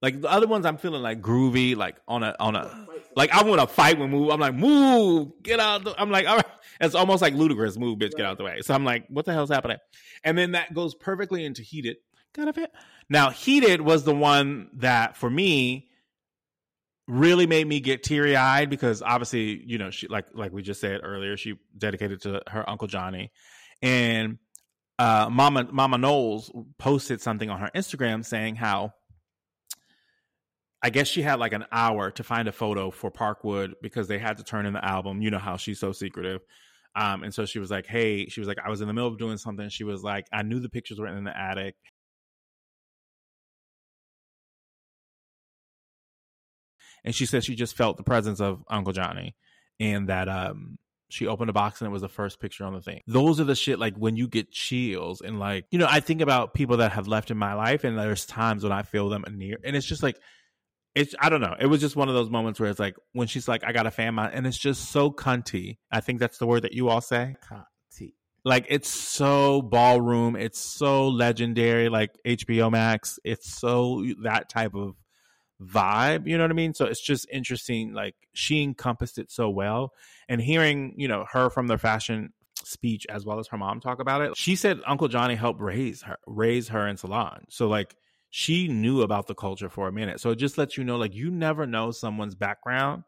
like 0.02 0.22
the 0.22 0.30
other 0.30 0.48
ones, 0.48 0.66
I'm 0.66 0.78
feeling 0.78 1.04
like 1.04 1.22
groovy, 1.22 1.76
like 1.76 1.98
on 2.08 2.24
a 2.24 2.36
on 2.40 2.56
a 2.56 2.88
like 3.16 3.32
I 3.32 3.44
want 3.44 3.62
to 3.62 3.68
fight 3.68 4.00
with 4.00 4.10
Move. 4.10 4.32
I'm 4.32 4.40
like 4.40 4.56
Move, 4.56 5.34
get 5.44 5.60
out. 5.60 5.84
The, 5.84 5.94
I'm 6.02 6.10
like, 6.10 6.28
all 6.28 6.38
right. 6.38 6.46
It's 6.82 6.96
almost 6.96 7.22
like 7.22 7.36
ludicrous. 7.36 7.78
Move, 7.78 8.00
bitch, 8.00 8.16
get 8.16 8.26
out 8.26 8.40
the 8.40 8.44
way. 8.44 8.62
So 8.64 8.74
I'm 8.74 8.84
like, 8.84 9.06
what 9.10 9.26
the 9.26 9.34
hell's 9.34 9.52
happening? 9.52 9.78
And 10.24 10.36
then 10.36 10.54
that 10.54 10.74
goes 10.74 10.96
perfectly 10.96 11.46
into 11.46 11.62
Heated. 11.62 11.98
Kind 12.34 12.50
of 12.50 12.58
it. 12.58 12.72
Now, 13.08 13.30
Heated 13.30 13.82
was 13.82 14.04
the 14.04 14.16
one 14.16 14.70
that 14.74 15.16
for 15.16 15.30
me 15.30 15.90
really 17.08 17.48
made 17.48 17.68
me 17.68 17.80
get 17.80 18.04
teary 18.04 18.36
eyed 18.36 18.70
because 18.70 19.02
obviously, 19.02 19.64
you 19.66 19.78
know, 19.78 19.92
she 19.92 20.08
like 20.08 20.26
like 20.34 20.52
we 20.52 20.62
just 20.62 20.82
said 20.82 21.02
earlier, 21.04 21.38
she 21.38 21.56
dedicated 21.78 22.22
to 22.22 22.42
her 22.48 22.68
uncle 22.70 22.88
Johnny, 22.88 23.32
and 23.82 24.38
uh, 25.00 25.30
Mama 25.32 25.68
Mama 25.72 25.98
Knowles 25.98 26.52
posted 26.78 27.22
something 27.22 27.50
on 27.50 27.60
her 27.60 27.70
Instagram 27.76 28.26
saying 28.26 28.56
how 28.56 28.94
I 30.82 30.90
guess 30.90 31.08
she 31.08 31.22
had 31.22 31.40
like 31.40 31.54
an 31.54 31.66
hour 31.72 32.12
to 32.12 32.24
find 32.24 32.48
a 32.48 32.52
photo 32.52 32.92
for 32.92 33.12
Parkwood 33.12 33.74
because 33.82 34.08
they 34.08 34.20
had 34.20 34.38
to 34.38 34.44
turn 34.44 34.66
in 34.66 34.74
the 34.74 34.86
album. 34.86 35.22
You 35.22 35.32
know 35.32 35.40
how 35.40 35.58
she's 35.58 35.80
so 35.80 35.92
secretive. 35.92 36.42
Um, 36.96 37.24
and 37.24 37.34
so 37.34 37.46
she 37.46 37.60
was 37.60 37.72
like, 37.72 37.88
Hey, 37.88 38.28
she 38.28 38.40
was 38.40 38.48
like, 38.48 38.60
I 38.64 38.70
was 38.70 38.82
in 38.82 38.88
the 38.88 38.94
middle 38.94 39.10
of 39.10 39.18
doing 39.18 39.38
something. 39.38 39.68
She 39.70 39.84
was 39.84 40.04
like, 40.04 40.28
I 40.32 40.44
knew 40.44 40.60
the 40.60 40.70
pictures 40.70 41.00
were 41.00 41.08
in 41.08 41.24
the 41.24 41.38
attic. 41.38 41.76
And 47.06 47.16
she 47.16 47.26
said 47.26 47.46
she 47.46 47.56
just 47.56 47.78
felt 47.78 47.96
the 47.96 48.04
presence 48.04 48.42
of 48.42 48.64
Uncle 48.68 48.92
Johnny 48.92 49.36
and 49.80 50.10
that 50.10 50.28
um 50.28 50.78
she 51.10 51.28
opened 51.28 51.50
a 51.50 51.54
box 51.54 51.80
and 51.80 51.88
it 51.88 51.92
was 51.92 52.02
the 52.02 52.10
first 52.10 52.40
picture 52.40 52.66
on 52.66 52.74
the 52.74 52.82
thing. 52.82 53.02
Those 53.08 53.40
are 53.40 53.44
the 53.44 53.56
shit 53.56 53.80
like 53.80 53.96
when 53.96 54.18
you 54.18 54.28
get 54.28 54.52
chills 54.52 55.22
and 55.22 55.40
like, 55.40 55.66
you 55.70 55.78
know, 55.80 55.88
I 55.90 56.00
think 56.00 56.20
about 56.22 56.54
people 56.54 56.78
that 56.78 56.92
have 56.94 57.08
left 57.08 57.32
in 57.32 57.38
my 57.38 57.54
life 57.54 57.84
and 57.84 57.98
there's 57.98 58.26
times 58.26 58.64
when 58.64 58.72
I 58.72 58.82
feel 58.82 59.08
them 59.10 59.24
near 59.32 59.58
and 59.64 59.76
it's 59.76 59.86
just 59.86 60.04
like 60.04 60.18
it's 60.96 61.14
I 61.20 61.30
don't 61.30 61.42
know. 61.42 61.56
It 61.60 61.68
was 61.68 61.82
just 61.82 61.96
one 61.96 62.10
of 62.10 62.16
those 62.16 62.30
moments 62.30 62.60
where 62.60 62.70
it's 62.70 62.80
like 62.80 62.96
when 63.14 63.28
she's 63.28 63.48
like, 63.48 63.64
I 63.64 63.72
got 63.72 63.86
a 63.86 63.92
fan 63.92 64.18
and 64.18 64.48
it's 64.48 64.58
just 64.58 64.92
so 64.92 65.12
cunty. 65.12 65.78
I 65.92 66.00
think 66.02 66.20
that's 66.20 66.38
the 66.38 66.48
word 66.48 66.64
that 66.64 66.74
you 66.74 66.90
all 66.90 67.02
say. 67.02 67.36
Conti. 67.48 68.16
Like 68.44 68.66
it's 68.70 68.90
so 68.90 69.62
ballroom, 69.62 70.36
it's 70.36 70.60
so 70.60 71.08
legendary, 71.10 71.90
like 71.90 72.12
HBO 72.26 72.72
Max. 72.72 73.20
It's 73.24 73.60
so 73.60 74.06
that 74.24 74.50
type 74.50 74.74
of 74.74 74.96
vibe, 75.62 76.28
you 76.28 76.38
know 76.38 76.44
what 76.44 76.52
I 76.52 76.56
mean? 76.56 76.74
So 76.74 76.86
it's 76.86 77.02
just 77.02 77.28
interesting. 77.32 77.94
Like 77.94 78.16
she 78.34 78.62
encompassed 78.62 79.18
it 79.18 79.32
so 79.32 79.50
well. 79.50 79.94
And 80.28 80.42
hearing, 80.42 80.94
you 80.98 81.08
know, 81.08 81.26
her 81.32 81.50
from 81.50 81.68
the 81.68 81.78
fashion 81.78 82.34
speech 82.64 83.06
as 83.10 83.26
well 83.26 83.40
as 83.40 83.48
her 83.48 83.58
mom 83.58 83.80
talk 83.80 84.00
about 84.00 84.22
it, 84.22 84.36
she 84.36 84.56
said 84.56 84.80
Uncle 84.86 85.08
Johnny 85.08 85.36
helped 85.36 85.62
raise 85.62 86.02
her 86.04 86.18
raise 86.28 86.70
her 86.70 86.88
in 86.88 86.98
salon. 86.98 87.46
So 87.50 87.68
like 87.68 87.96
she 88.30 88.68
knew 88.68 89.02
about 89.02 89.28
the 89.28 89.36
culture 89.36 89.70
for 89.70 89.88
a 89.88 89.92
minute. 89.92 90.20
So 90.20 90.32
it 90.32 90.38
just 90.38 90.58
lets 90.58 90.78
you 90.78 90.84
know, 90.84 90.98
like 90.98 91.14
you 91.14 91.32
never 91.32 91.66
know 91.66 91.92
someone's 91.92 92.36
background 92.36 93.04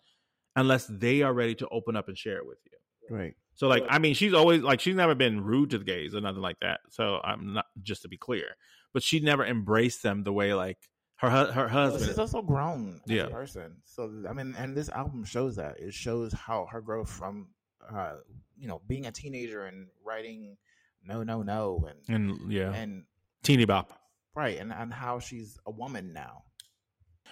unless 0.55 0.87
they 0.87 1.21
are 1.21 1.33
ready 1.33 1.55
to 1.55 1.67
open 1.69 1.95
up 1.95 2.07
and 2.07 2.17
share 2.17 2.37
it 2.37 2.47
with 2.47 2.59
you. 2.65 3.15
Right. 3.15 3.33
So 3.55 3.67
like, 3.67 3.83
I 3.89 3.99
mean, 3.99 4.13
she's 4.13 4.33
always 4.33 4.61
like, 4.61 4.79
she's 4.79 4.95
never 4.95 5.15
been 5.15 5.41
rude 5.41 5.71
to 5.71 5.79
the 5.79 5.83
gays 5.83 6.13
or 6.13 6.21
nothing 6.21 6.41
like 6.41 6.59
that. 6.61 6.79
So 6.91 7.19
I'm 7.23 7.53
not 7.53 7.65
just 7.81 8.03
to 8.03 8.07
be 8.07 8.17
clear, 8.17 8.45
but 8.93 9.01
she 9.03 9.19
never 9.19 9.45
embraced 9.45 10.03
them 10.03 10.23
the 10.23 10.31
way 10.31 10.53
like 10.53 10.77
her 11.17 11.51
her 11.51 11.67
husband. 11.67 12.05
She's 12.05 12.19
also 12.19 12.41
grown 12.41 13.01
as 13.05 13.11
Yeah. 13.11 13.23
a 13.23 13.29
person. 13.29 13.77
So 13.85 14.23
I 14.29 14.33
mean, 14.33 14.55
and 14.57 14.75
this 14.75 14.89
album 14.89 15.23
shows 15.23 15.55
that. 15.57 15.79
It 15.79 15.93
shows 15.93 16.31
how 16.33 16.65
her 16.71 16.81
growth 16.81 17.09
from, 17.09 17.49
uh, 17.89 18.17
you 18.57 18.67
know, 18.67 18.81
being 18.87 19.05
a 19.07 19.11
teenager 19.11 19.65
and 19.65 19.87
writing 20.05 20.57
"No, 21.03 21.23
No, 21.23 21.41
No" 21.43 21.87
and 21.89 21.99
and 22.09 22.51
yeah, 22.51 22.71
and 22.73 23.05
teeny 23.43 23.65
bop, 23.65 23.93
right, 24.35 24.57
and 24.59 24.71
and 24.73 24.93
how 24.93 25.19
she's 25.19 25.57
a 25.65 25.71
woman 25.71 26.13
now. 26.13 26.43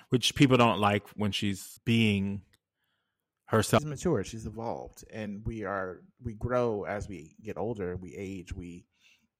which 0.09 0.35
people 0.35 0.57
don't 0.57 0.79
like 0.79 1.07
when 1.15 1.31
she's 1.31 1.79
being 1.85 2.41
herself. 3.45 3.81
She's 3.81 3.89
matured. 3.89 4.27
She's 4.27 4.45
evolved, 4.45 5.03
and 5.11 5.45
we 5.45 5.63
are 5.63 6.01
we 6.21 6.33
grow 6.33 6.83
as 6.83 7.07
we 7.07 7.35
get 7.41 7.57
older. 7.57 7.95
We 7.95 8.15
age. 8.15 8.53
We 8.53 8.85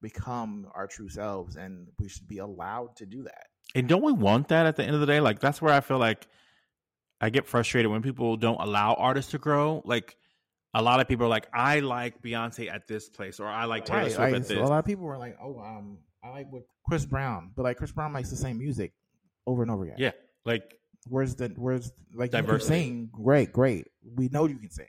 become 0.02 0.68
our 0.74 0.88
true 0.88 1.10
selves, 1.10 1.56
and 1.56 1.88
we 2.00 2.08
should 2.10 2.28
be 2.28 2.38
allowed 2.38 2.96
to 2.98 3.06
do 3.06 3.24
that. 3.24 3.48
And 3.76 3.88
don't 3.88 4.04
we 4.04 4.14
want 4.14 4.48
that 4.48 4.66
at 4.66 4.76
the 4.78 4.84
end 4.84 4.96
of 4.96 5.02
the 5.02 5.06
day? 5.06 5.20
Like 5.20 5.40
that's 5.40 5.62
where 5.62 5.74
I 5.74 5.82
feel 5.82 6.00
like 6.00 6.28
I 7.22 7.30
get 7.30 7.46
frustrated 7.46 7.92
when 7.92 8.02
people 8.02 8.38
don't 8.38 8.60
allow 8.60 8.94
artists 8.96 9.32
to 9.32 9.38
grow. 9.38 9.82
Like 9.86 10.16
a 10.74 10.82
lot 10.82 11.00
of 11.00 11.08
people 11.08 11.26
are 11.26 11.30
like, 11.30 11.48
I 11.54 11.82
like 11.82 12.22
Beyonce 12.22 12.72
at 12.74 12.88
this 12.88 13.10
place, 13.10 13.40
or 13.40 13.48
I 13.48 13.66
like 13.66 13.86
Taylor 13.86 14.00
Right, 14.00 14.12
Swift 14.12 14.20
like, 14.32 14.42
at 14.42 14.48
so 14.48 14.54
this. 14.56 14.64
a 14.64 14.68
lot 14.68 14.80
of 14.80 14.86
people 14.86 15.04
were 15.06 15.18
like, 15.18 15.38
"Oh, 15.42 15.60
um, 15.60 15.98
I 16.24 16.30
like 16.30 16.52
what 16.52 16.64
Chris 16.88 17.06
Brown," 17.06 17.52
but 17.56 17.64
like 17.64 17.78
Chris 17.78 17.92
Brown 17.92 18.12
makes 18.12 18.30
the 18.30 18.36
same 18.36 18.58
music 18.58 18.94
over 19.46 19.62
and 19.62 19.70
over 19.72 19.84
again. 19.84 19.98
yeah, 20.00 20.12
like 20.46 20.80
Where's 21.08 21.36
the 21.36 21.50
where's 21.56 21.92
like 22.16 22.34
you 22.34 22.42
can 22.44 22.60
sing? 22.60 23.10
Great, 23.12 23.54
great. 23.54 23.88
We 24.16 24.28
know 24.30 24.48
you 24.48 24.58
can 24.58 24.72
sing. 24.72 24.88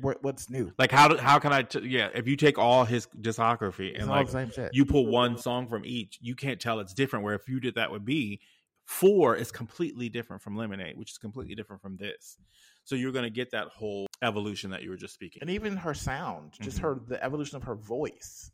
What, 0.00 0.22
what's 0.22 0.50
new? 0.50 0.72
like 0.78 0.90
how 0.90 1.08
do, 1.08 1.16
how 1.16 1.38
can 1.38 1.52
I? 1.52 1.62
T- 1.62 1.80
yeah, 1.88 2.08
if 2.14 2.26
you 2.28 2.36
take 2.36 2.58
all 2.58 2.84
his 2.84 3.06
discography 3.20 3.98
and 3.98 4.08
like 4.08 4.26
the 4.26 4.32
same 4.32 4.50
shit. 4.50 4.70
you 4.72 4.84
pull 4.84 5.06
one 5.06 5.38
song 5.38 5.68
from 5.68 5.84
each, 5.84 6.18
you 6.20 6.34
can't 6.34 6.60
tell 6.60 6.80
it's 6.80 6.94
different. 6.94 7.24
Where 7.24 7.34
if 7.34 7.48
you 7.48 7.60
did 7.60 7.74
that 7.76 7.90
would 7.90 8.04
be 8.04 8.40
four 8.86 9.36
is 9.36 9.52
completely 9.52 10.08
different 10.08 10.42
from 10.42 10.56
Lemonade, 10.56 10.96
which 10.96 11.10
is 11.10 11.18
completely 11.18 11.54
different 11.54 11.82
from 11.82 11.96
this. 11.96 12.38
So 12.84 12.94
you're 12.94 13.12
going 13.12 13.24
to 13.24 13.30
get 13.30 13.50
that 13.50 13.68
whole 13.68 14.06
evolution 14.22 14.70
that 14.70 14.82
you 14.82 14.90
were 14.90 14.96
just 14.96 15.12
speaking. 15.14 15.40
and 15.42 15.50
even 15.50 15.76
her 15.76 15.92
sound, 15.94 16.52
just 16.60 16.78
Mhm. 16.78 16.82
her 16.82 17.00
the 17.06 17.22
evolution 17.22 17.56
of 17.56 17.64
her 17.64 17.74
voice 17.74 18.50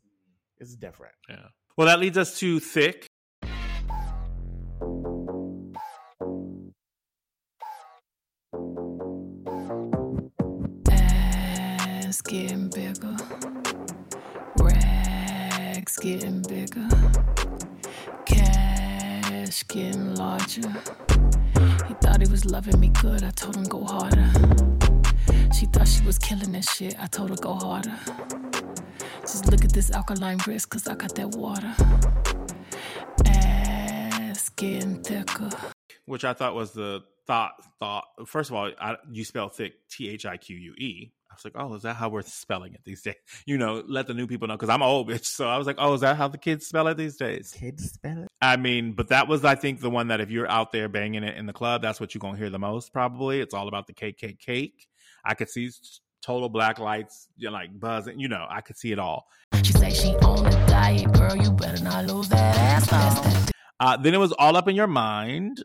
is 0.59 0.75
different. 0.75 1.15
Yeah. 1.29 1.47
Well, 1.77 1.87
that 1.87 1.99
leads 1.99 2.17
us 2.17 2.37
to 2.39 2.59
Thique. 2.59 3.05
Getting 12.27 12.69
bigger. 12.69 13.15
Rags 14.59 15.97
getting 15.97 16.41
bigger. 16.41 16.87
Cash 18.25 19.67
getting 19.67 20.15
larger. 20.15 20.69
He 21.87 21.93
thought 22.01 22.21
he 22.21 22.29
was 22.29 22.45
loving 22.45 22.79
me 22.79 22.89
good. 22.89 23.23
I 23.23 23.29
told 23.31 23.55
him 23.55 23.63
go 23.63 23.83
harder. 23.83 24.31
She 25.57 25.65
thought 25.67 25.87
she 25.87 26.03
was 26.05 26.17
killing 26.19 26.51
this 26.51 26.71
shit. 26.71 26.95
I 26.99 27.07
told 27.07 27.29
her 27.29 27.35
go 27.35 27.53
harder. 27.53 27.97
Just 29.21 29.47
look 29.51 29.63
at 29.63 29.71
this 29.71 29.91
alkaline 29.91 30.39
wrist, 30.47 30.69
cause 30.69 30.87
I 30.87 30.95
got 30.95 31.15
that 31.15 31.29
water. 31.29 31.73
Ass 33.25 34.49
getting 34.49 35.01
thicker. 35.03 35.49
which 36.05 36.23
I 36.23 36.33
thought 36.33 36.55
was 36.55 36.71
the 36.71 37.03
thought 37.27 37.53
thought. 37.79 38.05
First 38.25 38.49
of 38.49 38.55
all, 38.55 38.71
I, 38.79 38.95
you 39.11 39.25
spell 39.25 39.49
thick 39.49 39.73
T 39.89 40.09
H 40.09 40.25
I 41.35 41.41
Q 41.41 41.51
U. 41.53 41.59
I 41.59 41.63
was 41.63 41.69
like, 41.69 41.71
oh, 41.71 41.75
is 41.75 41.83
that 41.83 41.95
how 41.95 42.09
we're 42.09 42.21
spelling 42.21 42.73
it 42.73 42.81
these 42.83 43.01
days? 43.01 43.15
You 43.45 43.57
know, 43.57 43.83
let 43.87 44.07
the 44.07 44.13
new 44.13 44.27
people 44.27 44.47
know 44.47 44.55
because 44.55 44.69
I'm 44.69 44.81
old 44.81 45.09
bitch. 45.09 45.25
So 45.25 45.47
I 45.47 45.57
was 45.57 45.67
like, 45.67 45.75
oh, 45.79 45.93
is 45.93 46.01
that 46.01 46.17
how 46.17 46.27
the 46.27 46.37
kids 46.37 46.65
spell 46.65 46.87
it 46.87 46.97
these 46.97 47.17
days? 47.17 47.53
Kids 47.55 47.91
spell 47.91 48.23
it. 48.23 48.27
I 48.41 48.57
mean, 48.57 48.93
but 48.93 49.09
that 49.09 49.27
was, 49.27 49.45
I 49.45 49.55
think, 49.55 49.81
the 49.81 49.89
one 49.89 50.07
that 50.07 50.21
if 50.21 50.31
you're 50.31 50.49
out 50.49 50.71
there 50.71 50.87
banging 50.89 51.23
it 51.23 51.37
in 51.37 51.45
the 51.45 51.53
club, 51.53 51.81
that's 51.81 51.99
what 51.99 52.13
you're 52.13 52.19
gonna 52.19 52.37
hear 52.37 52.49
the 52.49 52.59
most. 52.59 52.91
Probably, 52.93 53.39
it's 53.39 53.53
all 53.53 53.67
about 53.67 53.87
the 53.87 53.93
cake, 53.93 54.17
cake, 54.17 54.39
cake. 54.39 54.87
I 55.23 55.33
could 55.33 55.49
see 55.49 55.69
total 56.21 56.49
black 56.49 56.79
lights, 56.79 57.27
you 57.37 57.47
know, 57.47 57.53
like 57.53 57.77
buzzing. 57.79 58.19
You 58.19 58.27
know, 58.27 58.45
I 58.49 58.61
could 58.61 58.77
see 58.77 58.91
it 58.91 58.99
all. 58.99 59.27
She 59.63 59.73
say 59.73 59.91
she 59.91 60.15
on 60.17 60.45
a 60.45 60.67
diet, 60.67 61.11
girl. 61.13 61.35
You 61.35 61.51
better 61.51 61.83
not 61.83 62.05
lose 62.05 62.29
that 62.29 62.57
ass. 62.57 62.89
That's 62.89 63.21
that 63.21 63.51
Uh, 63.79 63.97
then 63.97 64.13
it 64.13 64.19
was 64.19 64.31
all 64.33 64.55
up 64.55 64.67
in 64.67 64.75
your 64.75 64.87
mind. 64.87 65.63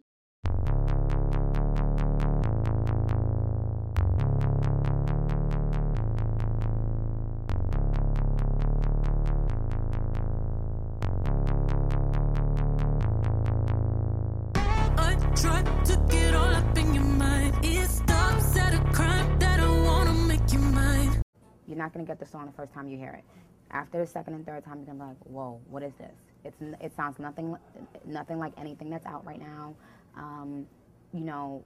You're 21.71 21.79
not 21.79 21.93
gonna 21.93 22.05
get 22.05 22.19
the 22.19 22.27
song 22.27 22.47
the 22.47 22.53
first 22.53 22.75
time 22.75 22.89
you 22.89 22.99
hear 22.99 23.13
it. 23.13 23.25
After 23.71 23.99
the 23.99 24.07
second 24.07 24.35
and 24.35 24.45
third 24.45 24.65
time, 24.65 24.79
you're 24.79 24.87
gonna 24.87 24.99
be 24.99 25.05
like, 25.11 25.25
"Whoa, 25.25 25.61
what 25.71 25.85
is 25.85 25.93
this?" 25.95 26.17
It's 26.43 26.57
it 26.81 26.93
sounds 26.97 27.21
nothing 27.21 27.57
nothing 28.05 28.41
like 28.41 28.53
anything 28.59 28.91
that's 28.91 29.07
out 29.07 29.25
right 29.25 29.39
now. 29.41 29.77
Um, 30.17 30.67
you 31.13 31.21
know, 31.21 31.63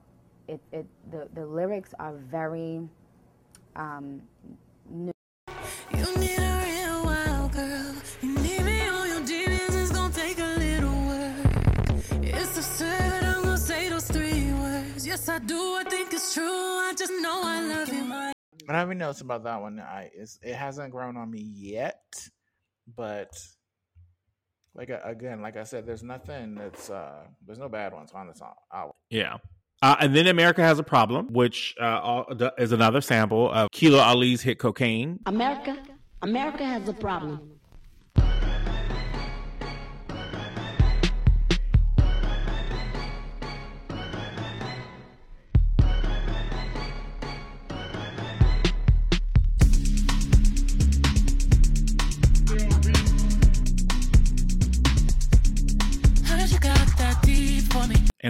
it 0.47 0.61
it 0.73 0.85
the 1.11 1.27
the 1.33 1.47
lyrics 1.47 1.95
are 1.99 2.12
very 2.12 2.87
um, 3.77 4.21
new. 4.90 5.12
You 5.97 6.19
need 6.19 6.38
a 6.38 6.62
real 6.67 7.05
wild 7.07 7.53
girl. 7.53 7.95
You 8.21 8.35
need 8.40 8.62
me 8.62 8.87
on 8.87 9.09
your 9.09 9.25
demons. 9.25 9.75
It's 9.75 9.90
gonna 9.90 10.12
take 10.12 10.38
a 10.38 10.53
little 10.59 11.01
work. 11.07 12.23
It's 12.23 12.59
absurd. 12.59 13.25
I'm 13.25 13.43
gonna 13.43 13.57
say 13.57 13.88
those 13.88 14.07
three 14.09 14.53
words. 14.53 15.07
Yes, 15.07 15.31
I 15.31 15.38
do. 15.38 15.77
I 15.81 15.85
think 15.88 16.12
it's 16.12 16.35
true. 16.35 16.45
I 16.45 16.93
just 16.95 17.12
know 17.23 17.40
I 17.43 17.62
love 17.62 17.88
you. 17.88 18.34
What 18.66 18.74
I 18.74 18.79
haven't 18.79 18.98
noticed 18.98 19.20
about 19.20 19.44
that 19.44 19.61
one, 19.61 19.81
I 19.81 20.11
is 20.14 20.38
it 20.42 20.55
hasn't 20.55 20.90
grown 20.90 21.16
on 21.16 21.31
me 21.31 21.40
yet, 21.40 22.03
but 22.96 23.37
like 24.74 24.90
again, 25.05 25.42
like 25.42 25.57
I 25.57 25.64
said, 25.64 25.87
there's 25.87 26.03
nothing 26.03 26.55
that's 26.55 26.90
uh 26.90 27.24
there's 27.46 27.59
no 27.59 27.68
bad 27.68 27.92
ones 27.92 28.11
on 28.14 28.29
this 28.29 28.40
al- 28.42 28.57
album. 28.72 28.94
Yeah. 29.11 29.38
Uh, 29.83 29.96
and 30.00 30.16
then 30.16 30.27
America 30.29 30.62
has 30.62 30.79
a 30.79 30.83
problem, 30.83 31.31
which 31.31 31.74
uh, 31.79 32.22
is 32.57 32.72
another 32.72 33.03
sample 33.03 33.50
of 33.50 33.70
Kilo 33.70 33.98
Ali's 33.98 34.40
hit 34.40 34.59
"Cocaine." 34.59 35.18
America, 35.27 35.77
America 36.22 36.64
has 36.64 36.88
a 36.88 36.94
problem. 36.94 37.54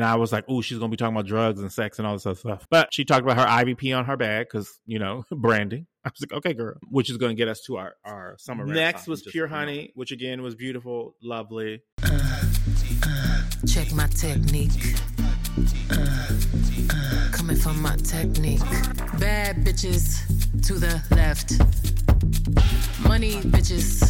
And 0.05 0.13
I 0.13 0.17
was 0.17 0.33
like, 0.33 0.45
"Oh, 0.49 0.61
she's 0.61 0.77
gonna 0.77 0.91
be 0.91 0.99
talking 0.99 1.15
about 1.17 1.27
drugs 1.27 1.61
and 1.61 1.73
sex 1.73 1.99
and 1.99 2.07
all 2.07 2.13
this 2.13 2.27
other 2.27 2.35
stuff." 2.35 2.67
But 2.69 2.93
she 2.93 3.07
talked 3.07 3.23
about 3.23 3.39
her 3.39 3.47
IVP 3.47 3.97
on 3.97 4.05
her 4.05 4.19
bag 4.19 4.47
because 4.47 4.79
you 4.85 4.99
know 4.99 5.25
branding. 5.31 5.87
I 6.05 6.11
was 6.11 6.21
like, 6.21 6.35
"Okay, 6.35 6.53
girl," 6.53 6.75
which 6.91 7.09
is 7.09 7.17
gonna 7.17 7.33
get 7.33 7.49
us 7.49 7.63
to 7.63 7.79
our 7.79 7.95
our 8.05 8.37
summer. 8.39 8.67
Next 8.67 8.77
Renaissance, 8.77 9.07
was 9.09 9.23
just, 9.23 9.33
Pure 9.33 9.47
you 9.47 9.51
know. 9.51 9.57
Honey, 9.57 9.93
which 9.95 10.13
again 10.13 10.43
was 10.43 10.55
beautiful, 10.57 11.17
lovely. 11.23 11.81
Check 13.67 13.95
my 13.95 14.07
technique. 14.09 14.71
Uh, 15.91 16.29
uh, 16.91 17.31
coming 17.33 17.57
from 17.57 17.81
my 17.81 17.97
technique. 17.97 18.61
Bad 19.19 19.65
bitches 19.65 20.21
to 20.67 20.75
the 20.75 21.03
left. 21.13 21.53
Money 23.09 23.41
bitches 23.41 24.01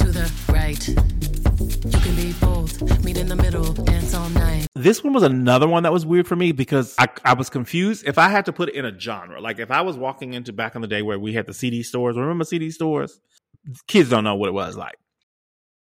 to 0.00 0.10
the 0.10 0.28
right. 0.52 1.33
You 1.60 1.98
can 2.00 2.16
be 2.16 2.32
both. 2.40 3.04
Meet 3.04 3.18
in 3.18 3.28
the 3.28 3.36
middle. 3.36 3.72
Dance 3.72 4.14
all 4.14 4.28
night. 4.30 4.66
This 4.74 5.04
one 5.04 5.12
was 5.12 5.22
another 5.22 5.68
one 5.68 5.84
that 5.84 5.92
was 5.92 6.04
weird 6.04 6.26
for 6.26 6.36
me 6.36 6.52
because 6.52 6.94
I, 6.98 7.06
I 7.24 7.34
was 7.34 7.48
confused. 7.48 8.04
If 8.06 8.18
I 8.18 8.28
had 8.28 8.46
to 8.46 8.52
put 8.52 8.68
it 8.70 8.74
in 8.74 8.84
a 8.84 8.98
genre, 8.98 9.40
like 9.40 9.58
if 9.58 9.70
I 9.70 9.82
was 9.82 9.96
walking 9.96 10.34
into 10.34 10.52
back 10.52 10.74
in 10.74 10.82
the 10.82 10.88
day 10.88 11.02
where 11.02 11.18
we 11.18 11.32
had 11.32 11.46
the 11.46 11.54
CD 11.54 11.82
stores, 11.82 12.16
remember 12.16 12.44
CD 12.44 12.70
stores? 12.70 13.20
Kids 13.86 14.10
don't 14.10 14.24
know 14.24 14.34
what 14.34 14.48
it 14.48 14.52
was 14.52 14.76
like. 14.76 14.96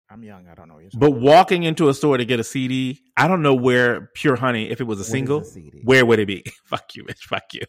I'm 0.09 0.23
young, 0.23 0.47
I 0.47 0.53
don't 0.55 0.67
know. 0.67 0.79
But 0.93 1.11
walking 1.11 1.63
into 1.63 1.89
a 1.89 1.93
store 1.93 2.17
to 2.17 2.25
get 2.25 2.39
a 2.39 2.43
CD, 2.43 3.01
I 3.17 3.27
don't 3.27 3.41
know 3.41 3.55
where 3.55 4.11
Pure 4.13 4.35
Honey, 4.35 4.69
if 4.69 4.79
it 4.79 4.83
was 4.83 4.99
a 4.99 5.01
is 5.01 5.07
single, 5.07 5.39
a 5.39 5.45
CD? 5.45 5.81
where 5.83 6.05
would 6.05 6.19
it 6.19 6.27
be? 6.27 6.43
fuck 6.65 6.95
you, 6.95 7.03
bitch. 7.05 7.21
Fuck 7.21 7.53
you. 7.53 7.61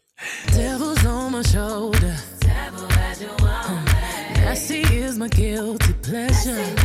Devil's 0.47 1.03
on 1.05 1.31
my 1.31 1.41
shoulder. 1.41 2.15
Hmm. 2.43 3.85
Nasty 4.35 4.81
is 4.81 5.17
my 5.17 5.27
guilty 5.29 5.93
pleasure. 5.93 6.75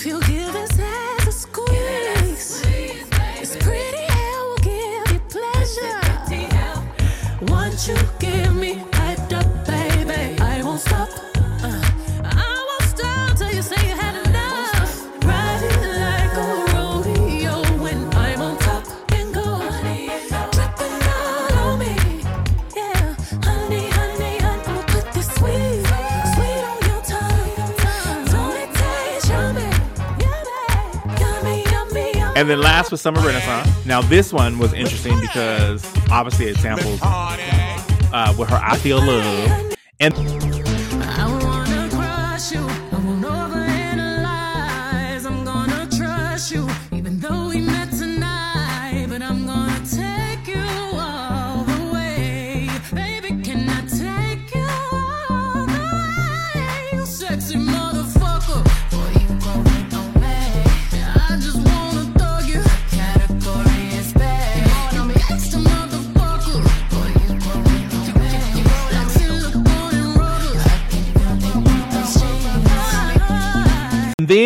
If 0.00 0.06
you 0.06 0.20
give 0.20 0.54
his 0.54 0.78
ass 0.78 1.26
a 1.26 1.32
squeeze, 1.32 2.62
it's 2.64 3.56
pretty 3.56 4.04
hell 4.06 4.48
will 4.48 4.56
give 4.58 5.12
you 5.12 5.20
pleasure. 5.28 6.00
Once 7.52 7.88
you 7.88 7.96
get 8.20 8.54
me 8.54 8.84
And 32.38 32.48
then 32.48 32.60
last 32.60 32.92
was 32.92 33.00
Summer 33.00 33.20
Renaissance. 33.20 33.68
Now 33.84 34.00
this 34.00 34.32
one 34.32 34.60
was 34.60 34.72
interesting 34.72 35.18
because 35.18 35.84
obviously 36.08 36.46
it 36.46 36.56
samples 36.58 37.00
uh, 37.02 38.32
with 38.38 38.48
her 38.48 38.60
I 38.62 38.76
Feel 38.76 38.98
Love. 39.04 39.74
And 39.98 40.14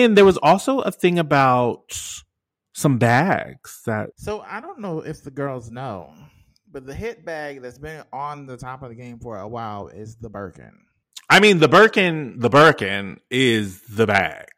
then 0.02 0.14
there 0.14 0.24
was 0.24 0.36
also 0.38 0.80
a 0.80 0.90
thing 0.90 1.18
about 1.18 1.96
some 2.74 2.98
bags 2.98 3.82
that 3.86 4.10
So 4.16 4.40
I 4.40 4.60
don't 4.60 4.80
know 4.80 5.00
if 5.00 5.22
the 5.22 5.30
girls 5.30 5.70
know, 5.70 6.12
but 6.70 6.86
the 6.86 6.94
hit 6.94 7.24
bag 7.24 7.62
that's 7.62 7.78
been 7.78 8.02
on 8.12 8.46
the 8.46 8.56
top 8.56 8.82
of 8.82 8.88
the 8.88 8.94
game 8.94 9.18
for 9.18 9.38
a 9.38 9.48
while 9.48 9.88
is 9.88 10.16
the 10.16 10.28
Birkin. 10.28 10.72
I 11.30 11.40
mean 11.40 11.58
the 11.58 11.68
Birkin 11.68 12.38
the 12.38 12.50
Birkin 12.50 13.20
is 13.30 13.82
the 13.82 14.06
bag. 14.06 14.48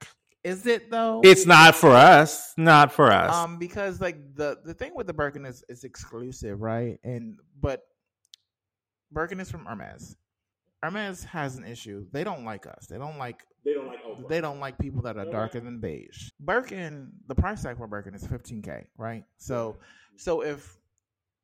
Is 0.42 0.66
it 0.66 0.90
though? 0.90 1.20
It's 1.24 1.46
not 1.46 1.74
for 1.74 1.90
us. 1.90 2.52
Not 2.56 2.92
for 2.92 3.10
us. 3.10 3.34
Um, 3.34 3.58
because 3.58 4.00
like 4.00 4.34
the 4.34 4.58
the 4.64 4.74
thing 4.74 4.92
with 4.94 5.06
the 5.06 5.14
Birkin 5.14 5.44
is 5.46 5.64
is 5.68 5.84
exclusive, 5.84 6.60
right? 6.60 6.98
And 7.02 7.38
but 7.60 7.82
Birkin 9.10 9.40
is 9.40 9.50
from 9.50 9.64
Hermes. 9.64 10.16
Hermes 10.84 11.24
has 11.24 11.56
an 11.56 11.64
issue. 11.64 12.06
They 12.12 12.24
don't 12.24 12.44
like 12.44 12.66
us. 12.66 12.86
They 12.86 12.98
don't 12.98 13.16
like 13.16 13.46
they 13.64 13.72
don't 13.72 13.86
like 13.86 14.28
they 14.28 14.40
don't 14.42 14.60
like 14.60 14.78
people 14.78 15.00
that 15.02 15.16
are 15.16 15.24
darker 15.24 15.58
than 15.58 15.80
beige. 15.80 16.28
Birkin, 16.40 17.10
the 17.26 17.34
price 17.34 17.62
tag 17.62 17.78
for 17.78 17.86
Birkin 17.86 18.14
is 18.14 18.22
15k, 18.24 18.84
right? 18.98 19.24
So 19.38 19.78
so 20.16 20.42
if 20.42 20.76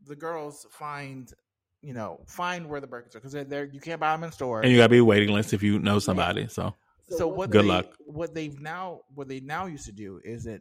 the 0.07 0.15
girls 0.15 0.67
find 0.71 1.33
you 1.81 1.95
know 1.95 2.21
find 2.27 2.69
where 2.69 2.83
the 2.83 2.87
Birkins 2.87 3.15
are 3.15 3.21
because 3.21 3.33
they're, 3.33 3.45
they're 3.45 3.65
you 3.65 3.81
can't 3.81 3.99
buy 3.99 4.13
them 4.13 4.25
in 4.25 4.33
stores. 4.33 4.65
And 4.65 4.73
you 4.73 4.79
gotta 4.79 4.91
be 4.91 5.01
waiting 5.01 5.33
list 5.33 5.55
if 5.55 5.63
you 5.63 5.79
know 5.79 5.99
somebody. 5.99 6.47
So 6.49 6.75
so 7.09 7.27
what 7.27 7.49
Good 7.49 7.65
they, 7.65 7.69
luck. 7.69 7.95
What 8.05 8.35
they've 8.35 8.61
now 8.61 9.01
what 9.15 9.27
they 9.27 9.41
now 9.41 9.67
used 9.67 9.87
to 9.87 9.93
do 9.93 10.21
is 10.23 10.45
that 10.45 10.61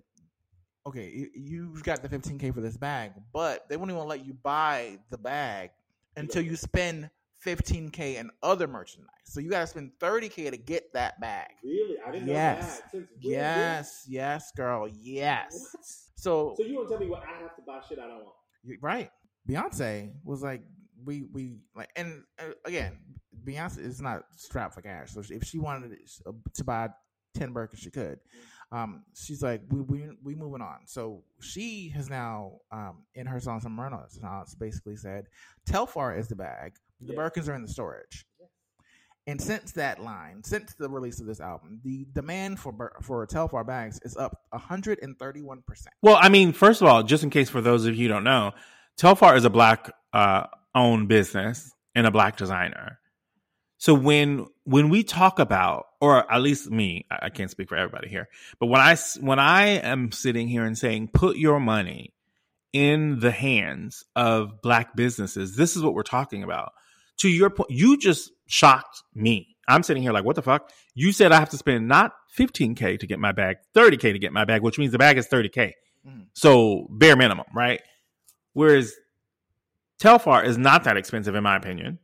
okay, 0.88 1.12
you, 1.14 1.30
you've 1.36 1.84
got 1.84 2.02
the 2.02 2.08
15k 2.08 2.54
for 2.54 2.62
this 2.62 2.78
bag, 2.78 3.12
but 3.34 3.68
they 3.68 3.76
won't 3.76 3.92
even 3.92 4.08
let 4.08 4.26
you 4.26 4.34
buy 4.42 4.98
the 5.10 5.18
bag 5.18 5.72
until 6.16 6.42
you 6.42 6.56
spend 6.56 7.10
15k 7.46 8.16
in 8.18 8.30
other 8.44 8.68
merchandise. 8.68 9.10
So 9.26 9.40
you 9.40 9.50
got 9.50 9.62
to 9.62 9.68
spend 9.68 9.92
30k 10.00 10.52
to 10.52 10.58
get 10.58 10.92
that 10.94 11.20
bag. 11.22 11.50
Really? 11.64 11.96
I 12.06 12.12
didn't 12.12 12.28
Yes. 12.28 12.82
Yes, 13.20 14.06
yes, 14.08 14.52
girl. 14.56 14.88
Yes. 14.88 15.76
So, 16.16 16.54
So 16.58 16.64
you 16.64 16.76
don't 16.76 16.90
tell 16.90 17.00
me 17.00 17.08
what 17.08 17.24
I 17.24 17.42
have 17.42 17.56
to 17.56 17.62
buy 17.62 17.80
shit 17.88 18.00
I 18.00 18.08
don't 18.08 18.24
want. 18.24 18.36
you- 18.64 18.78
right. 18.82 19.10
Beyonce 19.48 20.12
was 20.24 20.44
like 20.44 20.62
we 21.06 21.24
we 21.32 21.56
like 21.76 21.90
and 21.96 22.24
uh, 22.40 22.52
again, 22.66 23.00
Beyonce 23.46 23.80
is 23.80 24.02
not 24.02 24.24
strapped 24.36 24.76
for 24.76 24.82
cash. 24.82 25.12
So 25.12 25.22
if 25.30 25.44
she 25.46 25.58
wanted 25.60 25.98
to- 26.26 26.36
to 26.56 26.64
buy 26.64 26.90
10 27.36 27.54
Birkins, 27.54 27.78
she 27.78 27.90
could. 27.90 28.20
Um, 28.72 29.04
she's 29.16 29.42
like, 29.42 29.62
we 29.70 29.82
we 29.82 30.10
we 30.22 30.36
moving 30.36 30.62
on. 30.62 30.80
So 30.86 31.24
she 31.40 31.90
has 31.96 32.10
now 32.10 32.60
um 32.72 33.06
in 33.16 33.26
her 33.28 33.40
song 33.40 33.62
Summer 33.62 33.84
Renaissance 33.84 34.54
basically 34.56 34.98
said, 34.98 35.28
Telfar 35.68 36.18
is 36.20 36.28
the 36.28 36.36
bag. 36.36 36.74
The 37.02 37.14
Birkins 37.14 37.48
are 37.48 37.54
in 37.56 37.62
the 37.62 37.68
storage. 37.68 38.26
And 39.28 39.40
since 39.40 39.74
that 39.74 40.02
line, 40.02 40.44
since 40.44 40.74
the 40.74 40.90
release 40.90 41.20
of 41.20 41.28
this 41.28 41.40
album, 41.40 41.80
the 41.84 42.08
demand 42.14 42.60
for 42.60 42.72
Bir- 42.72 42.96
for 43.04 43.26
Telfar 43.28 43.66
bags 43.66 44.00
is 44.04 44.18
up 44.18 44.36
131 44.50 45.62
percent. 45.68 45.94
Well, 46.02 46.18
I 46.20 46.30
mean, 46.30 46.52
first 46.52 46.82
of 46.82 46.88
all, 46.88 47.04
just 47.04 47.24
in 47.24 47.30
case 47.30 47.50
for 47.50 47.62
those 47.62 47.86
of 47.86 47.96
you 47.96 48.08
who 48.08 48.14
don't 48.14 48.24
know, 48.24 48.54
Telfar 49.00 49.38
is 49.38 49.46
a 49.46 49.50
black 49.52 49.92
uh, 50.14 50.46
owned 50.74 51.10
business 51.10 51.72
and 51.94 52.08
a 52.08 52.12
black 52.12 52.38
designer. 52.38 53.00
So 53.78 53.94
when 53.94 54.48
when 54.64 54.90
we 54.90 55.04
talk 55.04 55.38
about, 55.38 55.86
or 56.02 56.30
at 56.32 56.42
least 56.42 56.72
me, 56.72 57.06
I 57.12 57.28
I 57.28 57.30
can't 57.30 57.52
speak 57.52 57.70
for 57.70 57.78
everybody 57.78 58.10
here, 58.10 58.30
but 58.60 58.66
when 58.66 58.82
I 58.82 58.94
s- 58.94 59.20
when 59.20 59.38
I 59.40 59.66
am 59.68 60.12
sitting 60.12 60.48
here 60.48 60.66
and 60.66 60.78
saying, 60.78 61.10
put 61.14 61.38
your 61.38 61.60
money 61.60 62.14
in 62.74 63.20
the 63.20 63.32
hands 63.32 64.04
of 64.16 64.62
black 64.64 64.96
businesses, 64.96 65.56
this 65.56 65.76
is 65.76 65.84
what 65.84 65.94
we're 65.94 66.04
talking 66.04 66.42
about. 66.44 66.72
To 67.20 67.30
your 67.30 67.50
point, 67.50 67.70
you 67.70 67.98
just 67.98 68.32
shocked 68.48 69.04
me. 69.14 69.56
I'm 69.68 69.84
sitting 69.84 70.02
here 70.02 70.12
like, 70.12 70.24
what 70.26 70.36
the 70.36 70.42
fuck? 70.42 70.72
You 70.96 71.12
said 71.12 71.32
I 71.32 71.40
have 71.40 71.50
to 71.50 71.58
spend 71.58 71.88
not 71.88 72.14
15k 72.38 73.00
to 73.00 73.08
get 73.08 73.20
my 73.20 73.32
bag, 73.32 73.58
30k 73.76 74.14
to 74.14 74.20
get 74.20 74.34
my 74.34 74.46
bag, 74.46 74.62
which 74.62 74.80
means 74.80 74.92
the 74.92 74.98
bag 74.98 75.18
is 75.18 75.28
30k. 75.28 75.74
Mhm. 76.08 76.28
So 76.34 76.88
bare 76.90 77.16
minimum, 77.16 77.46
right? 77.54 77.82
Whereas 78.54 78.94
Telfar 80.02 80.46
is 80.46 80.58
not 80.58 80.86
that 80.86 80.98
expensive 80.98 81.36
in 81.36 81.44
my 81.44 81.56
opinion. 81.56 82.00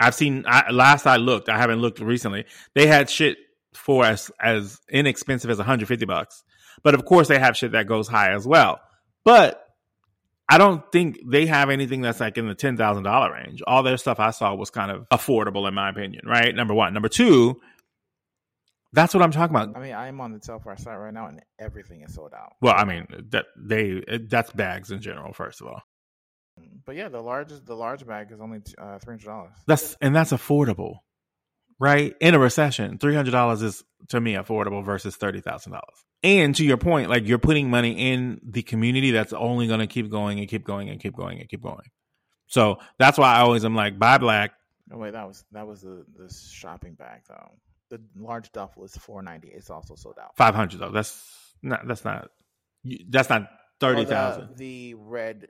I've 0.00 0.14
seen 0.14 0.44
I, 0.46 0.70
last 0.70 1.06
I 1.06 1.16
looked, 1.16 1.48
I 1.48 1.58
haven't 1.58 1.80
looked 1.80 2.00
recently. 2.00 2.44
They 2.74 2.86
had 2.86 3.08
shit 3.10 3.38
for 3.74 4.04
as 4.04 4.30
as 4.40 4.78
inexpensive 4.90 5.50
as 5.50 5.58
150 5.58 6.04
bucks. 6.04 6.44
But 6.82 6.94
of 6.94 7.04
course 7.04 7.28
they 7.28 7.38
have 7.38 7.56
shit 7.56 7.72
that 7.72 7.86
goes 7.86 8.08
high 8.08 8.32
as 8.32 8.46
well. 8.46 8.80
But 9.24 9.64
I 10.52 10.58
don't 10.58 10.82
think 10.92 11.18
they 11.26 11.46
have 11.46 11.70
anything 11.70 12.02
that's 12.02 12.20
like 12.20 12.36
in 12.36 12.46
the 12.46 12.54
ten 12.54 12.76
thousand 12.76 13.04
dollar 13.04 13.32
range. 13.32 13.62
All 13.66 13.82
their 13.82 13.96
stuff 13.96 14.20
I 14.20 14.30
saw 14.32 14.54
was 14.54 14.68
kind 14.70 14.90
of 14.90 15.08
affordable 15.08 15.66
in 15.66 15.74
my 15.74 15.88
opinion, 15.88 16.26
right? 16.26 16.54
Number 16.54 16.74
one. 16.74 16.92
Number 16.92 17.08
two, 17.08 17.60
that's 18.92 19.14
what 19.14 19.22
I'm 19.22 19.30
talking 19.30 19.56
about. 19.56 19.74
I 19.74 19.80
mean, 19.80 19.94
I 19.94 20.08
am 20.08 20.20
on 20.20 20.32
the 20.32 20.38
Telfar 20.38 20.78
site 20.78 20.98
right 20.98 21.14
now, 21.14 21.26
and 21.28 21.40
everything 21.58 22.02
is 22.02 22.14
sold 22.14 22.34
out. 22.34 22.52
Well, 22.60 22.74
I 22.76 22.84
mean 22.84 23.06
that 23.30 23.46
they 23.56 24.02
that's 24.28 24.52
bags 24.52 24.90
in 24.90 25.00
general. 25.00 25.32
First 25.32 25.62
of 25.62 25.68
all, 25.68 25.82
But 26.84 26.96
yeah, 26.96 27.08
the 27.08 27.22
largest 27.22 27.64
the 27.64 27.74
large 27.74 28.06
bag 28.06 28.30
is 28.30 28.40
only 28.40 28.60
uh, 28.76 28.98
three 28.98 29.12
hundred 29.14 29.24
dollars. 29.26 29.52
that's 29.66 29.96
and 30.02 30.14
that's 30.14 30.32
affordable, 30.32 30.96
right? 31.80 32.14
In 32.20 32.34
a 32.34 32.38
recession, 32.38 32.98
three 32.98 33.14
hundred 33.14 33.30
dollars 33.30 33.62
is 33.62 33.82
to 34.08 34.20
me 34.20 34.34
affordable 34.34 34.84
versus 34.84 35.16
thirty 35.16 35.40
thousand 35.40 35.72
dollars. 35.72 36.04
And 36.24 36.54
to 36.56 36.64
your 36.64 36.76
point, 36.76 37.10
like 37.10 37.26
you're 37.26 37.38
putting 37.38 37.68
money 37.68 38.12
in 38.12 38.40
the 38.44 38.62
community 38.62 39.10
that's 39.10 39.32
only 39.32 39.66
going 39.66 39.80
to 39.80 39.86
keep 39.88 40.08
going 40.10 40.38
and 40.38 40.48
keep 40.48 40.64
going 40.64 40.88
and 40.88 41.00
keep 41.00 41.16
going 41.16 41.40
and 41.40 41.48
keep 41.48 41.62
going. 41.62 41.90
So 42.46 42.78
that's 42.98 43.18
why 43.18 43.34
I 43.34 43.40
always 43.40 43.64
am 43.64 43.74
like 43.74 43.98
buy 43.98 44.18
black. 44.18 44.52
Oh 44.92 44.98
wait, 44.98 45.12
that 45.14 45.26
was 45.26 45.44
that 45.52 45.66
was 45.66 45.80
the 45.82 46.04
the 46.16 46.32
shopping 46.32 46.94
bag 46.94 47.22
though. 47.28 47.50
The 47.90 48.00
large 48.16 48.52
duffel 48.52 48.84
is 48.84 48.96
four 48.96 49.22
ninety. 49.22 49.48
It's 49.48 49.70
also 49.70 49.94
sold 49.96 50.16
out. 50.22 50.36
Five 50.36 50.54
hundred 50.54 50.80
though. 50.80 50.90
That's 50.90 51.54
not. 51.62 51.86
That's 51.88 52.04
not. 52.04 52.30
That's 53.08 53.28
not 53.30 53.48
thirty 53.80 54.02
Oh, 54.02 54.06
thousand. 54.06 54.56
the, 54.56 54.92
the 54.92 54.94
red, 54.94 55.48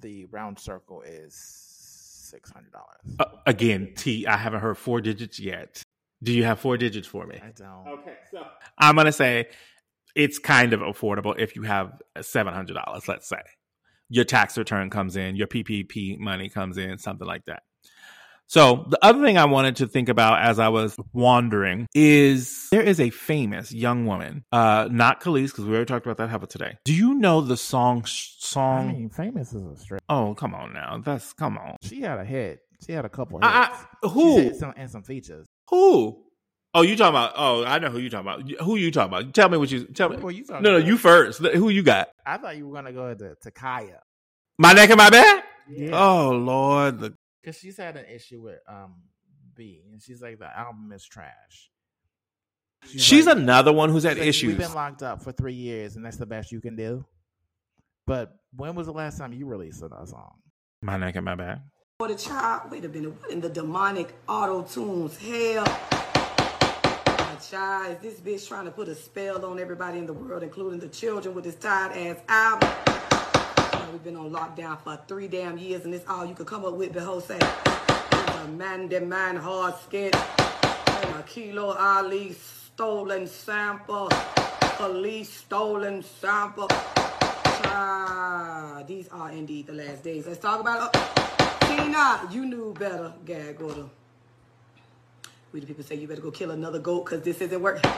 the 0.00 0.26
round 0.26 0.58
circle 0.58 1.02
is 1.02 1.34
six 1.34 2.50
hundred 2.52 2.72
dollars. 2.72 3.16
Uh, 3.18 3.24
again, 3.46 3.92
T. 3.96 4.26
I 4.26 4.36
haven't 4.36 4.60
heard 4.60 4.76
four 4.78 5.00
digits 5.00 5.40
yet. 5.40 5.82
Do 6.22 6.32
you 6.32 6.44
have 6.44 6.58
four 6.60 6.76
digits 6.76 7.06
for 7.06 7.26
me? 7.26 7.38
I 7.42 7.50
don't. 7.56 7.86
Okay, 8.00 8.16
so 8.30 8.44
I'm 8.78 8.96
gonna 8.96 9.12
say 9.12 9.48
it's 10.14 10.38
kind 10.38 10.72
of 10.72 10.80
affordable 10.80 11.34
if 11.38 11.56
you 11.56 11.62
have 11.62 12.00
seven 12.20 12.54
hundred 12.54 12.74
dollars. 12.74 13.08
Let's 13.08 13.28
say 13.28 13.40
your 14.08 14.24
tax 14.24 14.56
return 14.58 14.90
comes 14.90 15.16
in, 15.16 15.36
your 15.36 15.46
PPP 15.46 16.18
money 16.18 16.48
comes 16.48 16.76
in, 16.78 16.98
something 16.98 17.26
like 17.26 17.44
that. 17.46 17.62
So 18.46 18.84
the 18.90 18.98
other 19.02 19.22
thing 19.24 19.38
I 19.38 19.46
wanted 19.46 19.76
to 19.76 19.88
think 19.88 20.10
about 20.10 20.42
as 20.42 20.58
I 20.58 20.68
was 20.68 20.96
wandering 21.14 21.86
is 21.94 22.68
there 22.70 22.82
is 22.82 23.00
a 23.00 23.08
famous 23.08 23.72
young 23.72 24.04
woman, 24.04 24.44
uh, 24.52 24.86
not 24.90 25.22
Kelis 25.22 25.46
because 25.46 25.64
we 25.64 25.70
already 25.70 25.86
talked 25.86 26.04
about 26.04 26.18
that. 26.18 26.28
How 26.28 26.36
about 26.36 26.50
today? 26.50 26.76
Do 26.84 26.92
you 26.92 27.14
know 27.14 27.40
the 27.40 27.56
song? 27.56 28.02
I 28.04 28.08
Song? 28.08 28.88
mean, 28.88 29.08
famous 29.08 29.54
is 29.54 29.64
a 29.64 29.76
straight. 29.80 30.02
oh, 30.10 30.34
come 30.34 30.54
on 30.54 30.74
now. 30.74 31.00
That's 31.02 31.32
come 31.32 31.56
on. 31.56 31.76
She 31.82 32.02
had 32.02 32.18
a 32.18 32.24
hit. 32.24 32.60
She 32.84 32.92
had 32.92 33.06
a 33.06 33.08
couple 33.08 33.38
hits. 33.38 33.48
I, 33.50 33.86
I, 34.04 34.08
who? 34.08 34.54
some, 34.54 34.74
and 34.76 34.90
some 34.90 35.02
features. 35.02 35.46
Who? 35.70 36.22
Oh, 36.76 36.82
you 36.82 36.96
talking 36.96 37.10
about? 37.10 37.32
Oh, 37.36 37.64
I 37.64 37.78
know 37.78 37.88
who 37.90 37.98
you 37.98 38.10
talking 38.10 38.26
about. 38.26 38.50
Who 38.66 38.76
you 38.76 38.90
talking 38.90 39.16
about? 39.16 39.32
Tell 39.32 39.48
me 39.48 39.56
what 39.58 39.70
you 39.70 39.84
tell 39.84 40.08
me. 40.08 40.16
Who 40.16 40.28
are 40.28 40.32
you 40.32 40.44
talking 40.44 40.62
No, 40.64 40.70
no, 40.72 40.76
about? 40.78 40.88
you 40.88 40.98
first. 40.98 41.38
Who 41.40 41.68
you 41.68 41.82
got? 41.82 42.08
I 42.26 42.36
thought 42.36 42.56
you 42.56 42.66
were 42.68 42.74
gonna 42.74 42.92
go 42.92 43.14
to, 43.14 43.36
to 43.42 43.50
Khia. 43.50 43.98
My 44.58 44.72
neck 44.72 44.90
and 44.90 44.98
my 44.98 45.10
back. 45.10 45.44
Yeah. 45.68 45.90
Oh 45.92 46.30
Lord, 46.32 46.98
the 47.00 47.14
because 47.42 47.58
she's 47.58 47.76
had 47.76 47.96
an 47.96 48.06
issue 48.06 48.40
with 48.42 48.58
um 48.68 48.94
B, 49.54 49.82
and 49.92 50.02
she's 50.02 50.20
like 50.20 50.38
the 50.40 50.46
album 50.58 50.90
is 50.92 51.04
trash. 51.04 51.70
she's 52.86 53.26
like- 53.26 53.36
another 53.36 53.72
one 53.72 53.90
who's 53.90 54.02
had 54.02 54.12
she's 54.14 54.20
like, 54.20 54.28
issues. 54.28 54.48
We've 54.48 54.58
been 54.66 54.74
locked 54.74 55.02
up 55.02 55.22
for 55.22 55.30
three 55.32 55.54
years, 55.54 55.96
and 55.96 56.04
that's 56.04 56.16
the 56.16 56.26
best 56.26 56.50
you 56.52 56.60
can 56.60 56.74
do. 56.76 57.04
But 58.06 58.34
when 58.54 58.74
was 58.74 58.86
the 58.86 58.92
last 58.92 59.16
time 59.18 59.32
you 59.32 59.46
released 59.46 59.82
a 59.82 60.06
song? 60.06 60.34
My 60.82 60.96
neck 60.98 61.16
and 61.16 61.24
my 61.24 61.34
back. 61.34 61.60
For 61.98 62.08
the 62.08 62.16
child, 62.16 62.70
wait 62.70 62.84
a 62.84 62.88
minute, 62.88 63.14
what 63.20 63.30
in 63.30 63.40
the 63.40 63.48
demonic 63.48 64.12
auto 64.28 64.62
tunes? 64.62 65.16
Hell. 65.16 65.64
Child, 67.50 67.98
is 68.02 68.14
this 68.14 68.20
bitch 68.20 68.48
trying 68.48 68.64
to 68.64 68.70
put 68.70 68.88
a 68.88 68.94
spell 68.94 69.44
on 69.44 69.58
everybody 69.58 69.98
in 69.98 70.06
the 70.06 70.14
world, 70.14 70.42
including 70.42 70.78
the 70.80 70.88
children, 70.88 71.34
with 71.34 71.44
this 71.44 71.56
tired 71.56 71.92
ass 71.92 72.16
album? 72.26 72.70
We've 73.92 74.02
been 74.02 74.16
on 74.16 74.30
lockdown 74.30 74.80
for 74.80 74.98
three 75.06 75.28
damn 75.28 75.58
years, 75.58 75.84
and 75.84 75.92
this 75.92 76.02
all 76.08 76.24
you 76.24 76.34
could 76.34 76.46
come 76.46 76.64
up 76.64 76.72
with, 76.74 76.94
behold, 76.94 77.22
say, 77.24 77.36
it's 77.36 78.34
a 78.34 78.48
man 78.48 79.36
hard 79.36 79.74
skit, 79.82 80.16
kilo 81.26 81.74
Ali 81.76 82.32
stolen 82.32 83.26
sample, 83.26 84.08
police 84.76 85.30
stolen 85.30 86.02
sample. 86.02 86.68
Child, 87.62 88.86
these 88.86 89.08
are 89.08 89.30
indeed 89.32 89.66
the 89.66 89.74
last 89.74 90.02
days. 90.02 90.26
Let's 90.26 90.40
talk 90.40 90.60
about 90.60 90.94
it. 90.94 91.00
Tina, 91.66 92.26
you 92.30 92.46
knew 92.46 92.72
better, 92.72 93.12
gag 93.26 93.60
order. 93.60 93.84
We 95.54 95.60
the 95.60 95.66
people 95.66 95.84
say 95.84 95.94
you 95.94 96.08
better 96.08 96.20
go 96.20 96.32
kill 96.32 96.50
another 96.50 96.80
goat 96.80 97.04
because 97.04 97.22
this 97.22 97.40
isn't 97.40 97.62
working. 97.62 97.88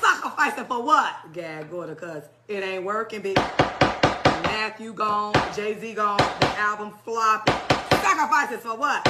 Sacrificing 0.00 0.64
for 0.64 0.82
what? 0.82 1.14
Gag 1.34 1.70
order, 1.70 1.94
because 1.94 2.22
it 2.48 2.64
ain't 2.64 2.84
working, 2.84 3.20
bitch. 3.20 3.36
Matthew 4.44 4.94
gone, 4.94 5.34
Jay-Z 5.54 5.92
gone, 5.92 6.16
the 6.16 6.46
album 6.56 6.94
flopping. 7.04 7.54
Sacrifices 8.00 8.60
for 8.60 8.78
what? 8.78 9.04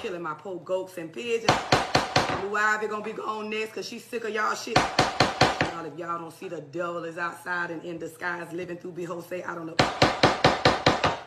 Killing 0.00 0.22
my 0.22 0.34
poor 0.34 0.60
goats 0.60 0.96
and 0.96 1.12
pigeons. 1.12 1.50
Blue 2.42 2.54
Ivy 2.54 2.86
gonna 2.86 3.04
be 3.04 3.14
gone 3.14 3.50
next 3.50 3.70
because 3.70 3.88
she's 3.88 4.04
sick 4.04 4.22
of 4.22 4.30
y'all 4.30 4.54
shit. 4.54 4.78
y'all 4.78 5.84
if 5.84 5.98
y'all 5.98 6.20
don't 6.20 6.32
see 6.32 6.46
the 6.46 6.60
devil 6.60 7.02
is 7.02 7.18
outside 7.18 7.72
and 7.72 7.82
in 7.84 7.98
disguise 7.98 8.52
living 8.52 8.76
through 8.76 8.92
Beyonce. 8.92 9.44
I 9.44 9.56
don't 9.56 9.66
know. 9.66 9.74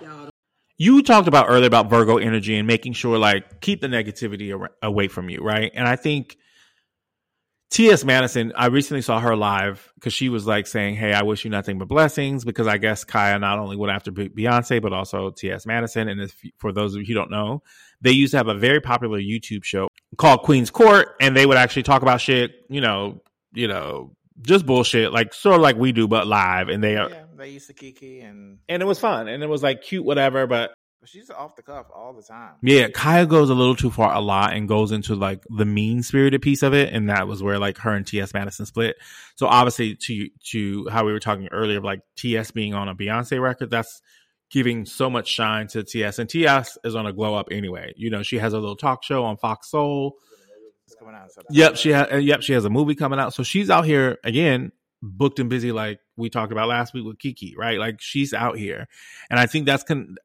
Y'all 0.01 0.32
you 0.77 1.01
talked 1.03 1.27
about 1.27 1.47
earlier 1.49 1.67
about 1.67 1.89
Virgo 1.89 2.17
energy 2.17 2.57
and 2.57 2.67
making 2.67 2.93
sure 2.93 3.17
like 3.17 3.61
keep 3.61 3.81
the 3.81 3.87
negativity 3.87 4.57
ar- 4.57 4.71
away 4.81 5.07
from 5.07 5.29
you, 5.29 5.39
right? 5.39 5.71
And 5.73 5.87
I 5.87 5.95
think 5.95 6.37
T.S. 7.73 8.03
Madison, 8.05 8.53
I 8.55 8.67
recently 8.67 9.01
saw 9.01 9.19
her 9.19 9.35
live 9.35 9.91
because 9.95 10.13
she 10.13 10.29
was 10.29 10.45
like 10.45 10.67
saying, 10.67 10.95
Hey, 10.95 11.11
I 11.11 11.23
wish 11.23 11.43
you 11.43 11.49
nothing 11.49 11.79
but 11.79 11.87
blessings 11.87 12.45
because 12.45 12.67
I 12.67 12.77
guess 12.77 13.03
Khia 13.03 13.39
not 13.39 13.57
only 13.57 13.75
went 13.75 13.91
after 13.91 14.11
Be- 14.11 14.29
Beyonce, 14.29 14.79
but 14.79 14.93
also 14.93 15.31
T.S. 15.31 15.65
Madison. 15.65 16.07
And 16.07 16.21
if, 16.21 16.39
for 16.57 16.71
those 16.71 16.93
of 16.93 17.01
you 17.01 17.07
who 17.07 17.13
don't 17.15 17.31
know, 17.31 17.63
they 18.01 18.11
used 18.11 18.31
to 18.31 18.37
have 18.37 18.47
a 18.47 18.53
very 18.53 18.79
popular 18.79 19.19
YouTube 19.19 19.63
show 19.63 19.87
called 20.17 20.43
Queen's 20.43 20.69
Court, 20.69 21.15
and 21.19 21.35
they 21.35 21.47
would 21.47 21.57
actually 21.57 21.81
talk 21.83 22.03
about 22.03 22.21
shit, 22.21 22.51
you 22.69 22.81
know, 22.81 23.23
you 23.53 23.67
know, 23.67 24.15
just 24.41 24.67
bullshit, 24.67 25.11
like 25.11 25.33
sort 25.33 25.55
of 25.55 25.61
like 25.61 25.75
we 25.75 25.91
do, 25.91 26.07
but 26.07 26.27
live. 26.27 26.69
And 26.69 26.83
they 26.83 26.97
are, 26.97 27.09
Yeah, 27.09 27.23
they 27.43 27.49
used 27.49 27.67
to 27.67 27.73
Kiki 27.73 28.21
and 28.21 28.59
and 28.69 28.81
it 28.81 28.85
was 28.85 28.99
fun 28.99 29.27
and 29.27 29.43
it 29.43 29.47
was 29.47 29.61
like 29.61 29.81
cute, 29.81 30.05
whatever. 30.05 30.47
But 30.47 30.73
she's 31.05 31.29
off 31.29 31.55
the 31.55 31.61
cuff 31.61 31.87
all 31.93 32.13
the 32.13 32.23
time. 32.23 32.53
yeah, 32.61 32.87
Khia 32.87 33.27
goes 33.27 33.49
a 33.49 33.53
little 33.53 33.75
too 33.75 33.91
far 33.91 34.13
a 34.13 34.21
lot 34.21 34.53
and 34.53 34.67
goes 34.67 34.91
into 34.91 35.15
like 35.15 35.43
the 35.49 35.65
mean 35.65 36.03
spirited 36.03 36.41
piece 36.41 36.63
of 36.63 36.73
it, 36.73 36.93
and 36.93 37.09
that 37.09 37.27
was 37.27 37.43
where 37.43 37.59
like 37.59 37.77
her 37.79 37.91
and 37.91 38.07
T.S. 38.07 38.33
Madison 38.33 38.65
split. 38.65 38.95
So 39.35 39.47
obviously, 39.47 39.95
to 39.95 40.29
to 40.51 40.87
how 40.89 41.05
we 41.05 41.11
were 41.11 41.19
talking 41.19 41.49
earlier, 41.51 41.79
of 41.79 41.83
like 41.83 42.01
T.S. 42.15 42.51
being 42.51 42.73
on 42.73 42.87
a 42.87 42.95
Beyonce 42.95 43.41
record, 43.41 43.69
that's 43.69 44.01
giving 44.49 44.85
so 44.85 45.09
much 45.09 45.27
shine 45.27 45.67
to 45.67 45.83
T.S. 45.83 46.19
and 46.19 46.29
T.S. 46.29 46.77
is 46.83 46.95
on 46.95 47.05
a 47.05 47.13
glow 47.13 47.35
up 47.35 47.49
anyway. 47.51 47.91
You 47.97 48.09
know, 48.09 48.23
she 48.23 48.37
has 48.37 48.53
a 48.53 48.59
little 48.59 48.77
talk 48.77 49.03
show 49.03 49.25
on 49.25 49.35
Fox 49.37 49.69
Soul. 49.69 50.17
It's 50.85 50.95
coming 50.95 51.15
out. 51.15 51.23
in 51.23 51.29
September. 51.29 51.59
Yep, 51.59 51.75
she 51.75 51.89
has. 51.89 52.23
Yep, 52.23 52.41
she 52.41 52.53
has 52.53 52.63
a 52.63 52.69
movie 52.69 52.95
coming 52.95 53.19
out, 53.19 53.33
so 53.33 53.43
she's 53.43 53.69
out 53.69 53.85
here 53.85 54.17
again, 54.23 54.71
booked 55.03 55.39
and 55.39 55.49
busy, 55.49 55.71
like 55.71 55.99
we 56.15 56.29
talked 56.29 56.51
about 56.53 56.69
last 56.69 56.93
week 56.93 57.05
with 57.05 57.19
Kiki, 57.19 57.55
right? 57.57 57.77
Like 57.77 58.01
she's 58.01 58.33
out 58.33 58.57
here, 58.57 58.87
and 59.29 59.39
I 59.39 59.45
think 59.45 59.65
that's 59.65 59.83
con- 59.83 60.15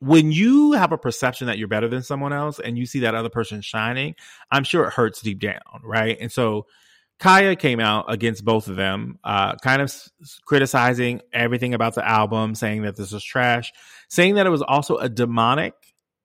when 0.00 0.32
you 0.32 0.72
have 0.72 0.92
a 0.92 0.98
perception 0.98 1.46
that 1.46 1.58
you're 1.58 1.68
better 1.68 1.88
than 1.88 2.02
someone 2.02 2.32
else, 2.32 2.58
and 2.60 2.76
you 2.76 2.84
see 2.84 3.00
that 3.00 3.14
other 3.14 3.30
person 3.30 3.62
shining. 3.62 4.16
I'm 4.50 4.64
sure 4.64 4.84
it 4.86 4.92
hurts 4.92 5.22
deep 5.22 5.38
down, 5.40 5.60
right? 5.82 6.18
And 6.20 6.30
so. 6.32 6.66
Khia 7.18 7.58
came 7.58 7.80
out 7.80 8.12
against 8.12 8.44
both 8.44 8.68
of 8.68 8.76
them, 8.76 9.18
uh, 9.24 9.54
kind 9.62 9.80
of 9.80 9.86
s- 9.86 10.10
criticizing 10.44 11.22
everything 11.32 11.72
about 11.72 11.94
the 11.94 12.06
album, 12.06 12.54
saying 12.54 12.82
that 12.82 12.94
this 12.96 13.10
was 13.10 13.24
trash, 13.24 13.72
saying 14.10 14.34
that 14.34 14.46
it 14.46 14.50
was 14.50 14.60
also 14.60 14.98
a 14.98 15.08
demonic, 15.08 15.72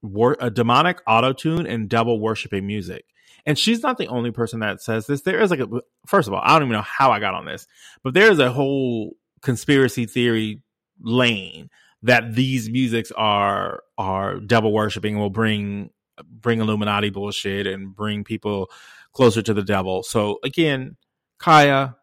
wor- 0.01 0.36
a 0.41 0.51
demonic 0.51 1.01
auto 1.07 1.32
tune 1.32 1.65
and 1.65 1.88
double 1.88 2.19
worshiping 2.19 2.67
music. 2.67 3.05
And 3.45 3.57
she's 3.57 3.81
not 3.81 3.97
the 3.97 4.07
only 4.07 4.31
person 4.31 4.59
that 4.59 4.81
says 4.81 5.07
this. 5.07 5.21
There 5.21 5.41
is 5.41 5.51
like 5.51 5.59
a 5.59 5.67
first 6.05 6.27
of 6.27 6.33
all, 6.33 6.41
I 6.43 6.53
don't 6.53 6.67
even 6.67 6.73
know 6.73 6.81
how 6.81 7.11
I 7.11 7.19
got 7.19 7.33
on 7.33 7.45
this, 7.45 7.67
but 8.03 8.13
there 8.13 8.31
is 8.31 8.39
a 8.39 8.51
whole 8.51 9.15
conspiracy 9.41 10.05
theory 10.05 10.61
lane 11.01 11.69
that 12.03 12.35
these 12.35 12.69
musics 12.69 13.11
are 13.11 13.83
are 13.97 14.39
devil 14.39 14.71
worshiping 14.71 15.17
will 15.17 15.29
bring 15.29 15.89
bring 16.23 16.59
Illuminati 16.59 17.09
bullshit 17.09 17.67
and 17.67 17.95
bring 17.95 18.23
people 18.23 18.69
closer 19.13 19.41
to 19.41 19.53
the 19.53 19.63
devil. 19.63 20.03
So 20.03 20.39
again, 20.43 20.97
Khia, 21.39 21.95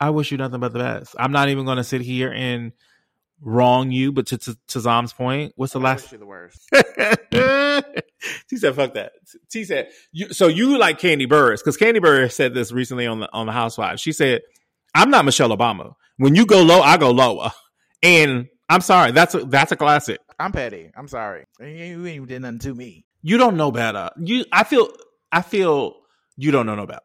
I 0.00 0.10
wish 0.10 0.32
you 0.32 0.38
nothing 0.38 0.60
but 0.60 0.72
the 0.72 0.80
best. 0.80 1.14
I'm 1.18 1.32
not 1.32 1.48
even 1.48 1.64
going 1.64 1.76
to 1.76 1.84
sit 1.84 2.00
here 2.00 2.32
and 2.32 2.72
wrong 3.42 3.90
you, 3.90 4.12
but 4.12 4.26
to 4.28 4.38
to, 4.38 4.56
to 4.68 4.80
Zom's 4.80 5.12
point, 5.12 5.52
what's 5.56 5.72
the 5.72 5.80
I 5.80 5.82
last 5.82 6.10
the 6.10 6.24
worst. 6.24 6.68
T 8.48 8.56
said, 8.56 8.74
"Fuck 8.74 8.94
that." 8.94 9.12
T 9.50 9.64
said, 9.64 9.88
"You 10.12 10.32
so 10.32 10.48
you 10.48 10.78
like 10.78 10.98
Kandi 10.98 11.26
Burruss 11.26 11.58
because 11.58 11.76
Kandi 11.76 11.98
Burruss 11.98 12.32
said 12.32 12.54
this 12.54 12.72
recently 12.72 13.06
on 13.06 13.20
the 13.20 13.28
on 13.32 13.46
the 13.46 13.52
Housewives. 13.52 14.00
She 14.00 14.12
said, 14.12 14.42
"I'm 14.94 15.10
not 15.10 15.24
Michelle 15.24 15.56
Obama. 15.56 15.94
When 16.16 16.34
you 16.34 16.46
go 16.46 16.62
low, 16.62 16.80
I 16.80 16.96
go 16.96 17.10
lower." 17.10 17.50
And 18.02 18.48
I'm 18.68 18.80
sorry, 18.80 19.12
that's 19.12 19.34
a 19.34 19.44
that's 19.44 19.72
a 19.72 19.76
classic. 19.76 20.18
I'm 20.38 20.52
petty. 20.52 20.90
I'm 20.96 21.08
sorry. 21.08 21.44
You 21.60 21.66
you 21.66 22.06
ain't 22.06 22.16
even 22.16 22.26
did 22.26 22.42
nothing 22.42 22.58
to 22.60 22.74
me. 22.74 23.04
You 23.22 23.38
don't 23.38 23.56
know 23.56 23.70
better. 23.70 23.98
Uh, 23.98 24.10
you, 24.18 24.44
I 24.50 24.64
feel, 24.64 24.88
I 25.30 25.42
feel 25.42 25.94
you 26.36 26.50
don't 26.50 26.66
know 26.66 26.74
no 26.74 26.86
better. 26.86 27.00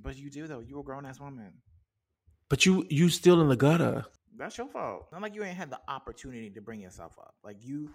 But 0.00 0.16
you 0.16 0.30
do 0.30 0.46
though. 0.46 0.60
You 0.60 0.78
a 0.78 0.82
grown 0.84 1.04
ass 1.04 1.18
woman. 1.18 1.54
But 2.48 2.64
you, 2.64 2.86
you 2.88 3.08
still 3.08 3.40
in 3.40 3.48
the 3.48 3.56
gutter. 3.56 4.06
That's 4.38 4.56
your 4.56 4.68
fault. 4.68 5.08
Not 5.12 5.22
like 5.22 5.34
you 5.34 5.42
ain't 5.44 5.56
had 5.56 5.70
the 5.70 5.80
opportunity 5.88 6.50
to 6.50 6.60
bring 6.60 6.80
yourself 6.80 7.18
up. 7.18 7.34
Like 7.44 7.56
you, 7.60 7.90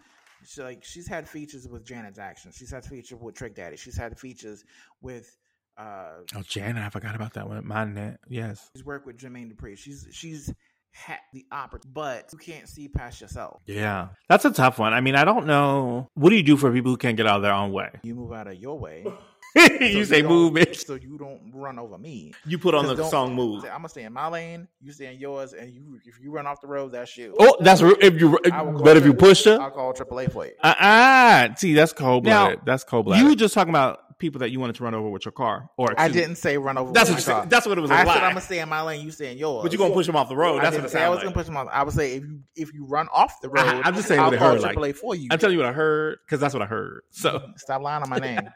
she, 0.46 0.62
like 0.62 0.84
she's 0.84 1.08
had 1.08 1.28
features 1.28 1.68
with 1.68 1.86
Janet 1.86 2.16
Jackson. 2.16 2.52
She's 2.54 2.72
had 2.72 2.84
features 2.86 3.18
with 3.20 3.36
Trick 3.36 3.56
Daddy. 3.56 3.78
She's 3.78 3.98
had 3.98 4.20
features 4.20 4.64
with. 5.02 5.36
uh 5.78 6.10
Oh, 6.36 6.42
Janet, 6.48 6.84
I 6.84 6.90
forgot 6.90 7.16
about 7.16 7.34
that 7.34 7.48
one. 7.48 7.66
Mine, 7.66 7.94
net, 7.94 8.20
yes. 8.28 8.70
She's 8.76 8.86
worked 8.86 9.06
with 9.08 9.18
Jermaine 9.18 9.52
Dupri. 9.54 9.78
She's 9.78 10.08
she's 10.12 10.54
had 10.92 11.18
the 11.34 11.46
opportunity, 11.52 11.90
but 11.94 12.30
you 12.32 12.38
can't 12.38 12.68
see 12.70 12.88
past 12.88 13.20
yourself. 13.22 13.62
Yeah, 13.66 14.10
that's 14.30 14.46
a 14.46 14.52
tough 14.52 14.78
one. 14.78 14.94
I 14.94 15.02
mean, 15.02 15.16
I 15.16 15.24
don't 15.26 15.48
know. 15.48 16.08
What 16.14 16.30
do 16.30 16.36
you 16.36 16.44
do 16.44 16.56
for 16.58 16.72
people 16.72 16.92
who 16.92 16.98
can't 16.98 17.18
get 17.18 17.26
out 17.26 17.38
of 17.38 17.42
their 17.42 17.54
own 17.54 17.72
way? 17.72 17.90
You 18.04 18.14
move 18.16 18.32
out 18.34 18.48
of 18.48 18.56
your 18.56 18.78
way. 18.78 19.06
you 19.82 20.04
say 20.06 20.22
don't- 20.22 20.30
move, 20.32 20.54
bitch. 20.54 20.86
So 20.86 20.96
you 20.96 21.18
don't 21.18 21.52
run 21.54 21.78
over 21.80 21.98
me. 21.98 22.34
You 22.46 22.58
put 22.58 22.74
on 22.74 22.88
the 22.88 23.08
song 23.10 23.36
"Move." 23.36 23.64
I'm 23.66 23.70
gonna 23.78 23.90
stay 23.90 24.04
in 24.04 24.14
my 24.14 24.28
lane. 24.28 24.68
You 24.82 24.92
stay 24.92 25.14
in 25.14 25.20
yours, 25.20 25.54
and 25.54 25.72
you 25.72 26.00
if 26.06 26.20
you 26.20 26.32
run 26.32 26.48
off 26.48 26.62
the 26.62 26.68
road, 26.68 26.92
that's 26.92 27.16
you. 27.18 27.36
Oh, 27.40 27.56
that's 27.60 27.82
ru- 27.82 27.98
if 28.02 28.20
you. 28.20 28.40
I 28.52 28.62
will 28.64 28.74
call 28.74 28.84
But 28.84 28.98
if 28.98 29.06
you 29.06 29.12
Triple- 29.12 29.28
pushed 29.30 29.46
her, 29.46 29.62
I'll 29.62 29.72
call 29.72 29.94
AAA 29.94 30.32
for 30.32 30.46
you. 30.46 30.54
uh, 30.64 30.68
uh 30.80 31.56
see, 31.56 31.74
that's 31.74 31.94
cold 31.94 32.24
blooded. 32.24 32.62
That's 32.66 32.84
cold 32.84 33.06
blooded. 33.06 33.24
You 33.24 33.30
were 33.30 33.36
just 33.36 33.54
talking 33.54 33.70
about 33.70 34.00
people 34.20 34.40
that 34.40 34.50
you 34.52 34.60
wanted 34.60 34.76
to 34.78 34.84
run 34.84 34.94
over 34.96 35.10
with 35.10 35.26
your 35.26 35.32
car, 35.34 35.70
or 35.78 35.90
I 35.92 36.06
excuse 36.06 36.16
me. 36.16 36.22
didn't 36.22 36.38
say 36.38 36.58
run 36.58 36.78
over. 36.78 36.92
That's 36.94 37.10
with 37.10 37.20
what 37.20 37.28
my 37.28 37.32
you 37.32 37.36
car. 37.36 37.44
said. 37.44 37.50
That's 37.52 37.68
what 37.68 37.78
it 37.78 37.82
was. 37.82 37.92
I 37.92 38.02
a 38.02 38.06
said. 38.08 38.16
I'm 38.18 38.22
gonna 38.30 38.42
stay 38.42 38.60
in 38.60 38.70
my 38.70 38.82
lane. 38.82 39.06
You 39.06 39.12
stay 39.12 39.32
in 39.34 39.38
yours. 39.38 39.64
But 39.64 39.72
you 39.72 39.78
gonna 39.78 39.94
push 39.94 40.08
them 40.08 40.16
off 40.16 40.30
the 40.30 40.36
road. 40.36 40.60
I 40.60 40.64
That's 40.64 40.76
didn't 40.78 40.84
what 40.86 40.90
it 40.90 40.94
say 40.94 41.04
I 41.04 41.10
was 41.10 41.18
like. 41.18 41.24
gonna 41.26 41.36
push 41.36 41.46
them 41.46 41.58
off. 41.58 41.68
I 41.72 41.84
would 41.84 41.94
say 41.94 42.14
if 42.16 42.24
you 42.24 42.40
if 42.56 42.74
you 42.74 42.86
run 42.86 43.08
off 43.14 43.40
the 43.42 43.50
road, 43.50 43.68
I, 43.68 43.88
am 43.88 43.94
just 43.96 44.08
saying 44.08 44.20
I'll 44.20 44.28
what 44.32 44.36
I 44.36 44.38
call 44.40 44.52
heard. 44.54 44.62
Like, 44.62 44.78
AAA 44.78 44.96
for 44.96 45.14
you. 45.16 45.28
I'm 45.30 45.38
telling 45.38 45.56
you 45.58 45.64
what 45.64 45.70
I 45.70 45.74
heard 45.74 46.18
because 46.26 46.40
that's 46.40 46.54
what 46.56 46.64
I 46.64 46.68
heard. 46.68 47.02
So 47.12 47.52
Stop 47.58 47.82
lying 47.84 48.02
on 48.04 48.10
my 48.10 48.18
name. 48.20 48.40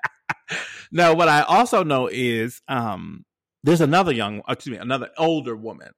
no, 0.91 1.13
what 1.13 1.27
I 1.27 1.41
also 1.41 1.83
know 1.83 2.07
is 2.11 2.61
um, 2.67 3.25
there's 3.63 3.81
another 3.81 4.11
young, 4.11 4.41
excuse 4.47 4.73
me, 4.75 4.81
another 4.81 5.09
older 5.17 5.55
woman 5.55 5.91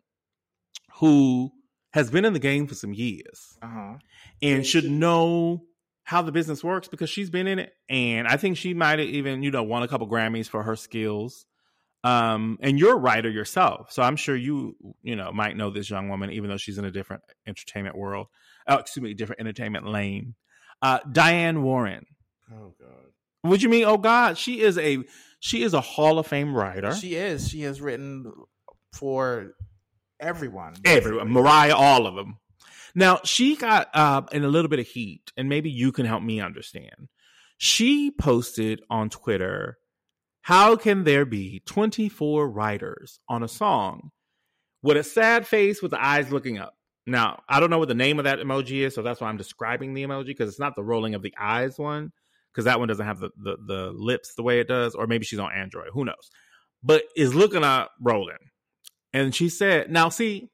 who 0.95 1.51
has 1.93 2.09
been 2.11 2.25
in 2.25 2.33
the 2.33 2.39
game 2.39 2.67
for 2.67 2.75
some 2.75 2.93
years 2.93 3.57
Uh 3.61 3.67
huh. 3.67 3.93
and 4.41 4.65
should 4.65 4.89
know 4.89 5.63
how 6.03 6.21
the 6.21 6.31
business 6.31 6.63
works 6.63 6.87
because 6.87 7.09
she's 7.09 7.29
been 7.29 7.47
in 7.47 7.59
it. 7.59 7.73
And 7.89 8.27
I 8.27 8.37
think 8.37 8.57
she 8.57 8.73
might 8.73 8.99
have 8.99 9.07
even, 9.07 9.43
you 9.43 9.51
know, 9.51 9.63
won 9.63 9.83
a 9.83 9.87
couple 9.87 10.07
Grammys 10.09 10.47
for 10.47 10.63
her 10.63 10.75
skills. 10.75 11.45
Um, 12.03 12.57
and 12.61 12.79
you're 12.79 12.93
a 12.93 12.99
writer 12.99 13.29
yourself, 13.29 13.91
so 13.91 14.01
I'm 14.01 14.15
sure 14.15 14.33
you, 14.33 14.77
you 15.01 15.17
know, 15.17 15.33
might 15.33 15.57
know 15.57 15.69
this 15.69 15.89
young 15.89 16.07
woman, 16.07 16.31
even 16.31 16.49
though 16.49 16.55
she's 16.55 16.77
in 16.77 16.85
a 16.85 16.91
different 16.91 17.23
entertainment 17.45 17.97
world. 17.97 18.27
Oh, 18.67 18.75
excuse 18.75 19.03
me, 19.03 19.13
different 19.13 19.41
entertainment 19.41 19.85
lane. 19.85 20.35
Uh, 20.81 20.99
Diane 21.11 21.61
Warren. 21.61 22.05
Oh 22.53 22.73
God. 22.79 23.11
What 23.41 23.61
you 23.61 23.69
mean? 23.69 23.85
Oh 23.85 23.97
God, 23.97 24.37
she 24.37 24.61
is 24.61 24.77
a 24.77 24.99
she 25.39 25.63
is 25.63 25.73
a 25.73 25.81
Hall 25.81 26.19
of 26.19 26.27
Fame 26.27 26.53
writer. 26.53 26.93
She 26.93 27.15
is. 27.15 27.49
She 27.49 27.61
has 27.61 27.79
written 27.79 28.31
for 28.93 29.53
everyone. 30.19 30.75
Everyone, 30.83 31.31
Mariah, 31.31 31.75
all 31.75 32.05
of 32.05 32.15
them. 32.15 32.37
Now 32.95 33.19
she 33.23 33.55
got 33.55 33.89
uh, 33.93 34.23
in 34.31 34.43
a 34.43 34.49
little 34.49 34.69
bit 34.69 34.79
of 34.79 34.87
heat, 34.87 35.31
and 35.37 35.47
maybe 35.47 35.69
you 35.69 35.91
can 35.91 36.05
help 36.05 36.23
me 36.23 36.41
understand. 36.41 37.07
She 37.57 38.11
posted 38.11 38.81
on 38.89 39.09
Twitter, 39.09 39.77
"How 40.41 40.75
can 40.75 41.03
there 41.03 41.25
be 41.25 41.61
24 41.65 42.49
writers 42.49 43.19
on 43.29 43.43
a 43.43 43.47
song 43.47 44.11
with 44.81 44.97
a 44.97 45.03
sad 45.03 45.47
face 45.47 45.81
with 45.81 45.91
the 45.91 46.03
eyes 46.03 46.31
looking 46.31 46.57
up?" 46.57 46.75
Now 47.07 47.41
I 47.47 47.59
don't 47.59 47.69
know 47.69 47.79
what 47.79 47.87
the 47.87 47.95
name 47.95 48.19
of 48.19 48.25
that 48.25 48.39
emoji 48.39 48.81
is, 48.81 48.95
so 48.95 49.01
that's 49.01 49.21
why 49.21 49.29
I'm 49.29 49.37
describing 49.37 49.93
the 49.93 50.03
emoji 50.03 50.27
because 50.27 50.49
it's 50.49 50.59
not 50.59 50.75
the 50.75 50.83
rolling 50.83 51.15
of 51.15 51.21
the 51.21 51.33
eyes 51.39 51.77
one, 51.77 52.11
because 52.53 52.65
that 52.65 52.79
one 52.79 52.87
doesn't 52.87 53.05
have 53.05 53.19
the, 53.19 53.29
the 53.37 53.57
the 53.65 53.91
lips 53.93 54.33
the 54.35 54.43
way 54.43 54.59
it 54.59 54.67
does, 54.67 54.95
or 54.95 55.07
maybe 55.07 55.25
she's 55.25 55.39
on 55.39 55.51
Android, 55.51 55.89
who 55.93 56.05
knows? 56.05 56.29
But 56.83 57.03
is 57.15 57.35
looking 57.35 57.63
at 57.63 57.89
rolling. 58.01 58.37
And 59.11 59.33
she 59.33 59.49
said, 59.49 59.89
now 59.91 60.09
see, 60.09 60.49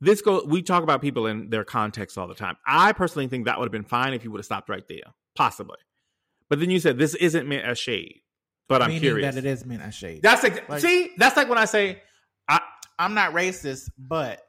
this 0.00 0.20
go 0.22 0.42
we 0.46 0.62
talk 0.62 0.82
about 0.82 1.00
people 1.02 1.26
in 1.26 1.50
their 1.50 1.64
context 1.64 2.16
all 2.16 2.26
the 2.28 2.34
time. 2.34 2.56
I 2.66 2.92
personally 2.92 3.26
think 3.28 3.44
that 3.46 3.58
would 3.58 3.66
have 3.66 3.72
been 3.72 3.84
fine 3.84 4.14
if 4.14 4.24
you 4.24 4.30
would 4.30 4.38
have 4.38 4.46
stopped 4.46 4.68
right 4.68 4.84
there. 4.88 5.02
Possibly. 5.36 5.76
But 6.48 6.60
then 6.60 6.70
you 6.70 6.80
said 6.80 6.98
this 6.98 7.14
isn't 7.14 7.48
meant 7.48 7.64
as 7.66 7.78
shade. 7.78 8.20
But 8.68 8.82
I'm 8.82 8.88
Meaning 8.88 9.00
curious. 9.02 9.34
that 9.34 9.44
it 9.44 9.48
is 9.48 9.64
meant 9.64 9.82
as 9.82 9.94
shade. 9.94 10.20
That's 10.22 10.44
ex- 10.44 10.60
Like- 10.68 10.80
see, 10.82 11.10
that's 11.16 11.36
like 11.36 11.48
when 11.48 11.58
I 11.58 11.64
say 11.64 12.02
I 12.48 12.60
I'm 12.98 13.14
not 13.14 13.32
racist, 13.32 13.90
but 13.98 14.40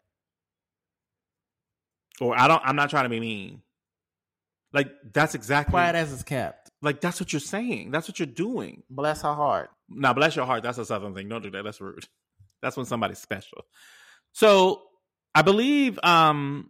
or 2.22 2.38
I 2.40 2.48
don't 2.48 2.62
I'm 2.66 2.76
not 2.76 2.90
trying 2.90 3.06
to 3.06 3.10
be 3.10 3.20
mean. 3.20 3.62
Like 4.74 4.92
that's 5.14 5.36
exactly 5.36 5.72
quiet 5.72 5.96
as 5.96 6.14
it's 6.14 6.24
kept. 6.24 6.70
like 6.82 7.02
that's 7.02 7.20
what 7.20 7.34
you're 7.34 7.40
saying. 7.40 7.92
That's 7.92 8.08
what 8.08 8.20
you're 8.20 8.26
doing. 8.28 8.84
Bless 8.90 9.24
her 9.24 9.34
heart. 9.34 9.70
Now, 9.90 10.14
bless 10.14 10.36
your 10.36 10.46
heart. 10.46 10.62
That's 10.64 10.78
a 10.78 10.86
southern 10.86 11.16
thing. 11.16 11.28
Don't 11.30 11.42
do 11.42 11.50
that. 11.52 11.64
That's 11.64 11.82
rude. 11.82 12.06
That's 12.62 12.78
when 12.78 12.86
somebody's 12.86 13.20
special. 13.20 13.64
So, 14.34 14.84
I 15.34 15.42
believe 15.42 15.98
um 16.04 16.70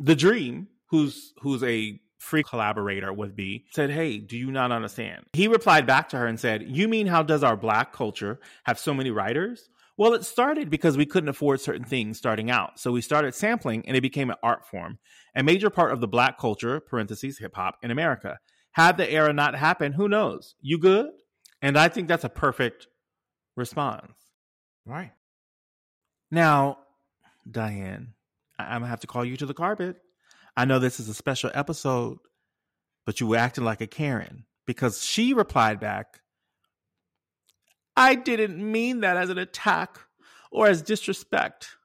the 0.00 0.14
Dream, 0.14 0.68
who's 0.90 1.32
who's 1.40 1.62
a 1.62 2.00
free 2.18 2.42
collaborator 2.42 3.12
with 3.12 3.36
B, 3.36 3.66
said, 3.72 3.90
Hey, 3.90 4.18
do 4.18 4.36
you 4.36 4.50
not 4.50 4.72
understand? 4.72 5.26
He 5.32 5.48
replied 5.48 5.86
back 5.86 6.08
to 6.10 6.16
her 6.18 6.26
and 6.26 6.40
said, 6.40 6.62
You 6.66 6.88
mean 6.88 7.06
how 7.06 7.22
does 7.22 7.42
our 7.44 7.56
black 7.56 7.92
culture 7.92 8.40
have 8.64 8.78
so 8.78 8.94
many 8.94 9.10
writers? 9.10 9.68
Well, 9.98 10.12
it 10.12 10.24
started 10.24 10.68
because 10.68 10.96
we 10.96 11.06
couldn't 11.06 11.30
afford 11.30 11.60
certain 11.60 11.84
things 11.84 12.18
starting 12.18 12.50
out. 12.50 12.78
So 12.78 12.92
we 12.92 13.00
started 13.00 13.34
sampling 13.34 13.86
and 13.86 13.96
it 13.96 14.02
became 14.02 14.28
an 14.30 14.36
art 14.42 14.66
form, 14.66 14.98
a 15.34 15.42
major 15.42 15.70
part 15.70 15.92
of 15.92 16.00
the 16.00 16.08
black 16.08 16.38
culture, 16.38 16.80
parentheses, 16.80 17.38
hip 17.38 17.54
hop 17.54 17.76
in 17.82 17.90
America. 17.90 18.38
Had 18.72 18.98
the 18.98 19.10
era 19.10 19.32
not 19.32 19.54
happened, 19.54 19.94
who 19.94 20.06
knows? 20.08 20.54
You 20.60 20.78
good? 20.78 21.06
And 21.62 21.78
I 21.78 21.88
think 21.88 22.08
that's 22.08 22.24
a 22.24 22.28
perfect 22.28 22.88
response. 23.56 24.12
Right. 24.84 25.12
Now, 26.30 26.78
Diane, 27.50 28.14
I- 28.58 28.64
I'm 28.74 28.80
gonna 28.80 28.88
have 28.88 29.00
to 29.00 29.06
call 29.06 29.24
you 29.24 29.36
to 29.38 29.46
the 29.46 29.54
carpet. 29.54 29.96
I 30.56 30.66
know 30.66 30.78
this 30.78 31.00
is 31.00 31.08
a 31.08 31.14
special 31.14 31.50
episode, 31.54 32.18
but 33.06 33.20
you 33.20 33.26
were 33.26 33.36
acting 33.36 33.64
like 33.64 33.80
a 33.80 33.86
Karen 33.86 34.44
because 34.66 35.02
she 35.02 35.32
replied 35.32 35.80
back, 35.80 36.20
I 37.96 38.14
didn't 38.14 38.58
mean 38.58 39.00
that 39.00 39.16
as 39.16 39.30
an 39.30 39.38
attack 39.38 39.98
or 40.50 40.66
as 40.66 40.82
disrespect. 40.82 41.76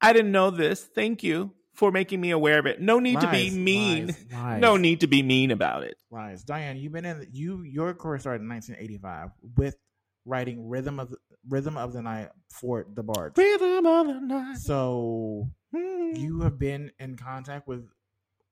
I 0.00 0.12
didn't 0.12 0.32
know 0.32 0.50
this. 0.50 0.82
Thank 0.82 1.22
you 1.22 1.52
for 1.74 1.90
making 1.90 2.20
me 2.20 2.30
aware 2.30 2.58
of 2.58 2.66
it. 2.66 2.80
No 2.80 2.98
need 2.98 3.20
to 3.20 3.30
be 3.30 3.50
mean. 3.50 4.08
lies, 4.08 4.26
lies. 4.32 4.60
No 4.60 4.76
need 4.76 5.00
to 5.00 5.06
be 5.06 5.22
mean 5.22 5.50
about 5.50 5.82
it. 5.82 5.96
Lies. 6.10 6.44
Diane, 6.44 6.76
you've 6.76 6.92
been 6.92 7.04
in 7.04 7.26
you 7.32 7.62
your 7.62 7.94
career 7.94 8.18
started 8.18 8.42
in 8.42 8.48
1985 8.48 9.30
with 9.56 9.76
writing 10.24 10.68
rhythm 10.68 11.00
of 11.00 11.10
the, 11.10 11.16
rhythm 11.48 11.76
of 11.76 11.92
the 11.92 12.02
night 12.02 12.28
for 12.50 12.84
DeBarge. 12.84 13.36
Rhythm 13.36 13.86
of 13.86 14.06
the 14.06 14.20
night. 14.20 14.56
So 14.58 15.48
hmm. 15.74 16.12
you 16.14 16.40
have 16.42 16.58
been 16.58 16.92
in 16.98 17.16
contact 17.16 17.66
with 17.66 17.88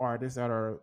artists 0.01 0.37
that 0.37 0.51
are 0.51 0.81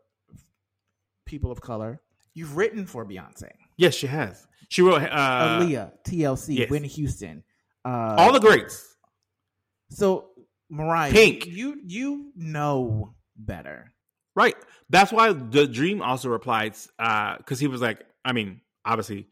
people 1.25 1.51
of 1.51 1.61
color. 1.61 2.01
You've 2.33 2.57
written 2.57 2.85
for 2.85 3.05
Beyonce, 3.05 3.49
Yes, 3.77 3.95
she 3.95 4.07
has. 4.07 4.47
She 4.69 4.81
wrote 4.81 5.01
uh, 5.01 5.59
Aaliyah, 5.61 5.91
TLC, 6.07 6.57
yes. 6.57 6.69
Whitney 6.69 6.87
Houston, 6.87 7.43
uh, 7.83 8.15
all 8.17 8.33
the 8.33 8.39
greats. 8.39 8.95
So 9.89 10.29
Mariah, 10.69 11.11
Pink. 11.11 11.45
you 11.45 11.79
you 11.85 12.31
know 12.35 13.13
better. 13.35 13.91
Right. 14.35 14.55
That's 14.89 15.11
why 15.11 15.31
the 15.31 15.67
dream 15.67 16.01
also 16.01 16.29
replied 16.29 16.73
because 16.97 17.59
he 17.59 17.67
was 17.67 17.81
like, 17.81 18.03
I 18.23 18.33
mean, 18.33 18.61
obviously, 18.83 19.27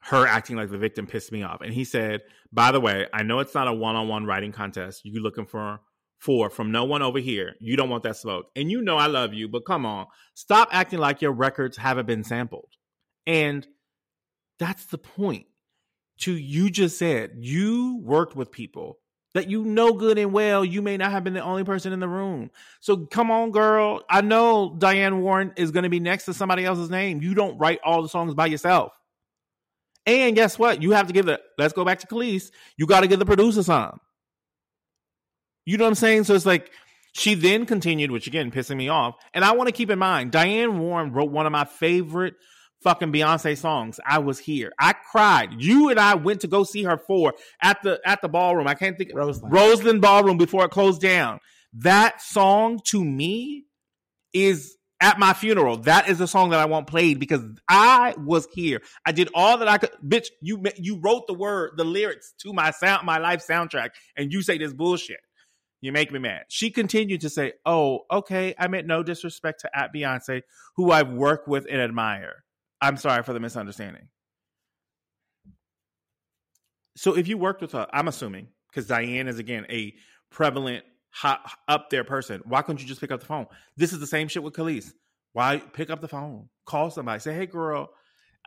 her 0.00 0.26
acting 0.26 0.56
like 0.56 0.70
the 0.70 0.78
victim 0.78 1.06
pissed 1.06 1.32
me 1.32 1.42
off, 1.42 1.60
and 1.60 1.72
he 1.72 1.84
said, 1.84 2.22
"By 2.52 2.70
the 2.70 2.80
way, 2.80 3.06
I 3.12 3.22
know 3.22 3.40
it's 3.40 3.54
not 3.54 3.68
a 3.68 3.72
one-on-one 3.72 4.26
writing 4.26 4.52
contest. 4.52 5.04
You 5.04 5.20
looking 5.22 5.46
for 5.46 5.80
for 6.18 6.50
from 6.50 6.70
no 6.72 6.84
one 6.84 7.02
over 7.02 7.18
here. 7.18 7.54
You 7.60 7.76
don't 7.76 7.90
want 7.90 8.04
that 8.04 8.16
smoke, 8.16 8.46
and 8.54 8.70
you 8.70 8.80
know 8.80 8.96
I 8.96 9.06
love 9.06 9.34
you, 9.34 9.48
but 9.48 9.66
come 9.66 9.84
on, 9.84 10.06
stop 10.34 10.68
acting 10.70 10.98
like 11.00 11.20
your 11.20 11.32
records 11.32 11.76
haven't 11.76 12.06
been 12.06 12.22
sampled." 12.22 12.68
And 13.28 13.64
that's 14.58 14.86
the 14.86 14.98
point. 14.98 15.46
To 16.22 16.32
you 16.32 16.68
just 16.68 16.98
said 16.98 17.36
you 17.38 18.00
worked 18.02 18.34
with 18.34 18.50
people 18.50 18.98
that 19.34 19.48
you 19.48 19.64
know 19.64 19.92
good 19.92 20.18
and 20.18 20.32
well 20.32 20.64
you 20.64 20.82
may 20.82 20.96
not 20.96 21.12
have 21.12 21.22
been 21.22 21.34
the 21.34 21.44
only 21.44 21.62
person 21.62 21.92
in 21.92 22.00
the 22.00 22.08
room. 22.08 22.50
So 22.80 23.06
come 23.06 23.30
on, 23.30 23.52
girl. 23.52 24.02
I 24.10 24.20
know 24.22 24.74
Diane 24.76 25.20
Warren 25.20 25.52
is 25.56 25.70
going 25.70 25.84
to 25.84 25.88
be 25.88 26.00
next 26.00 26.24
to 26.24 26.34
somebody 26.34 26.64
else's 26.64 26.90
name. 26.90 27.22
You 27.22 27.34
don't 27.34 27.56
write 27.58 27.78
all 27.84 28.02
the 28.02 28.08
songs 28.08 28.34
by 28.34 28.46
yourself. 28.46 28.92
And 30.06 30.34
guess 30.34 30.58
what? 30.58 30.82
You 30.82 30.90
have 30.90 31.06
to 31.06 31.12
give 31.12 31.26
the 31.26 31.40
let's 31.56 31.72
go 31.72 31.84
back 31.84 32.00
to 32.00 32.08
Kelis. 32.08 32.50
You 32.76 32.86
got 32.86 33.02
to 33.02 33.06
give 33.06 33.20
the 33.20 33.26
producer 33.26 33.62
some. 33.62 34.00
You 35.66 35.76
know 35.76 35.84
what 35.84 35.90
I'm 35.90 35.94
saying? 35.94 36.24
So 36.24 36.34
it's 36.34 36.46
like 36.46 36.72
she 37.12 37.34
then 37.34 37.64
continued, 37.64 38.10
which 38.10 38.26
again 38.26 38.50
pissing 38.50 38.76
me 38.76 38.88
off. 38.88 39.14
And 39.34 39.44
I 39.44 39.52
want 39.52 39.68
to 39.68 39.72
keep 39.72 39.90
in 39.90 40.00
mind, 40.00 40.32
Diane 40.32 40.80
Warren 40.80 41.12
wrote 41.12 41.30
one 41.30 41.46
of 41.46 41.52
my 41.52 41.64
favorite 41.64 42.34
fucking 42.82 43.12
Beyonce 43.12 43.56
songs. 43.56 44.00
I 44.06 44.18
was 44.18 44.38
here. 44.38 44.72
I 44.78 44.92
cried. 44.92 45.60
You 45.60 45.88
and 45.90 45.98
I 45.98 46.14
went 46.14 46.40
to 46.42 46.46
go 46.46 46.64
see 46.64 46.84
her 46.84 46.98
for 46.98 47.34
at 47.62 47.82
the 47.82 48.00
at 48.04 48.22
the 48.22 48.28
ballroom. 48.28 48.66
I 48.66 48.74
can't 48.74 48.96
think 48.96 49.10
Roseland. 49.14 49.52
Roseland 49.52 50.00
Ballroom 50.00 50.38
before 50.38 50.64
it 50.64 50.70
closed 50.70 51.00
down. 51.00 51.40
That 51.74 52.22
song 52.22 52.80
to 52.86 53.04
me 53.04 53.64
is 54.32 54.76
at 55.00 55.18
my 55.18 55.32
funeral. 55.32 55.76
That 55.78 56.08
is 56.08 56.18
the 56.18 56.26
song 56.26 56.50
that 56.50 56.60
I 56.60 56.64
want 56.64 56.86
played 56.86 57.20
because 57.20 57.42
I 57.68 58.14
was 58.18 58.48
here. 58.52 58.82
I 59.04 59.12
did 59.12 59.28
all 59.34 59.58
that 59.58 59.68
I 59.68 59.78
could. 59.78 59.90
Bitch, 60.04 60.28
you 60.40 60.62
you 60.76 60.98
wrote 60.98 61.26
the 61.26 61.34
word, 61.34 61.72
the 61.76 61.84
lyrics 61.84 62.34
to 62.42 62.52
my 62.52 62.70
sound, 62.70 63.06
my 63.06 63.18
life 63.18 63.46
soundtrack, 63.46 63.90
and 64.16 64.32
you 64.32 64.42
say 64.42 64.58
this 64.58 64.72
bullshit. 64.72 65.20
You 65.80 65.92
make 65.92 66.10
me 66.10 66.18
mad. 66.18 66.42
She 66.48 66.70
continued 66.72 67.20
to 67.20 67.30
say, 67.30 67.52
"Oh, 67.64 68.00
okay. 68.10 68.54
I 68.58 68.66
meant 68.66 68.88
no 68.88 69.04
disrespect 69.04 69.60
to 69.60 69.70
at 69.78 69.94
Beyonce, 69.94 70.42
who 70.74 70.90
I've 70.90 71.10
worked 71.10 71.46
with 71.46 71.66
and 71.70 71.80
admire. 71.80 72.44
I'm 72.80 72.96
sorry 72.96 73.22
for 73.22 73.32
the 73.32 73.40
misunderstanding." 73.40 74.08
So, 76.96 77.16
if 77.16 77.28
you 77.28 77.38
worked 77.38 77.60
with 77.62 77.72
her, 77.72 77.86
I'm 77.92 78.08
assuming 78.08 78.48
because 78.70 78.86
Diane 78.86 79.28
is 79.28 79.38
again 79.38 79.66
a 79.70 79.94
prevalent, 80.30 80.84
hot, 81.10 81.50
up 81.68 81.90
there 81.90 82.04
person. 82.04 82.42
Why 82.44 82.62
couldn't 82.62 82.82
you 82.82 82.88
just 82.88 83.00
pick 83.00 83.12
up 83.12 83.20
the 83.20 83.26
phone? 83.26 83.46
This 83.76 83.92
is 83.92 84.00
the 84.00 84.06
same 84.06 84.28
shit 84.28 84.42
with 84.42 84.54
Kelis. 84.54 84.92
Why 85.32 85.58
pick 85.58 85.90
up 85.90 86.00
the 86.00 86.08
phone, 86.08 86.48
call 86.66 86.90
somebody, 86.90 87.20
say, 87.20 87.34
"Hey, 87.34 87.46
girl." 87.46 87.90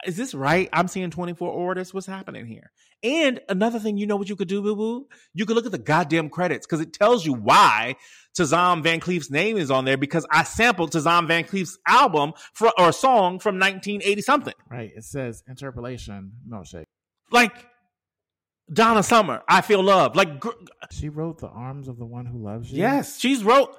Is 0.06 0.18
this 0.18 0.34
right? 0.34 0.68
I'm 0.74 0.88
seeing 0.88 1.12
24 1.12 1.48
orders. 1.50 1.94
What's 1.94 2.08
happening 2.08 2.46
here? 2.48 2.72
And 3.04 3.40
another 3.50 3.78
thing, 3.80 3.98
you 3.98 4.08
know 4.08 4.16
what 4.16 4.30
you 4.30 4.36
could 4.36 4.48
do, 4.48 4.62
boo 4.62 4.76
boo? 4.76 5.08
You 5.34 5.46
could 5.46 5.56
look 5.56 5.66
at 5.66 5.72
the 5.72 5.78
goddamn 5.78 6.30
credits 6.30 6.66
because 6.66 6.82
it 6.82 6.94
tells 6.94 7.26
you 7.26 7.34
why 7.34 7.96
Tazam 8.38 8.82
Van 8.84 9.00
Cleef's 9.00 9.30
name 9.30 9.58
is 9.58 9.70
on 9.72 9.86
there 9.86 9.98
because 9.98 10.26
I 10.32 10.44
sampled 10.44 10.92
Tazam 10.92 11.28
Van 11.28 11.44
Cleef's 11.44 11.78
album 11.88 12.34
for, 12.54 12.72
or 12.80 12.92
song 12.92 13.40
from 13.40 13.60
1980 13.60 14.22
something. 14.22 14.54
Right. 14.70 14.92
It 14.96 15.04
says 15.04 15.44
interpolation 15.48 16.32
No 16.48 16.58
milkshake. 16.58 16.86
Like 17.32 17.54
Donna 18.72 19.04
Summer, 19.04 19.42
I 19.48 19.62
Feel 19.62 19.84
Love. 19.84 20.16
Like, 20.16 20.40
gr- 20.40 20.50
She 20.92 21.10
wrote 21.10 21.40
the 21.40 21.48
arms 21.50 21.88
of 21.88 21.98
the 21.98 22.06
one 22.06 22.26
who 22.26 22.44
loves 22.44 22.72
you. 22.72 22.80
yes, 22.80 23.20
she's 23.20 23.44
wrote. 23.44 23.76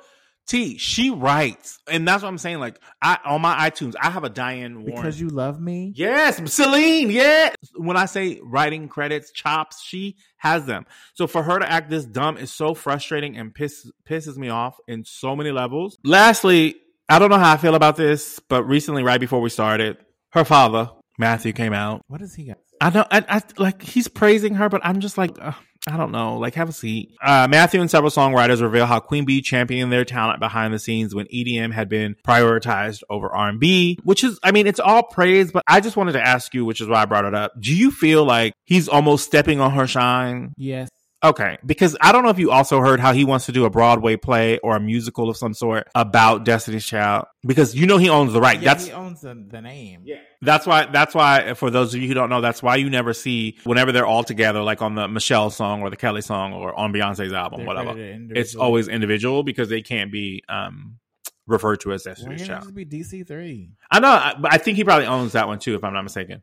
T, 0.47 0.77
she 0.77 1.11
writes. 1.11 1.79
And 1.89 2.07
that's 2.07 2.23
what 2.23 2.29
I'm 2.29 2.39
saying. 2.39 2.59
Like, 2.59 2.79
I 3.01 3.19
on 3.25 3.41
my 3.41 3.71
iTunes, 3.71 3.95
I 4.01 4.11
have 4.11 4.25
a 4.25 4.29
Diane 4.29 4.83
Warren. 4.83 4.97
Because 4.97 5.21
you 5.21 5.29
love 5.29 5.61
me. 5.61 5.93
Yes, 5.95 6.41
Celine. 6.53 7.11
Yeah. 7.11 7.55
When 7.77 7.97
I 7.97 8.07
say 8.07 8.41
writing 8.43 8.89
credits, 8.89 9.31
chops, 9.31 9.83
she 9.83 10.17
has 10.37 10.67
them. 10.67 10.87
So 11.15 11.27
for 11.27 11.43
her 11.43 11.59
to 11.59 11.71
act 11.71 11.91
this 11.91 12.05
dumb 12.05 12.37
is 12.37 12.51
so 12.51 12.75
frustrating 12.75 13.37
and 13.37 13.55
piss, 13.55 13.91
pisses 14.09 14.37
me 14.37 14.49
off 14.49 14.79
in 14.89 15.05
so 15.05 15.37
many 15.37 15.53
levels. 15.53 15.99
Lastly, 16.05 16.77
I 17.09 17.19
don't 17.19 17.31
know 17.31 17.39
how 17.39 17.53
I 17.53 17.57
feel 17.57 17.75
about 17.75 17.97
this, 17.97 18.41
but 18.41 18.65
recently, 18.65 19.03
right 19.03 19.21
before 19.21 19.41
we 19.41 19.51
started, 19.51 19.99
her 20.31 20.45
father, 20.45 20.91
Matthew, 21.19 21.53
came 21.53 21.73
out. 21.73 22.03
What 22.09 22.21
does 22.21 22.35
he 22.35 22.45
got? 22.45 22.59
I 22.83 22.91
know, 22.91 23.07
I, 23.11 23.25
I 23.29 23.43
like 23.59 23.81
he's 23.81 24.09
praising 24.09 24.55
her, 24.55 24.69
but 24.69 24.81
I'm 24.85 24.99
just 24.99 25.17
like, 25.17 25.39
uh, 25.41 25.53
I 25.89 25.97
don't 25.97 26.11
know. 26.13 26.39
Like, 26.39 26.55
have 26.55 26.69
a 26.69 26.73
seat. 26.73 27.11
Uh, 27.23 27.47
Matthew 27.51 27.81
and 27.81 27.91
several 27.91 28.11
songwriters 28.11 28.61
reveal 28.61 28.87
how 28.87 28.99
Queen 28.99 29.25
Bee 29.25 29.41
championed 29.41 29.93
their 29.93 30.05
talent 30.05 30.41
behind 30.41 30.75
the 30.75 30.79
scenes 30.79 31.15
when 31.15 31.27
EDM 31.27 31.73
had 31.73 31.89
been 31.89 32.17
prioritized 32.27 33.03
over 33.09 33.29
R&B, 33.29 33.99
which 34.03 34.23
is, 34.25 34.39
I 34.43 34.53
mean, 34.53 34.67
it's 34.67 34.81
all 34.81 35.03
praise, 35.05 35.51
but 35.53 35.63
I 35.67 35.81
just 35.81 35.97
wanted 35.97 36.13
to 36.13 36.25
ask 36.25 36.55
you, 36.55 36.65
which 36.65 36.81
is 36.81 36.89
why 36.89 37.03
I 37.03 37.05
brought 37.05 37.25
it 37.25 37.35
up. 37.35 37.53
Do 37.61 37.75
you 37.75 37.91
feel 37.91 38.25
like 38.25 38.55
he's 38.65 38.89
almost 38.89 39.25
stepping 39.25 39.61
on 39.61 39.73
her 39.73 39.87
shine? 39.87 40.53
Yes. 40.57 40.89
Okay, 41.25 41.59
because 41.65 41.97
I 42.01 42.11
don't 42.11 42.25
know 42.25 42.31
if 42.31 42.39
you 42.41 42.51
also 42.51 42.81
heard 42.81 42.99
how 42.99 43.13
he 43.13 43.25
wants 43.25 43.47
to 43.47 43.53
do 43.53 43.65
a 43.65 43.71
Broadway 43.71 44.17
play 44.17 44.59
or 44.59 44.75
a 44.75 44.81
musical 44.81 45.31
of 45.31 45.37
some 45.37 45.55
sort 45.55 45.87
about 45.95 46.45
Destiny's 46.45 46.85
Child, 46.85 47.27
because 47.47 47.77
you 47.77 47.87
know 47.87 47.97
he 47.97 48.09
owns 48.09 48.33
the 48.33 48.41
right. 48.41 48.61
Yeah, 48.61 48.75
That's 48.75 48.87
he 48.87 48.93
owns 48.93 49.21
the, 49.21 49.35
the 49.49 49.61
name. 49.61 50.03
yeah. 50.05 50.17
That's 50.41 50.67
why. 50.67 50.87
That's 50.87 51.15
why. 51.15 51.55
For 51.55 51.71
those 51.71 51.95
of 51.95 52.01
you 52.03 52.09
who 52.09 52.15
don't 52.15 52.29
know, 52.29 52.41
that's 52.41 52.63
why 52.63 52.77
you 52.77 52.91
never 52.91 53.13
see 53.13 53.57
whenever 53.63 53.93
they're 53.93 54.07
all 54.07 54.25
together, 54.25 54.63
like 54.63 54.83
on 54.83 54.97
the 54.97 55.07
Michelle 55.07 55.51
song 55.51 55.83
or 55.83 55.91
the 55.91 55.97
Kelly 55.97 56.23
song 56.23 56.53
or 56.55 56.75
on 56.75 56.93
Beyonce's 56.93 57.33
album, 57.33 57.61
They're 57.61 57.67
whatever. 57.69 57.95
It's 57.97 58.57
always 58.57 58.89
individual 58.89 59.45
because 59.45 59.69
they 59.69 59.83
can't 59.83 60.11
be 60.11 60.43
um 60.49 60.99
referred 61.47 61.81
to 61.81 61.93
as 61.93 62.03
Destiny's 62.03 62.47
can't 62.47 62.63
it 62.63 62.65
Child. 62.65 62.75
be 62.75 62.85
DC 62.85 63.27
three? 63.27 63.71
I 63.91 64.01
know, 64.01 64.33
but 64.41 64.53
I 64.53 64.59
think 64.59 64.77
he 64.77 64.85
probably 64.85 65.07
owns 65.07 65.33
that 65.33 65.47
one 65.47 65.59
too, 65.59 65.75
if 65.75 65.85
I'm 65.85 65.93
not 65.93 66.03
mistaken. 66.03 66.43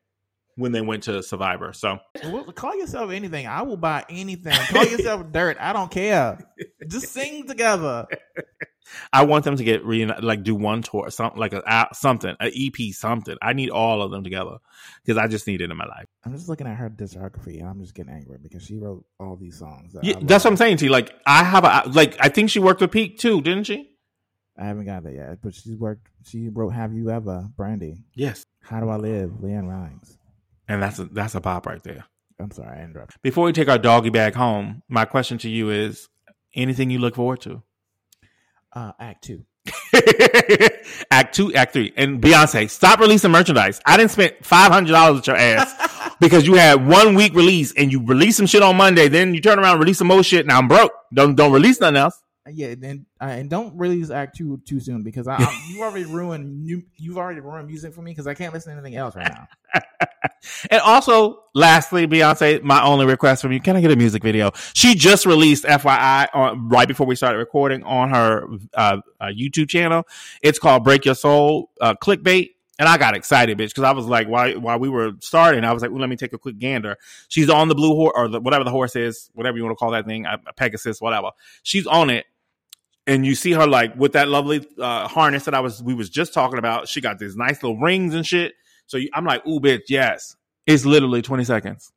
When 0.59 0.71
they 0.71 0.81
went 0.81 1.03
to 1.03 1.23
Survivor, 1.23 1.73
so 1.73 1.99
call 2.55 2.75
yourself 2.75 3.11
anything. 3.11 3.47
I 3.47 3.61
will 3.61 3.77
buy 3.77 4.05
anything. 4.09 4.53
Call 4.67 4.85
yourself 4.85 5.25
dirt. 5.31 5.57
I 5.59 5.73
don't 5.73 5.89
care. 5.89 6.37
Just 6.87 7.13
sing 7.13 7.47
together. 7.47 8.07
I 9.13 9.25
want 9.25 9.45
them 9.45 9.55
to 9.55 9.63
get 9.63 9.85
re 9.85 10.05
like 10.05 10.43
do 10.43 10.55
one 10.55 10.81
tour, 10.81 11.09
something 11.09 11.39
like 11.39 11.53
a 11.53 11.87
something, 11.93 12.35
a 12.39 12.47
EP, 12.47 12.93
something. 12.93 13.37
I 13.41 13.53
need 13.53 13.69
all 13.69 14.01
of 14.01 14.11
them 14.11 14.23
together 14.23 14.57
because 15.03 15.17
I 15.17 15.27
just 15.27 15.47
need 15.47 15.61
it 15.61 15.71
in 15.71 15.77
my 15.77 15.85
life. 15.85 16.05
I'm 16.25 16.33
just 16.33 16.49
looking 16.49 16.67
at 16.67 16.75
her 16.77 16.89
discography 16.89 17.59
and 17.59 17.69
I'm 17.69 17.79
just 17.81 17.93
getting 17.93 18.11
angry 18.11 18.37
because 18.41 18.63
she 18.63 18.77
wrote 18.77 19.05
all 19.19 19.35
these 19.35 19.57
songs. 19.57 19.93
that 19.93 20.03
Yeah, 20.03 20.15
that's 20.21 20.43
what 20.43 20.51
I'm 20.51 20.57
saying 20.57 20.77
to 20.77 20.85
you. 20.85 20.91
Like 20.91 21.13
I 21.25 21.43
have 21.43 21.63
a 21.63 21.89
like 21.89 22.17
I 22.19 22.29
think 22.29 22.49
she 22.49 22.59
worked 22.59 22.81
with 22.81 22.91
Pete 22.91 23.19
too, 23.19 23.41
didn't 23.41 23.65
she? 23.65 23.89
I 24.57 24.65
haven't 24.65 24.85
got 24.85 25.03
that 25.03 25.13
yet, 25.13 25.41
but 25.41 25.53
she's 25.53 25.75
worked. 25.75 26.07
She 26.25 26.49
wrote 26.49 26.71
"Have 26.71 26.93
You 26.93 27.09
Ever," 27.11 27.47
Brandy. 27.55 28.03
Yes, 28.13 28.43
"How 28.61 28.81
Do 28.81 28.89
I 28.89 28.97
Live," 28.97 29.31
LeAnn 29.41 29.69
Rimes. 29.69 30.17
And 30.69 30.81
that's 30.81 30.99
a 30.99 31.05
that's 31.05 31.35
a 31.35 31.41
pop 31.41 31.65
right 31.65 31.83
there. 31.83 32.05
I'm 32.39 32.51
sorry, 32.51 32.79
I 32.79 32.83
interrupted. 32.83 33.21
Before 33.21 33.45
we 33.45 33.51
take 33.51 33.67
our 33.67 33.77
doggy 33.77 34.11
bag 34.11 34.35
home, 34.35 34.83
my 34.87 35.03
question 35.03 35.37
to 35.39 35.49
you 35.49 35.71
is: 35.71 36.07
anything 36.55 36.89
you 36.89 36.99
look 36.99 37.15
forward 37.15 37.41
to? 37.41 37.63
Uh, 38.71 38.93
act 38.99 39.25
two. 39.25 39.45
act 41.11 41.35
two, 41.35 41.53
act 41.53 41.73
three. 41.73 41.91
And 41.97 42.21
Beyonce, 42.21 42.69
stop 42.69 42.99
releasing 42.99 43.31
merchandise. 43.31 43.81
I 43.85 43.97
didn't 43.97 44.11
spend 44.11 44.35
five 44.43 44.71
hundred 44.71 44.91
dollars 44.93 45.17
with 45.17 45.27
your 45.27 45.35
ass 45.35 46.15
because 46.21 46.47
you 46.47 46.53
had 46.53 46.85
one 46.87 47.15
week 47.15 47.33
release 47.33 47.73
and 47.73 47.91
you 47.91 48.05
release 48.05 48.37
some 48.37 48.45
shit 48.45 48.61
on 48.61 48.77
Monday, 48.77 49.09
then 49.09 49.33
you 49.33 49.41
turn 49.41 49.59
around 49.59 49.73
and 49.73 49.79
release 49.81 49.97
some 49.97 50.07
more 50.07 50.23
shit. 50.23 50.45
Now 50.45 50.59
I'm 50.59 50.67
broke. 50.67 50.93
Don't 51.13 51.35
don't 51.35 51.51
release 51.51 51.81
nothing 51.81 51.97
else. 51.97 52.21
Yeah, 52.53 52.75
and 52.81 53.05
uh, 53.21 53.25
and 53.25 53.49
don't 53.49 53.77
release 53.77 54.09
Act 54.09 54.37
Two 54.37 54.61
too 54.65 54.79
soon 54.79 55.03
because 55.03 55.27
I, 55.27 55.35
I 55.35 55.67
you 55.69 55.81
already 55.83 56.05
ruined 56.11 56.67
you 56.67 56.83
you've 56.97 57.17
already 57.17 57.39
ruined 57.39 57.67
music 57.67 57.93
for 57.93 58.01
me 58.01 58.11
because 58.11 58.27
I 58.27 58.33
can't 58.33 58.53
listen 58.53 58.71
to 58.71 58.79
anything 58.79 58.97
else 58.97 59.15
right 59.15 59.31
now. 59.31 59.81
And 60.69 60.81
also, 60.81 61.43
lastly, 61.53 62.07
Beyonce, 62.07 62.61
my 62.63 62.81
only 62.83 63.05
request 63.05 63.41
from 63.41 63.51
you, 63.51 63.59
can 63.59 63.75
I 63.75 63.81
get 63.81 63.91
a 63.91 63.95
music 63.95 64.23
video? 64.23 64.51
She 64.73 64.95
just 64.95 65.25
released 65.25 65.65
FYI 65.65 66.27
on, 66.33 66.69
right 66.69 66.87
before 66.87 67.07
we 67.07 67.15
started 67.15 67.37
recording 67.37 67.83
on 67.83 68.09
her 68.09 68.47
uh, 68.73 68.97
uh, 69.19 69.25
YouTube 69.27 69.69
channel. 69.69 70.07
It's 70.41 70.59
called 70.59 70.83
Break 70.83 71.05
Your 71.05 71.15
Soul 71.15 71.69
uh, 71.81 71.93
Clickbait. 72.01 72.51
And 72.77 72.87
I 72.87 72.97
got 72.97 73.13
excited, 73.13 73.57
bitch, 73.57 73.69
because 73.69 73.83
I 73.83 73.91
was 73.91 74.05
like, 74.05 74.29
while, 74.29 74.57
while 74.57 74.79
we 74.79 74.87
were 74.87 75.11
starting, 75.19 75.65
I 75.65 75.73
was 75.73 75.81
like, 75.81 75.91
well, 75.91 75.99
let 75.99 76.09
me 76.09 76.15
take 76.15 76.31
a 76.31 76.37
quick 76.37 76.57
gander. 76.57 76.95
She's 77.27 77.49
on 77.49 77.67
the 77.67 77.75
blue 77.75 77.93
horse, 77.93 78.13
or 78.15 78.29
the, 78.29 78.39
whatever 78.39 78.63
the 78.63 78.71
horse 78.71 78.95
is, 78.95 79.29
whatever 79.33 79.57
you 79.57 79.65
want 79.65 79.73
to 79.73 79.79
call 79.79 79.91
that 79.91 80.05
thing, 80.05 80.25
a 80.25 80.39
Pegasus, 80.55 81.01
whatever. 81.01 81.31
She's 81.63 81.85
on 81.85 82.09
it 82.09 82.25
and 83.09 83.25
you 83.25 83.33
see 83.33 83.51
her 83.53 83.65
like 83.65 83.95
with 83.95 84.13
that 84.13 84.27
lovely 84.27 84.65
uh, 84.77 85.07
harness 85.07 85.45
that 85.45 85.55
I 85.55 85.59
was 85.59 85.81
we 85.81 85.95
was 85.95 86.09
just 86.09 86.31
talking 86.33 86.59
about. 86.59 86.87
She 86.87 87.01
got 87.01 87.17
these 87.17 87.35
nice 87.35 87.61
little 87.63 87.77
rings 87.77 88.13
and 88.13 88.25
shit. 88.25 88.53
So 88.85 88.97
you, 88.97 89.09
I'm 89.13 89.25
like, 89.25 89.45
ooh, 89.47 89.59
bitch, 89.59 89.83
yes. 89.89 90.35
It's 90.67 90.85
literally 90.85 91.23
20 91.23 91.43
seconds, 91.45 91.91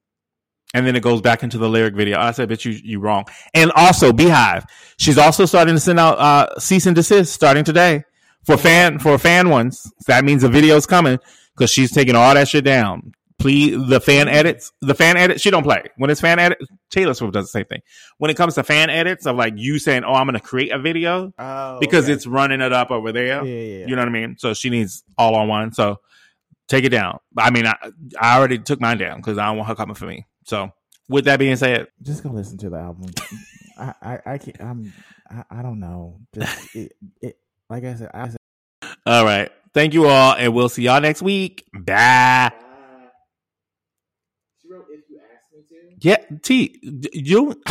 and 0.72 0.86
then 0.86 0.96
it 0.96 1.02
goes 1.02 1.20
back 1.20 1.42
into 1.42 1.58
the 1.58 1.68
lyric 1.68 1.94
video. 1.94 2.18
I 2.18 2.30
said, 2.30 2.48
bitch, 2.48 2.64
you 2.64 2.72
you 2.82 3.00
wrong. 3.00 3.26
And 3.52 3.70
also, 3.72 4.12
BeyHive, 4.12 4.64
she's 4.96 5.18
also 5.18 5.44
starting 5.44 5.74
to 5.74 5.80
send 5.80 6.00
out 6.00 6.18
uh, 6.18 6.58
cease 6.58 6.86
and 6.86 6.96
desist 6.96 7.34
starting 7.34 7.64
today 7.64 8.04
for 8.46 8.56
fan 8.56 8.98
for 8.98 9.18
fan 9.18 9.50
ones. 9.50 9.92
That 10.06 10.24
means 10.24 10.40
the 10.40 10.48
video's 10.48 10.86
coming 10.86 11.18
because 11.54 11.70
she's 11.70 11.92
taking 11.92 12.16
all 12.16 12.32
that 12.32 12.48
shit 12.48 12.64
down. 12.64 13.12
Please, 13.42 13.88
the 13.88 14.00
fan 14.00 14.28
edits, 14.28 14.72
the 14.80 14.94
fan 14.94 15.16
edits, 15.16 15.42
she 15.42 15.50
don't 15.50 15.64
play. 15.64 15.82
When 15.96 16.10
it's 16.10 16.20
fan 16.20 16.38
edit, 16.38 16.58
Taylor 16.90 17.12
Swift 17.14 17.34
does 17.34 17.46
the 17.46 17.50
same 17.50 17.64
thing. 17.64 17.80
When 18.18 18.30
it 18.30 18.36
comes 18.36 18.54
to 18.54 18.62
fan 18.62 18.88
edits 18.88 19.26
of 19.26 19.36
like 19.36 19.54
you 19.56 19.78
saying, 19.78 20.04
"Oh, 20.04 20.14
I'm 20.14 20.26
going 20.26 20.34
to 20.34 20.40
create 20.40 20.70
a 20.72 20.78
video," 20.78 21.32
Oh, 21.38 21.78
because 21.80 22.04
okay. 22.04 22.12
it's 22.12 22.26
running 22.26 22.60
it 22.60 22.72
up 22.72 22.90
over 22.90 23.12
there. 23.12 23.44
Yeah, 23.44 23.52
yeah, 23.52 23.78
yeah. 23.78 23.86
You 23.86 23.96
know 23.96 24.02
what 24.02 24.08
I 24.08 24.12
mean? 24.12 24.36
So 24.38 24.54
she 24.54 24.70
needs 24.70 25.02
all 25.18 25.34
on 25.34 25.48
one. 25.48 25.72
So 25.72 26.00
take 26.68 26.84
it 26.84 26.90
down. 26.90 27.18
I 27.36 27.50
mean, 27.50 27.66
I, 27.66 27.74
I 28.20 28.38
already 28.38 28.58
took 28.58 28.80
mine 28.80 28.98
down 28.98 29.18
because 29.18 29.38
I 29.38 29.46
don't 29.46 29.56
want 29.56 29.68
her 29.68 29.74
coming 29.74 29.94
for 29.94 30.06
me. 30.06 30.26
So 30.44 30.70
with 31.08 31.24
that 31.24 31.38
being 31.38 31.56
said, 31.56 31.88
just 32.00 32.22
go 32.22 32.30
listen 32.30 32.58
to 32.58 32.70
the 32.70 32.78
album. 32.78 33.10
I 33.78 33.94
I, 34.02 34.18
I 34.26 34.38
can't. 34.38 34.60
I'm 34.60 34.92
I, 35.28 35.44
I 35.50 35.62
don't 35.62 35.80
know. 35.80 36.20
Just 36.34 36.76
it, 36.76 36.92
it 37.20 37.36
like 37.68 37.84
I 37.84 37.94
said. 37.94 38.10
I 38.14 38.28
said 38.28 38.36
all 39.04 39.24
right. 39.24 39.50
Thank 39.74 39.94
you 39.94 40.06
all, 40.06 40.34
and 40.34 40.54
we'll 40.54 40.68
see 40.68 40.82
y'all 40.82 41.00
next 41.00 41.22
week. 41.22 41.64
Bye. 41.72 42.52
She 44.60 44.70
wrote 44.70 44.86
"If 44.90 45.00
You 45.08 45.18
Ask 45.34 45.52
Me 45.52 45.62
To." 45.68 45.91
Yeah, 46.02 46.16
T, 46.42 46.80
you. 47.12 47.62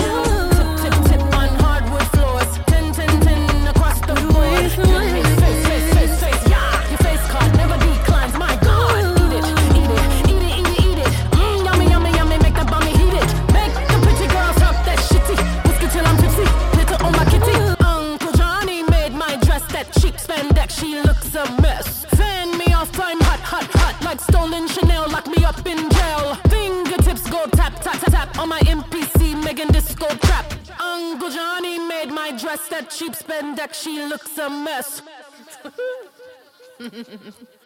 Uncle 31.12 31.30
Johnny 31.30 31.78
made 31.78 32.09
my 32.09 32.32
dress 32.32 32.70
that 32.70 32.89
cheap 32.89 33.12
spandex. 33.12 33.84
She 33.84 34.05
looks 34.05 34.38
a 34.38 34.49
mess. 34.49 35.01